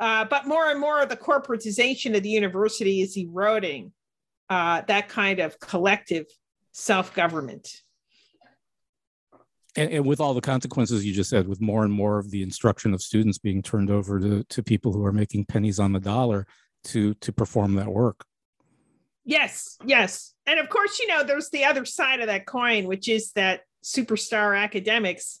Uh, 0.00 0.24
but 0.24 0.46
more 0.46 0.70
and 0.70 0.80
more, 0.80 1.06
the 1.06 1.16
corporatization 1.16 2.16
of 2.16 2.22
the 2.22 2.28
university 2.28 3.00
is 3.00 3.16
eroding 3.16 3.92
uh, 4.48 4.82
that 4.86 5.08
kind 5.08 5.40
of 5.40 5.58
collective 5.58 6.26
self-government. 6.76 7.80
And, 9.76 9.90
and, 9.90 10.06
with 10.06 10.20
all 10.20 10.34
the 10.34 10.40
consequences 10.42 11.04
you 11.04 11.12
just 11.12 11.30
said, 11.30 11.48
with 11.48 11.60
more 11.60 11.84
and 11.84 11.92
more 11.92 12.18
of 12.18 12.30
the 12.30 12.42
instruction 12.42 12.94
of 12.94 13.02
students 13.02 13.38
being 13.38 13.62
turned 13.62 13.90
over 13.90 14.20
to, 14.20 14.44
to 14.44 14.62
people 14.62 14.92
who 14.92 15.04
are 15.04 15.12
making 15.12 15.46
pennies 15.46 15.78
on 15.78 15.92
the 15.92 16.00
dollar, 16.00 16.46
to 16.84 17.14
to 17.14 17.32
perform 17.32 17.74
that 17.74 17.88
work. 17.88 18.24
Yes 19.24 19.76
yes. 19.84 20.34
And 20.46 20.60
of 20.60 20.68
course 20.68 20.98
you 21.00 21.08
know 21.08 21.24
there's 21.24 21.50
the 21.50 21.64
other 21.64 21.84
side 21.84 22.20
of 22.20 22.28
that 22.28 22.46
coin 22.46 22.86
which 22.86 23.08
is 23.08 23.32
that 23.32 23.62
superstar 23.84 24.58
academics 24.58 25.40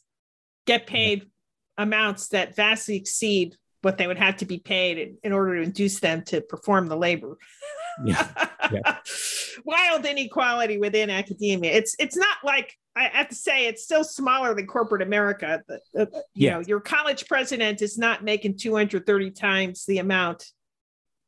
get 0.66 0.86
paid 0.86 1.30
amounts 1.78 2.28
that 2.28 2.56
vastly 2.56 2.96
exceed 2.96 3.56
what 3.82 3.98
they 3.98 4.06
would 4.06 4.18
have 4.18 4.38
to 4.38 4.44
be 4.44 4.58
paid 4.58 4.98
in, 4.98 5.18
in 5.22 5.32
order 5.32 5.56
to 5.56 5.62
induce 5.62 6.00
them 6.00 6.22
to 6.24 6.40
perform 6.40 6.88
the 6.88 6.96
labor 6.96 7.38
yeah. 8.04 8.28
yeah. 8.72 8.96
wild 9.64 10.04
inequality 10.04 10.78
within 10.78 11.08
academia 11.08 11.72
it's 11.72 11.96
it's 11.98 12.16
not 12.16 12.36
like 12.44 12.76
I 12.96 13.08
have 13.08 13.28
to 13.28 13.34
say 13.34 13.66
it's 13.66 13.84
still 13.84 14.04
smaller 14.04 14.54
than 14.54 14.66
corporate 14.66 15.02
America. 15.02 15.62
You 15.92 16.06
yeah. 16.34 16.54
know, 16.54 16.60
your 16.60 16.80
college 16.80 17.26
president 17.28 17.82
is 17.82 17.98
not 17.98 18.24
making 18.24 18.56
230 18.56 19.32
times 19.32 19.84
the 19.84 19.98
amount 19.98 20.46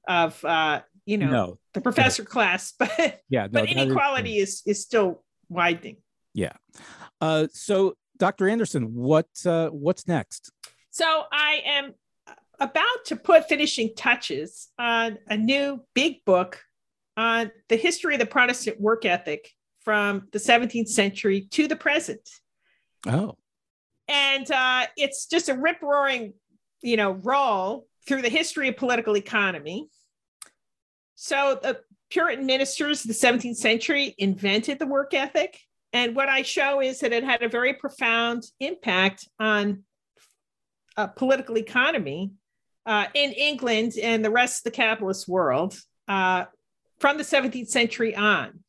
of 0.08 0.42
uh, 0.46 0.80
you 1.04 1.18
know 1.18 1.30
no. 1.30 1.58
the 1.74 1.82
professor 1.82 2.22
no. 2.22 2.28
class, 2.28 2.72
but 2.78 3.20
yeah, 3.28 3.42
no, 3.42 3.60
but 3.60 3.68
inequality 3.68 4.38
is, 4.38 4.62
is, 4.64 4.78
is 4.78 4.82
still 4.82 5.22
widening. 5.50 5.98
Yeah. 6.32 6.52
Uh, 7.20 7.48
so, 7.52 7.96
Dr. 8.16 8.48
Anderson, 8.48 8.94
what 8.94 9.28
uh, 9.44 9.68
what's 9.68 10.08
next? 10.08 10.50
So 10.90 11.24
I 11.30 11.60
am 11.66 11.94
about 12.60 13.04
to 13.06 13.16
put 13.16 13.48
finishing 13.48 13.94
touches 13.96 14.68
on 14.78 15.18
a 15.28 15.36
new 15.36 15.84
big 15.94 16.24
book 16.24 16.60
on 17.16 17.50
the 17.68 17.76
history 17.76 18.14
of 18.14 18.20
the 18.20 18.26
Protestant 18.26 18.80
work 18.80 19.04
ethic 19.04 19.50
from 19.82 20.28
the 20.32 20.38
17th 20.38 20.88
century 20.88 21.42
to 21.50 21.68
the 21.68 21.76
present. 21.76 22.28
Oh. 23.06 23.36
And 24.06 24.50
uh, 24.50 24.86
it's 24.96 25.26
just 25.26 25.48
a 25.48 25.54
rip 25.54 25.82
roaring, 25.82 26.34
you 26.82 26.96
know, 26.96 27.12
roll 27.12 27.86
through 28.06 28.22
the 28.22 28.28
history 28.28 28.68
of 28.68 28.76
political 28.76 29.16
economy. 29.16 29.88
So 31.14 31.58
the 31.62 31.80
Puritan 32.10 32.46
ministers 32.46 33.02
of 33.02 33.08
the 33.08 33.14
17th 33.14 33.56
century 33.56 34.14
invented 34.18 34.78
the 34.78 34.86
work 34.86 35.12
ethic. 35.12 35.58
And 35.92 36.16
what 36.16 36.28
I 36.28 36.42
show 36.42 36.80
is 36.80 37.00
that 37.00 37.12
it 37.12 37.24
had 37.24 37.42
a 37.42 37.48
very 37.48 37.74
profound 37.74 38.44
impact 38.60 39.28
on 39.38 39.84
uh, 40.96 41.06
political 41.08 41.58
economy 41.58 42.32
uh, 42.88 43.06
in 43.12 43.32
England 43.32 43.92
and 44.02 44.24
the 44.24 44.30
rest 44.30 44.60
of 44.60 44.64
the 44.64 44.76
capitalist 44.76 45.28
world 45.28 45.78
uh, 46.08 46.46
from 46.98 47.18
the 47.18 47.22
17th 47.22 47.68
century 47.68 48.16
on. 48.16 48.60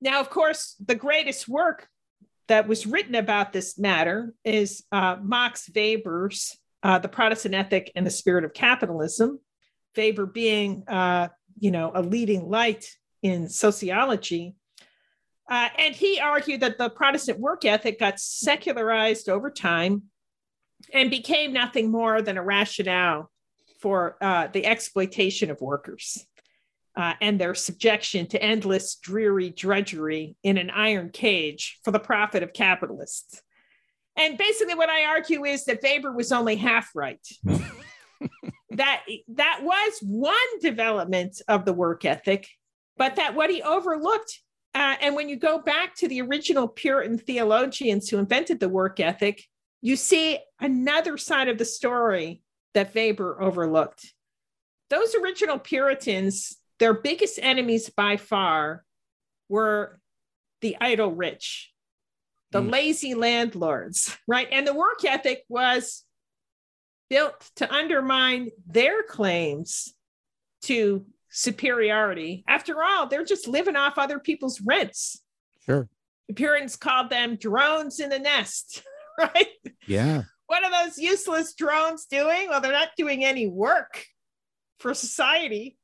Now, 0.00 0.20
of 0.20 0.30
course, 0.30 0.76
the 0.84 0.94
greatest 0.94 1.48
work 1.48 1.88
that 2.46 2.68
was 2.68 2.86
written 2.86 3.16
about 3.16 3.52
this 3.52 3.78
matter 3.78 4.32
is 4.44 4.84
uh, 4.92 5.16
Max 5.20 5.68
Weber's 5.74 6.56
uh, 6.84 7.00
The 7.00 7.08
Protestant 7.08 7.54
Ethic 7.54 7.90
and 7.96 8.06
the 8.06 8.10
Spirit 8.10 8.44
of 8.44 8.54
Capitalism. 8.54 9.40
Weber 9.96 10.26
being 10.26 10.84
uh, 10.86 11.28
you 11.58 11.72
know, 11.72 11.90
a 11.94 12.02
leading 12.02 12.48
light 12.48 12.86
in 13.22 13.48
sociology. 13.48 14.54
Uh, 15.50 15.68
and 15.78 15.94
he 15.94 16.20
argued 16.20 16.60
that 16.60 16.78
the 16.78 16.90
Protestant 16.90 17.40
work 17.40 17.64
ethic 17.64 17.98
got 17.98 18.20
secularized 18.20 19.28
over 19.28 19.50
time 19.50 20.04
and 20.92 21.10
became 21.10 21.52
nothing 21.52 21.90
more 21.90 22.22
than 22.22 22.36
a 22.36 22.42
rationale 22.42 23.30
for 23.80 24.16
uh, 24.20 24.48
the 24.52 24.64
exploitation 24.66 25.50
of 25.50 25.60
workers 25.60 26.24
uh, 26.96 27.14
and 27.20 27.40
their 27.40 27.54
subjection 27.54 28.26
to 28.26 28.42
endless, 28.42 28.96
dreary 28.96 29.50
drudgery 29.50 30.36
in 30.42 30.58
an 30.58 30.70
iron 30.70 31.10
cage 31.10 31.78
for 31.84 31.90
the 31.90 31.98
profit 31.98 32.42
of 32.42 32.52
capitalists. 32.52 33.42
And 34.16 34.36
basically, 34.36 34.74
what 34.74 34.90
I 34.90 35.06
argue 35.06 35.44
is 35.44 35.64
that 35.64 35.80
Weber 35.82 36.12
was 36.12 36.32
only 36.32 36.56
half 36.56 36.90
right. 36.94 37.26
that 38.70 39.02
that 39.28 39.60
was 39.62 39.98
one 40.02 40.34
development 40.60 41.40
of 41.48 41.64
the 41.64 41.72
work 41.72 42.04
ethic, 42.04 42.46
but 42.98 43.16
that 43.16 43.34
what 43.34 43.48
he 43.48 43.62
overlooked, 43.62 44.40
uh, 44.74 44.96
and 45.00 45.16
when 45.16 45.30
you 45.30 45.36
go 45.36 45.58
back 45.58 45.94
to 45.96 46.08
the 46.08 46.20
original 46.20 46.68
Puritan 46.68 47.16
theologians 47.16 48.10
who 48.10 48.18
invented 48.18 48.60
the 48.60 48.68
work 48.68 49.00
ethic, 49.00 49.44
you 49.82 49.96
see 49.96 50.38
another 50.60 51.18
side 51.18 51.48
of 51.48 51.58
the 51.58 51.64
story 51.64 52.40
that 52.72 52.94
Weber 52.94 53.42
overlooked. 53.42 54.14
Those 54.88 55.14
original 55.14 55.58
Puritans, 55.58 56.56
their 56.78 56.94
biggest 56.94 57.38
enemies 57.42 57.90
by 57.90 58.16
far 58.16 58.84
were 59.48 60.00
the 60.60 60.76
idle 60.80 61.12
rich. 61.12 61.70
the 62.52 62.60
mm. 62.60 62.70
lazy 62.70 63.14
landlords, 63.14 64.16
right? 64.28 64.46
And 64.52 64.66
the 64.66 64.74
work 64.74 65.04
ethic 65.04 65.42
was 65.48 66.04
built 67.08 67.50
to 67.56 67.72
undermine 67.72 68.50
their 68.66 69.02
claims 69.02 69.94
to 70.62 71.04
superiority. 71.30 72.44
After 72.46 72.82
all, 72.82 73.06
they're 73.06 73.24
just 73.24 73.48
living 73.48 73.76
off 73.76 73.98
other 73.98 74.18
people's 74.18 74.60
rents. 74.60 75.22
Sure. 75.64 75.88
The 76.28 76.34
Puritans 76.34 76.76
called 76.76 77.10
them 77.10 77.36
drones 77.36 78.00
in 78.00 78.10
the 78.10 78.18
nest, 78.18 78.82
right? 79.18 79.48
Yeah. 79.86 80.22
What 80.46 80.64
are 80.64 80.84
those 80.84 80.98
useless 80.98 81.54
drones 81.54 82.06
doing? 82.06 82.48
Well, 82.48 82.60
they're 82.60 82.72
not 82.72 82.90
doing 82.96 83.24
any 83.24 83.46
work 83.46 84.04
for 84.78 84.94
society. 84.94 85.76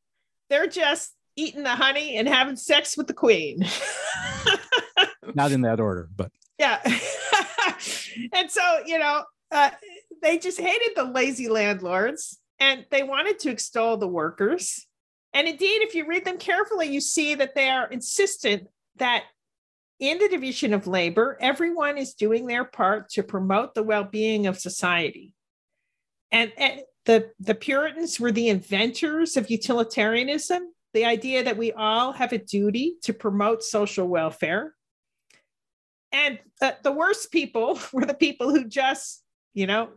They're 0.51 0.67
just 0.67 1.15
eating 1.37 1.63
the 1.63 1.71
honey 1.71 2.17
and 2.17 2.29
having 2.29 2.57
sex 2.57 2.97
with 2.97 3.07
the 3.07 3.15
queen. 3.15 3.65
not 5.35 5.53
in 5.53 5.63
that 5.63 5.81
order, 5.81 6.09
but 6.15 6.33
yeah. 6.59 6.81
and 8.33 8.51
so, 8.51 8.81
you 8.85 8.99
know, 8.99 9.25
uh, 9.51 9.71
they 10.21 10.39
just 10.39 10.61
hated 10.61 10.91
the 10.97 11.05
lazy 11.05 11.49
landlords 11.49 12.39
and 12.59 12.85
they 12.91 13.03
wanted 13.03 13.39
to 13.41 13.51
extol 13.51 13.97
the 13.97 14.09
workers. 14.09 14.87
And 15.33 15.47
indeed, 15.47 15.83
if 15.83 15.95
you 15.95 16.07
read 16.07 16.25
them 16.25 16.39
carefully, 16.39 16.89
you 16.89 17.01
see 17.01 17.35
that 17.37 17.55
they 17.55 17.69
are 17.69 17.87
insistent 17.87 18.65
that 18.97 19.25
in 19.99 20.19
the 20.19 20.29
division 20.29 20.73
of 20.73 20.87
labor, 20.87 21.37
everyone 21.41 21.99
is 21.99 22.15
doing 22.15 22.47
their 22.47 22.65
part 22.65 23.11
to 23.11 23.23
promote 23.23 23.75
the 23.75 23.83
well 23.83 24.05
being 24.05 24.47
of 24.47 24.59
society. 24.59 25.35
And, 26.31 26.53
and, 26.57 26.83
the, 27.09 27.31
the 27.41 27.55
Puritans 27.55 28.21
were 28.21 28.33
the 28.33 28.51
inventors 28.51 29.39
of 29.39 29.51
utilitarianism, 29.51 30.75
the 30.93 31.07
idea 31.07 31.43
that 31.43 31.57
we 31.57 31.73
all 31.73 32.13
have 32.13 32.35
a 32.35 32.39
duty 32.39 32.97
to 33.03 33.15
promote 33.15 33.65
social 33.65 34.07
welfare. 34.07 34.75
And 36.13 36.39
the 36.61 36.93
worst 36.93 37.33
people 37.33 37.81
were 37.95 38.05
the 38.05 38.13
people 38.13 38.51
who 38.51 38.69
just, 38.69 39.25
you 39.55 39.67
know, 39.67 39.89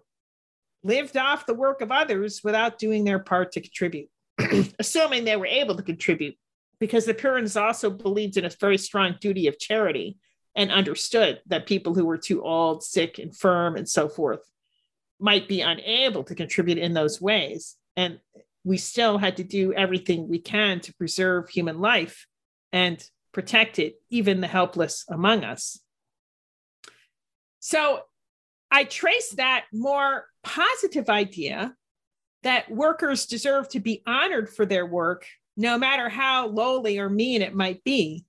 lived 0.84 1.18
off 1.18 1.46
the 1.46 1.54
work 1.54 1.82
of 1.82 1.92
others 1.92 2.46
without 2.46 2.80
doing 2.80 3.04
their 3.04 3.20
part 3.20 3.52
to 3.52 3.62
contribute, 3.62 4.08
assuming 4.80 5.26
they 5.26 5.36
were 5.36 5.46
able 5.46 5.76
to 5.76 5.84
contribute, 5.84 6.38
because 6.82 7.06
the 7.06 7.14
Puritans 7.14 7.56
also 7.56 7.92
believed 7.92 8.38
in 8.38 8.44
a 8.44 8.50
very 8.60 8.78
strong 8.80 9.16
duty 9.22 9.46
of 9.46 9.60
charity 9.60 10.18
and 10.56 10.72
understood 10.72 11.40
that 11.46 11.68
people 11.68 11.94
who 11.94 12.04
were 12.04 12.18
too 12.18 12.44
old, 12.44 12.84
sick, 12.84 13.20
infirm, 13.20 13.76
and 13.76 13.88
so 13.88 14.10
forth 14.10 14.42
might 15.20 15.48
be 15.48 15.62
unable 15.62 16.24
to 16.24 16.34
contribute 16.34 16.80
in 16.80 16.96
those 16.96 17.22
ways. 17.22 17.78
And 17.96 18.20
we 18.64 18.78
still 18.78 19.20
had 19.20 19.38
to 19.38 19.44
do 19.44 19.72
everything 19.74 20.28
we 20.28 20.40
can 20.40 20.80
to 20.82 20.94
preserve 20.96 21.50
human 21.50 21.80
life 21.80 22.26
and 22.74 23.02
protect 23.32 23.78
it, 23.78 24.02
even 24.10 24.42
the 24.42 24.48
helpless 24.48 25.06
among 25.08 25.44
us. 25.44 25.80
So 27.60 28.02
I 28.72 28.86
trace 28.86 29.36
that 29.38 29.66
more 29.72 30.26
positive 30.44 31.10
idea 31.10 31.76
that 32.42 32.72
workers 32.72 33.28
deserve 33.28 33.70
to 33.70 33.80
be 33.80 34.02
honored 34.08 34.50
for 34.50 34.66
their 34.66 34.88
work, 34.88 35.28
no 35.58 35.78
matter 35.78 36.10
how 36.10 36.48
lowly 36.48 36.98
or 37.00 37.10
mean 37.10 37.42
it 37.42 37.56
might 37.56 37.84
be, 37.84 38.26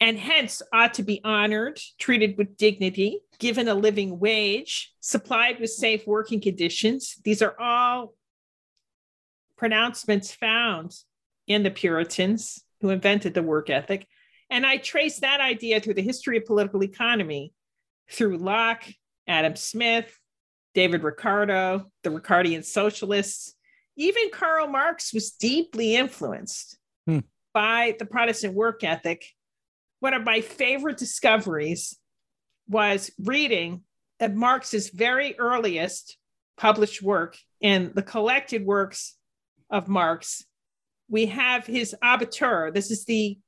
and 0.00 0.18
hence 0.18 0.62
ought 0.72 0.94
to 0.94 1.02
be 1.02 1.20
honored, 1.24 1.80
treated 1.98 2.36
with 2.36 2.56
dignity, 2.56 3.20
given 3.38 3.68
a 3.68 3.74
living 3.74 4.18
wage, 4.18 4.92
supplied 5.00 5.58
with 5.58 5.70
safe 5.70 6.06
working 6.06 6.40
conditions. 6.40 7.16
These 7.24 7.42
are 7.42 7.58
all 7.58 8.14
pronouncements 9.56 10.32
found 10.32 10.94
in 11.46 11.62
the 11.62 11.70
Puritans 11.70 12.62
who 12.80 12.90
invented 12.90 13.32
the 13.34 13.42
work 13.42 13.70
ethic. 13.70 14.06
And 14.50 14.66
I 14.66 14.76
trace 14.76 15.20
that 15.20 15.40
idea 15.40 15.80
through 15.80 15.94
the 15.94 16.02
history 16.02 16.36
of 16.36 16.44
political 16.44 16.84
economy 16.84 17.52
through 18.10 18.38
Locke, 18.38 18.84
Adam 19.26 19.56
Smith, 19.56 20.16
David 20.74 21.02
Ricardo, 21.02 21.90
the 22.04 22.10
Ricardian 22.10 22.64
socialists. 22.64 23.55
Even 23.96 24.30
Karl 24.30 24.66
Marx 24.66 25.12
was 25.12 25.30
deeply 25.30 25.96
influenced 25.96 26.78
hmm. 27.06 27.20
by 27.52 27.94
the 27.98 28.06
Protestant 28.06 28.54
work 28.54 28.84
ethic. 28.84 29.24
One 30.00 30.14
of 30.14 30.24
my 30.24 30.42
favorite 30.42 30.98
discoveries 30.98 31.98
was 32.68 33.10
reading 33.18 33.82
Marx's 34.20 34.90
very 34.90 35.38
earliest 35.38 36.18
published 36.56 37.02
work 37.02 37.36
in 37.60 37.92
the 37.94 38.02
collected 38.02 38.64
works 38.64 39.16
of 39.70 39.88
Marx. 39.88 40.44
We 41.08 41.26
have 41.26 41.66
his 41.66 41.94
Abitur. 42.02 42.72
This 42.72 42.90
is 42.90 43.04
the 43.04 43.38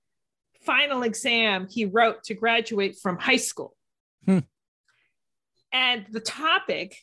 final 0.62 1.02
exam 1.02 1.66
he 1.68 1.84
wrote 1.84 2.24
to 2.24 2.34
graduate 2.34 2.96
from 3.02 3.18
high 3.18 3.36
school. 3.36 3.74
Hmm. 4.26 4.40
And 5.72 6.06
the 6.10 6.20
topic 6.20 6.96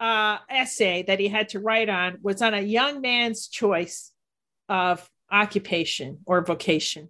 uh, 0.00 0.38
essay 0.48 1.04
that 1.06 1.20
he 1.20 1.28
had 1.28 1.50
to 1.50 1.60
write 1.60 1.88
on 1.88 2.18
was 2.22 2.42
on 2.42 2.54
a 2.54 2.60
young 2.60 3.00
man's 3.00 3.48
choice 3.48 4.12
of 4.68 5.08
occupation 5.30 6.18
or 6.26 6.44
vocation. 6.44 7.08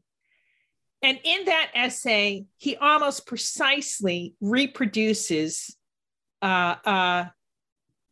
And 1.02 1.18
in 1.22 1.44
that 1.44 1.70
essay, 1.74 2.46
he 2.56 2.76
almost 2.76 3.26
precisely 3.26 4.34
reproduces 4.40 5.76
uh, 6.42 6.76
uh, 6.84 7.24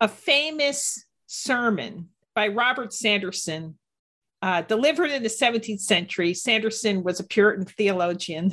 a 0.01 0.09
famous 0.09 1.05
sermon 1.27 2.11
by 2.35 2.49
Robert 2.49 2.93
Sanderson, 2.93 3.79
uh, 4.43 4.63
delivered 4.63 5.11
in 5.11 5.23
the 5.23 5.29
17th 5.29 5.81
century. 5.81 6.35
Sanderson 6.35 7.03
was 7.03 7.21
a 7.21 7.25
Puritan 7.25 7.65
theologian, 7.65 8.53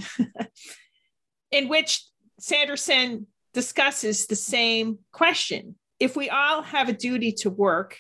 in 1.52 1.68
which 1.68 2.06
Sanderson 2.40 3.28
discusses 3.54 4.28
the 4.28 4.36
same 4.36 5.00
question. 5.12 5.76
If 6.02 6.16
we 6.16 6.32
all 6.32 6.64
have 6.64 6.90
a 6.90 6.94
duty 6.94 7.32
to 7.42 7.52
work, 7.52 7.96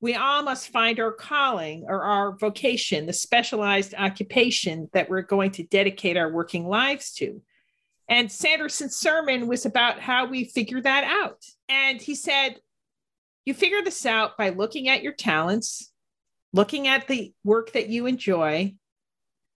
we 0.00 0.14
all 0.14 0.44
must 0.44 0.68
find 0.68 1.00
our 1.00 1.10
calling 1.10 1.84
or 1.88 2.04
our 2.04 2.36
vocation, 2.36 3.06
the 3.06 3.12
specialized 3.12 3.92
occupation 3.98 4.88
that 4.92 5.10
we're 5.10 5.22
going 5.22 5.50
to 5.50 5.64
dedicate 5.64 6.16
our 6.16 6.30
working 6.30 6.68
lives 6.68 7.12
to. 7.14 7.42
And 8.08 8.30
Sanderson's 8.30 8.94
sermon 8.94 9.48
was 9.48 9.66
about 9.66 9.98
how 9.98 10.26
we 10.26 10.44
figure 10.44 10.80
that 10.80 11.02
out. 11.02 11.44
And 11.68 12.00
he 12.00 12.14
said, 12.14 12.60
You 13.44 13.52
figure 13.52 13.82
this 13.82 14.06
out 14.06 14.38
by 14.38 14.50
looking 14.50 14.88
at 14.88 15.02
your 15.02 15.12
talents, 15.12 15.90
looking 16.52 16.86
at 16.86 17.08
the 17.08 17.34
work 17.42 17.72
that 17.72 17.88
you 17.88 18.06
enjoy, 18.06 18.76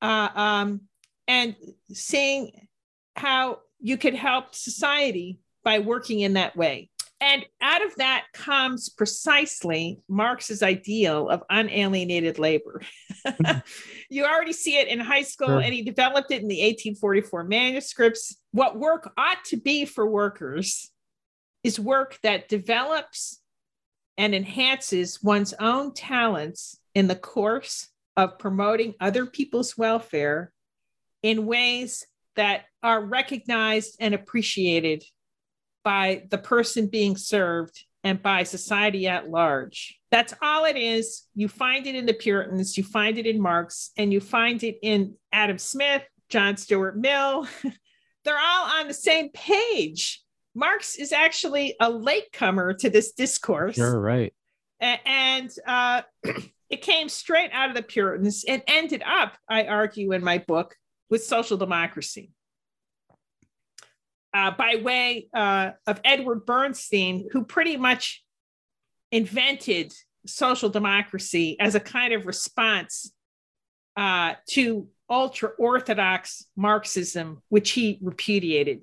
uh, 0.00 0.28
um, 0.34 0.80
and 1.28 1.54
seeing 1.92 2.66
how 3.14 3.60
you 3.78 3.96
could 3.96 4.14
help 4.14 4.56
society 4.56 5.38
by 5.62 5.78
working 5.78 6.18
in 6.18 6.32
that 6.32 6.56
way. 6.56 6.90
And 7.22 7.46
out 7.60 7.86
of 7.86 7.94
that 7.96 8.24
comes 8.34 8.88
precisely 8.88 10.00
Marx's 10.08 10.60
ideal 10.60 11.28
of 11.28 11.44
unalienated 11.48 12.40
labor. 12.40 12.82
Mm-hmm. 13.24 13.58
you 14.10 14.24
already 14.24 14.52
see 14.52 14.76
it 14.76 14.88
in 14.88 14.98
high 14.98 15.22
school, 15.22 15.46
sure. 15.46 15.60
and 15.60 15.72
he 15.72 15.82
developed 15.82 16.32
it 16.32 16.42
in 16.42 16.48
the 16.48 16.62
1844 16.62 17.44
manuscripts. 17.44 18.36
What 18.50 18.76
work 18.76 19.12
ought 19.16 19.44
to 19.46 19.56
be 19.56 19.84
for 19.84 20.04
workers 20.04 20.90
is 21.62 21.78
work 21.78 22.18
that 22.24 22.48
develops 22.48 23.40
and 24.18 24.34
enhances 24.34 25.22
one's 25.22 25.54
own 25.60 25.94
talents 25.94 26.76
in 26.92 27.06
the 27.06 27.14
course 27.14 27.88
of 28.16 28.40
promoting 28.40 28.94
other 29.00 29.26
people's 29.26 29.78
welfare 29.78 30.52
in 31.22 31.46
ways 31.46 32.04
that 32.34 32.64
are 32.82 33.04
recognized 33.04 33.94
and 34.00 34.12
appreciated 34.12 35.04
by 35.84 36.24
the 36.30 36.38
person 36.38 36.86
being 36.86 37.16
served 37.16 37.84
and 38.04 38.20
by 38.22 38.42
society 38.42 39.06
at 39.06 39.30
large. 39.30 39.98
That's 40.10 40.34
all 40.42 40.64
it 40.64 40.76
is. 40.76 41.26
You 41.34 41.48
find 41.48 41.86
it 41.86 41.94
in 41.94 42.06
the 42.06 42.14
Puritans, 42.14 42.76
you 42.76 42.84
find 42.84 43.18
it 43.18 43.26
in 43.26 43.40
Marx, 43.40 43.90
and 43.96 44.12
you 44.12 44.20
find 44.20 44.62
it 44.62 44.78
in 44.82 45.14
Adam 45.32 45.58
Smith, 45.58 46.02
John 46.28 46.56
Stuart 46.56 46.96
Mill. 46.96 47.46
They're 48.24 48.38
all 48.38 48.80
on 48.80 48.88
the 48.88 48.94
same 48.94 49.30
page. 49.30 50.22
Marx 50.54 50.96
is 50.96 51.12
actually 51.12 51.76
a 51.80 51.88
latecomer 51.90 52.74
to 52.74 52.90
this 52.90 53.12
discourse. 53.12 53.76
You're 53.76 54.00
right. 54.00 54.32
And 54.80 55.50
uh, 55.66 56.02
it 56.70 56.82
came 56.82 57.08
straight 57.08 57.50
out 57.52 57.70
of 57.70 57.76
the 57.76 57.82
Puritans 57.82 58.44
and 58.46 58.62
ended 58.66 59.02
up, 59.06 59.36
I 59.48 59.64
argue 59.64 60.12
in 60.12 60.24
my 60.24 60.38
book, 60.38 60.76
with 61.08 61.24
social 61.24 61.56
democracy. 61.56 62.30
Uh, 64.34 64.50
by 64.50 64.76
way 64.82 65.28
uh, 65.34 65.72
of 65.86 66.00
Edward 66.04 66.46
Bernstein, 66.46 67.28
who 67.32 67.44
pretty 67.44 67.76
much 67.76 68.24
invented 69.10 69.92
social 70.26 70.70
democracy 70.70 71.56
as 71.60 71.74
a 71.74 71.80
kind 71.80 72.14
of 72.14 72.26
response 72.26 73.12
uh, 73.96 74.34
to 74.48 74.88
ultra 75.10 75.50
orthodox 75.58 76.46
Marxism, 76.56 77.42
which 77.50 77.72
he 77.72 77.98
repudiated. 78.00 78.80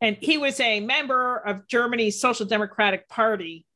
And 0.00 0.16
he 0.20 0.38
was 0.38 0.60
a 0.60 0.78
member 0.78 1.38
of 1.38 1.66
Germany's 1.66 2.20
Social 2.20 2.46
Democratic 2.46 3.08
Party 3.08 3.66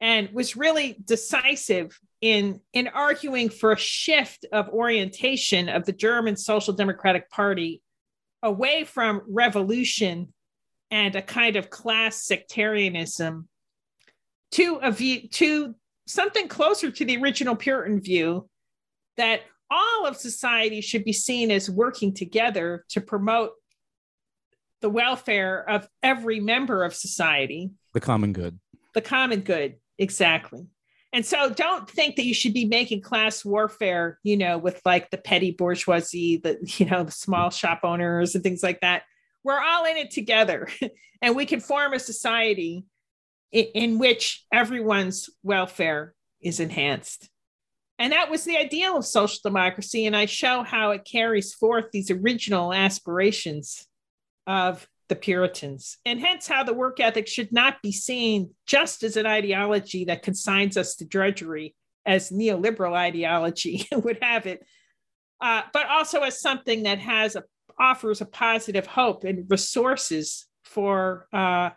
and 0.00 0.28
was 0.32 0.56
really 0.56 0.96
decisive 1.04 1.96
in, 2.20 2.60
in 2.72 2.88
arguing 2.88 3.48
for 3.48 3.70
a 3.70 3.78
shift 3.78 4.44
of 4.52 4.68
orientation 4.70 5.68
of 5.68 5.84
the 5.84 5.92
German 5.92 6.36
Social 6.36 6.74
Democratic 6.74 7.30
Party 7.30 7.80
away 8.42 8.84
from 8.84 9.22
revolution 9.28 10.32
and 10.90 11.16
a 11.16 11.22
kind 11.22 11.56
of 11.56 11.70
class 11.70 12.24
sectarianism 12.24 13.48
to 14.52 14.78
a 14.82 14.90
view 14.90 15.28
to 15.28 15.74
something 16.06 16.48
closer 16.48 16.90
to 16.90 17.04
the 17.04 17.16
original 17.16 17.56
Puritan 17.56 18.00
view 18.00 18.48
that 19.16 19.40
all 19.70 20.06
of 20.06 20.16
society 20.16 20.80
should 20.80 21.04
be 21.04 21.12
seen 21.12 21.50
as 21.50 21.70
working 21.70 22.12
together 22.12 22.84
to 22.90 23.00
promote 23.00 23.52
the 24.82 24.90
welfare 24.90 25.68
of 25.68 25.88
every 26.02 26.40
member 26.40 26.84
of 26.84 26.94
society. 26.94 27.70
The 27.94 28.00
common 28.00 28.32
good. 28.32 28.58
The 28.94 29.00
common 29.00 29.40
good, 29.40 29.76
exactly. 29.98 30.66
And 31.12 31.26
so 31.26 31.50
don't 31.50 31.88
think 31.88 32.16
that 32.16 32.24
you 32.24 32.32
should 32.32 32.54
be 32.54 32.64
making 32.64 33.02
class 33.02 33.44
warfare, 33.44 34.18
you 34.22 34.36
know, 34.36 34.56
with 34.56 34.80
like 34.84 35.10
the 35.10 35.18
petty 35.18 35.50
bourgeoisie, 35.50 36.38
the, 36.38 36.58
you 36.78 36.86
know, 36.86 37.04
the 37.04 37.12
small 37.12 37.50
shop 37.50 37.80
owners 37.82 38.34
and 38.34 38.42
things 38.42 38.62
like 38.62 38.80
that. 38.80 39.02
We're 39.44 39.60
all 39.60 39.84
in 39.84 39.96
it 39.96 40.10
together 40.10 40.68
and 41.22 41.36
we 41.36 41.46
can 41.46 41.60
form 41.60 41.92
a 41.92 41.98
society 41.98 42.86
in, 43.50 43.64
in 43.74 43.98
which 43.98 44.44
everyone's 44.52 45.28
welfare 45.42 46.14
is 46.40 46.60
enhanced. 46.60 47.28
And 47.98 48.12
that 48.12 48.30
was 48.30 48.44
the 48.44 48.56
ideal 48.56 48.96
of 48.96 49.04
social 49.04 49.38
democracy. 49.44 50.06
And 50.06 50.16
I 50.16 50.26
show 50.26 50.62
how 50.62 50.90
it 50.90 51.04
carries 51.04 51.54
forth 51.54 51.86
these 51.92 52.10
original 52.10 52.72
aspirations 52.72 53.86
of 54.46 54.88
the 55.12 55.16
Puritans, 55.16 55.98
and 56.06 56.18
hence 56.18 56.48
how 56.48 56.64
the 56.64 56.72
work 56.72 56.98
ethic 56.98 57.28
should 57.28 57.52
not 57.52 57.82
be 57.82 57.92
seen 57.92 58.48
just 58.66 59.02
as 59.02 59.18
an 59.18 59.26
ideology 59.26 60.06
that 60.06 60.22
consigns 60.22 60.78
us 60.78 60.96
to 60.96 61.04
drudgery, 61.04 61.74
as 62.06 62.30
neoliberal 62.30 62.94
ideology 62.94 63.86
would 63.92 64.18
have 64.22 64.46
it, 64.46 64.64
uh, 65.42 65.60
but 65.74 65.86
also 65.86 66.20
as 66.20 66.40
something 66.40 66.84
that 66.84 66.98
has 66.98 67.36
a, 67.36 67.44
offers 67.78 68.22
a 68.22 68.24
positive 68.24 68.86
hope 68.86 69.24
and 69.24 69.44
resources 69.50 70.46
for 70.64 71.26
uh, 71.34 71.68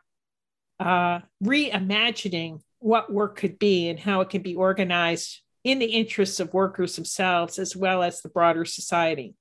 uh, 0.80 1.20
reimagining 1.44 2.62
what 2.80 3.12
work 3.12 3.36
could 3.36 3.60
be 3.60 3.90
and 3.90 4.00
how 4.00 4.22
it 4.22 4.30
can 4.30 4.42
be 4.42 4.56
organized 4.56 5.42
in 5.66 5.80
the 5.80 5.88
interests 5.88 6.40
of 6.40 6.54
workers 6.54 6.96
themselves 6.96 7.60
as 7.60 7.76
well 7.76 8.02
as 8.02 8.22
the 8.22 8.30
broader 8.30 8.64
society. 8.64 9.36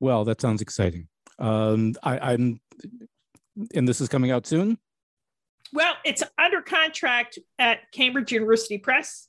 Well, 0.00 0.24
that 0.24 0.40
sounds 0.40 0.62
exciting. 0.62 1.08
Um, 1.38 1.94
I, 2.02 2.32
I'm, 2.32 2.60
and 3.74 3.88
this 3.88 4.00
is 4.00 4.08
coming 4.08 4.30
out 4.30 4.46
soon. 4.46 4.78
Well, 5.72 5.94
it's 6.04 6.22
under 6.38 6.60
contract 6.60 7.38
at 7.58 7.90
Cambridge 7.92 8.32
University 8.32 8.78
Press. 8.78 9.28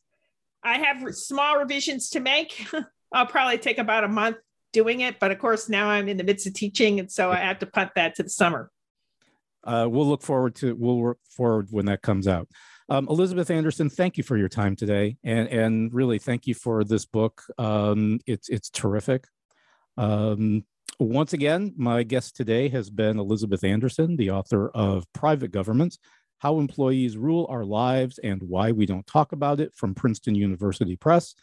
I 0.64 0.78
have 0.80 1.16
small 1.16 1.58
revisions 1.58 2.10
to 2.12 2.20
make. 2.20 2.68
I'll 3.14 3.26
probably 3.26 3.58
take 3.58 3.78
about 3.78 4.04
a 4.04 4.08
month 4.08 4.38
doing 4.74 5.02
it, 5.02 5.20
but 5.20 5.32
of 5.32 5.40
course 5.40 5.70
now 5.70 5.90
I'm 5.90 6.10
in 6.10 6.18
the 6.18 6.24
midst 6.24 6.48
of 6.48 6.54
teaching, 6.54 7.00
and 7.00 7.12
so 7.12 7.32
I 7.32 7.38
have 7.38 7.60
to 7.60 7.66
punt 7.66 7.92
that 7.96 8.16
to 8.16 8.24
the 8.24 8.30
summer. 8.30 8.72
Uh, 9.64 9.88
we'll 9.90 10.08
look 10.08 10.22
forward 10.22 10.56
to 10.56 10.76
we'll 10.76 10.98
work 10.98 11.18
forward 11.30 11.68
when 11.72 11.86
that 11.86 12.02
comes 12.02 12.28
out. 12.28 12.48
Um, 12.90 13.08
Elizabeth 13.10 13.50
Anderson, 13.50 13.90
thank 13.90 14.18
you 14.18 14.24
for 14.24 14.38
your 14.38 14.50
time 14.50 14.76
today, 14.76 15.18
and 15.24 15.48
and 15.48 15.94
really 15.94 16.20
thank 16.20 16.46
you 16.46 16.54
for 16.54 16.84
this 16.84 17.06
book. 17.06 17.42
Um, 17.58 18.20
it's 18.28 18.50
it's 18.50 18.70
terrific. 18.70 19.26
Um, 19.98 20.66
once 21.00 21.34
again, 21.34 21.74
my 21.76 22.04
guest 22.04 22.36
today 22.36 22.70
has 22.70 22.90
been 22.90 23.20
Elizabeth 23.20 23.64
Anderson, 23.64 24.16
the 24.16 24.32
author 24.32 24.70
of 24.70 25.12
Private 25.14 25.52
Governments 25.52 26.00
How 26.40 26.60
Employers 26.60 27.18
Rule 27.18 27.48
Our 27.50 27.66
Lives 27.66 28.18
and 28.20 28.42
Why 28.44 28.72
We 28.72 28.86
Don't 28.86 29.06
Talk 29.06 29.32
About 29.32 29.60
It 29.60 29.74
from 29.76 29.96
Princeton 29.96 30.36
University 30.36 30.96
Press. 30.96 31.36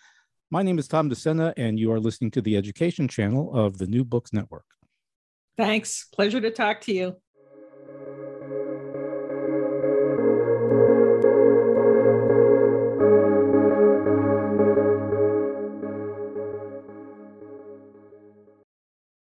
My 0.50 0.62
name 0.62 0.78
is 0.78 0.88
Tom 0.88 1.10
DeSena, 1.10 1.52
and 1.56 1.78
you 1.78 1.92
are 1.92 2.00
listening 2.00 2.30
to 2.32 2.42
the 2.42 2.56
education 2.56 3.08
channel 3.08 3.54
of 3.54 3.78
the 3.78 3.86
New 3.86 4.04
Books 4.04 4.32
Network. 4.32 4.66
Thanks. 5.56 6.06
Pleasure 6.12 6.40
to 6.40 6.50
talk 6.50 6.80
to 6.82 6.94
you. 6.94 7.16